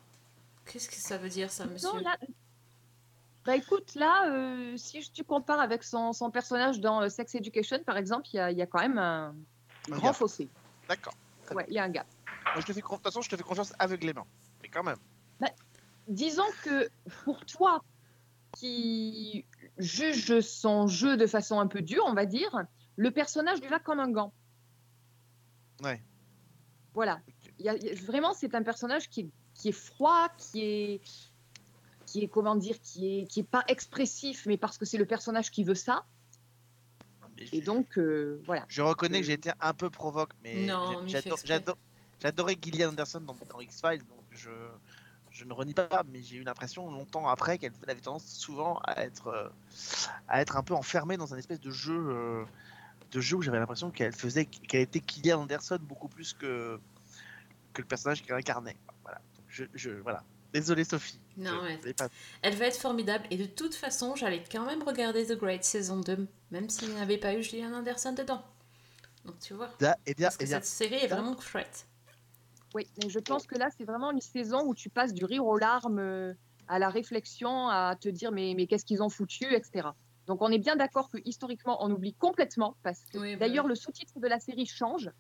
[0.66, 1.88] Qu'est-ce que ça veut dire ça, monsieur?
[1.90, 2.18] Non, là,
[3.46, 7.36] Bah écoute, là, euh, si je- tu compares avec son, son personnage dans euh, Sex
[7.36, 9.36] Education, par exemple, il y a, il y a quand même un
[9.92, 10.16] Un grand gap.
[10.16, 10.48] fossé.
[10.88, 11.14] D'accord.
[11.54, 12.08] Ouais, il y a un gap.
[12.54, 14.26] Moi, je te fais, de toute façon, je te fais confiance aveuglément.
[14.62, 14.98] Mais quand même.
[16.08, 16.90] Disons que
[17.24, 17.82] pour toi,
[18.58, 19.46] qui
[19.78, 22.64] juge son jeu de façon un peu dure, on va dire,
[22.96, 24.34] le personnage lui va comme un gant.
[25.84, 26.02] Ouais.
[26.94, 27.20] Voilà.
[27.60, 30.30] Il y a- il y a- vraiment, c'est un personnage qui est, qui est froid,
[30.38, 31.02] qui est,
[32.06, 35.06] qui est comment dire, qui est, qui est pas expressif, mais parce que c'est le
[35.06, 36.06] personnage qui veut ça.
[37.52, 38.66] Et donc, euh, voilà.
[38.68, 40.68] Je reconnais que j'ai été un peu provoque, mais
[42.20, 44.50] j'adorais Gillian Anderson dans, dans X-Files, donc je,
[45.34, 49.04] je ne renie pas, mais j'ai eu l'impression longtemps après qu'elle avait tendance souvent à
[49.04, 49.50] être, euh,
[50.28, 52.46] à être un peu enfermée dans un espèce de jeu, euh,
[53.12, 56.80] de jeu où j'avais l'impression qu'elle faisait, qu'elle était Gillian Anderson beaucoup plus que,
[57.74, 58.78] que le personnage qu'elle incarnait.
[59.02, 59.18] Voilà.
[59.36, 60.24] Donc je, je- voilà.
[60.54, 61.20] Désolé Sophie.
[61.36, 61.50] Non,
[61.84, 62.10] Je- pas-
[62.44, 63.26] Elle va être formidable.
[63.32, 67.02] Et de toute façon, j'allais quand même regarder The Great saison 2, même s'il n'y
[67.02, 68.44] avait pas eu Gillian Anderson dedans.
[69.26, 69.70] Donc tu vois.
[69.80, 71.88] Da- eh bien, Parce que eh bien, cette série est vraiment chouette.
[72.74, 75.46] Oui, mais je pense que là, c'est vraiment une saison où tu passes du rire
[75.46, 76.34] aux larmes euh,
[76.68, 79.90] à la réflexion, à te dire mais, mais qu'est-ce qu'ils ont foutu, etc.
[80.28, 83.68] Donc on est bien d'accord que historiquement, on oublie complètement, parce que Oui, bah d'ailleurs,
[83.68, 85.12] le sous-titre de la série change.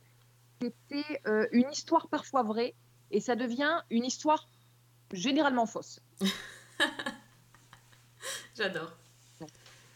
[0.61, 2.73] C'était euh, une histoire parfois vraie,
[3.11, 4.47] et ça devient une histoire
[5.11, 5.99] généralement fausse.
[8.55, 8.93] J'adore.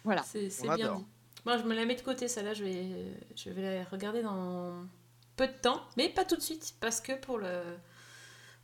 [0.03, 0.23] Voilà.
[0.23, 0.97] C'est bien adore.
[0.97, 1.05] dit.
[1.45, 2.89] Moi, je me la mets de côté, celle-là, je vais,
[3.35, 4.85] je vais la regarder dans
[5.38, 7.61] peu de temps, mais pas tout de suite, parce que pour la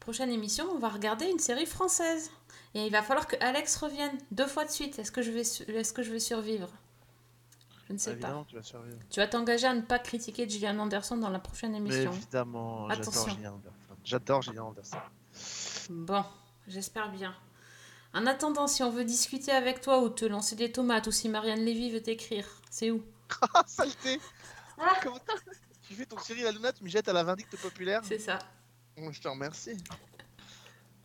[0.02, 2.30] prochaine émission, on va regarder une série française.
[2.76, 5.00] Et il va falloir que Alex revienne deux fois de suite.
[5.00, 6.70] Est-ce que je vais, su- est-ce que je vais survivre?
[7.88, 8.50] Je ne sais évidemment, pas.
[8.50, 8.98] tu vas survivre.
[9.10, 12.12] Tu vas t'engager à ne pas critiquer Gillian Anderson dans la prochaine Mais émission.
[12.12, 13.30] évidemment, j'adore.
[13.30, 13.96] Gillian Anderson.
[14.04, 14.98] J'adore Gillian Anderson.
[15.90, 16.24] Bon,
[16.68, 17.36] j'espère bien.
[18.16, 21.30] En attendant, si on veut discuter avec toi ou te lancer des tomates ou si
[21.30, 23.04] Marianne Lévy veut t'écrire, c'est où?
[23.54, 24.20] Ah, saleté
[25.02, 25.20] Comment
[25.94, 28.40] Tu fais ton Cyril Hanouna, tu me jettes à la vindicte populaire C'est ça.
[28.98, 29.78] Je te remercie.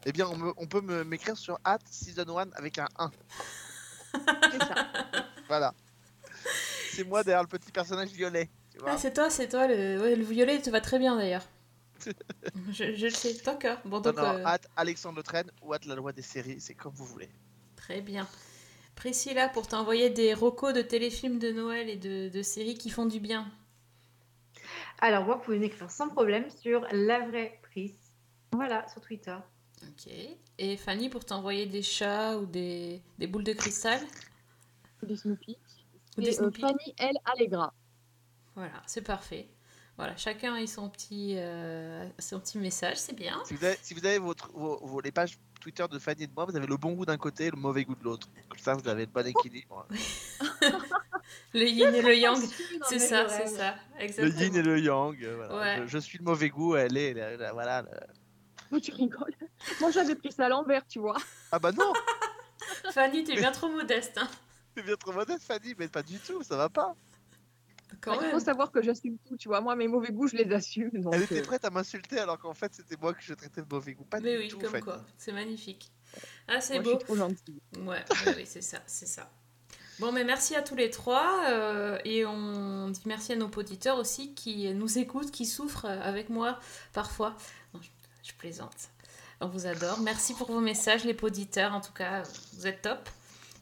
[0.07, 3.11] Eh bien, on, me- on peut m'écrire sur at season 1 avec un 1.
[5.47, 5.75] Voilà.
[6.93, 8.49] C'est moi derrière le petit personnage violet.
[8.73, 9.67] Tu vois Ah, c'est toi, c'est toi.
[9.67, 11.47] Le, ouais, le violet te va très bien d'ailleurs.
[12.71, 13.77] je, je le sais, d'accord.
[13.85, 16.61] Bon, non, donc, non, euh, at Alexandre Le Train ou at la loi des séries,
[16.61, 17.29] c'est comme vous voulez.
[17.77, 18.27] très bien.
[18.97, 23.07] Priscilla, pour t'envoyer des recos de téléfilms de Noël et de, de séries qui font
[23.07, 23.51] du bien.
[25.01, 27.97] Alors, moi, vous pouvez m'écrire sans problème sur la vraie Pris.
[28.53, 29.37] Voilà, sur Twitter.
[29.83, 30.13] Ok.
[30.59, 34.01] Et Fanny, pour t'envoyer des chats ou des, des boules de cristal
[35.03, 35.57] Des Snoopy.
[36.17, 36.61] Ou des euh, Snoopy.
[36.61, 37.73] Fanny, elle, Allegra.
[38.57, 39.49] Voilà, c'est parfait.
[39.97, 43.41] Voilà, chacun a son petit, euh, son petit message, c'est bien.
[43.45, 46.27] Si vous avez, si vous avez votre, vos, vos- les pages Twitter de Fanny et
[46.27, 48.29] de moi, vous avez le bon goût d'un côté et le mauvais goût de l'autre.
[48.49, 49.87] Comme ça, vous avez le bon équilibre.
[51.53, 52.39] Le yin et le yang,
[52.89, 55.17] c'est ça, c'est ça, Le yin et le yang.
[55.23, 55.57] euh, voilà.
[55.81, 55.83] Ouais.
[55.83, 57.13] Je, je suis le mauvais goût, elle est.
[57.15, 57.83] la- la- voilà.
[57.83, 58.07] la-
[58.71, 59.35] Oh, tu rigoles.
[59.81, 61.17] Moi, j'avais pris ça à l'envers, tu vois.
[61.53, 61.93] Ah bah non
[62.93, 64.29] Fanny, t'es bien trop modeste, hein.
[64.77, 66.95] C'est bien trop modeste, Fanny, mais pas du tout, ça va pas.
[68.01, 68.31] Quand Il même.
[68.33, 69.61] faut savoir que j'assume tout, tu vois.
[69.61, 70.91] Moi, mes mauvais goûts, je les assume.
[70.93, 73.63] donc, Elle était euh, prête à m'insulter alors qu'en fait c'était moi que je traitais
[73.63, 74.05] de mauvais goût.
[74.05, 75.91] Pas Mais du oui, tout, comme quoi, c'est magnifique.
[76.47, 76.91] Ah, c'est je beau.
[76.91, 77.61] suis trop gentille.
[77.79, 77.87] Ouais,
[78.27, 79.31] ouais, oui, c'est ça, c'est ça.
[79.99, 83.99] Bon, mais merci à tous les trois euh, et on dit merci à nos auditeurs
[83.99, 86.61] aussi qui nous écoutent, qui souffrent avec moi
[86.93, 87.37] parfois.
[87.75, 87.89] Non, je,
[88.23, 88.91] je plaisante.
[89.41, 90.01] On vous adore.
[90.01, 91.73] Merci pour vos messages, les auditeurs.
[91.75, 92.23] En tout cas,
[92.55, 93.09] vous êtes top.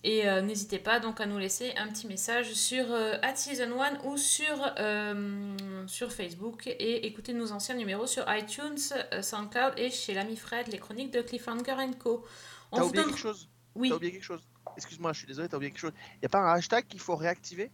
[0.09, 3.83] Et euh, n'hésitez pas donc à nous laisser un petit message sur euh, at Season
[3.83, 4.45] 1 ou sur,
[4.79, 5.57] euh,
[5.89, 8.79] sur Facebook et écoutez nos anciens numéros sur iTunes,
[9.13, 12.25] euh, SoundCloud et chez l'ami Fred, les chroniques de Cliffhanger Co.
[12.71, 13.49] On T'as vous oublié donne- quelque chose?
[13.75, 13.89] Oui.
[13.89, 14.43] T'as oublié quelque chose?
[14.77, 15.93] Excuse-moi, je suis désolé, t'as oublié quelque chose.
[16.23, 17.73] Y a pas un hashtag qu'il faut réactiver?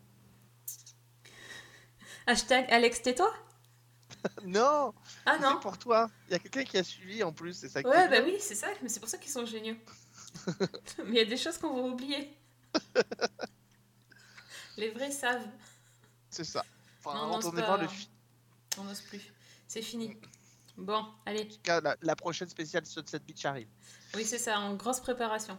[2.27, 3.31] Hashtag Alex tais-toi?
[4.47, 4.95] Non
[5.27, 6.09] Ah C'est non pour toi.
[6.29, 8.55] Il y a quelqu'un qui a suivi en plus, c'est ça Ouais, bah oui, c'est
[8.55, 9.77] ça, mais c'est pour ça qu'ils sont géniaux.
[11.05, 12.37] mais il y a des choses qu'on va oublier.
[14.77, 15.47] Les vrais savent.
[16.31, 16.65] C'est ça.
[17.05, 17.77] Enfin, Non, on n'ose pas.
[17.77, 17.87] le
[18.79, 19.21] On n'ose plus.
[19.69, 20.17] C'est fini.
[20.77, 21.43] Bon, allez.
[21.43, 23.69] En tout cas, la, la prochaine spéciale Sunset Beach arrive.
[24.15, 25.59] Oui, c'est ça, en grosse préparation.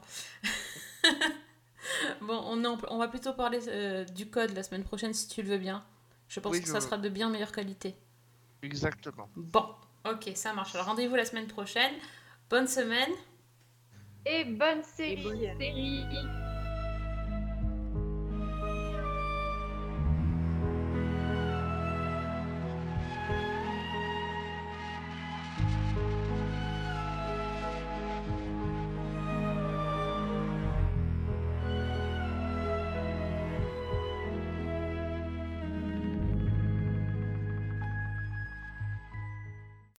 [2.21, 5.43] bon, on, en- on va plutôt parler euh, du code la semaine prochaine si tu
[5.43, 5.85] le veux bien.
[6.27, 6.85] Je pense Oui, que je ça veux.
[6.85, 7.95] sera de bien meilleure qualité.
[8.63, 9.29] Exactement.
[9.35, 9.75] Bon,
[10.05, 10.73] ok, ça marche.
[10.73, 11.93] Alors rendez-vous la semaine prochaine.
[12.49, 13.11] Bonne semaine.
[14.25, 15.21] Et bonne série.
[15.59, 16.42] série.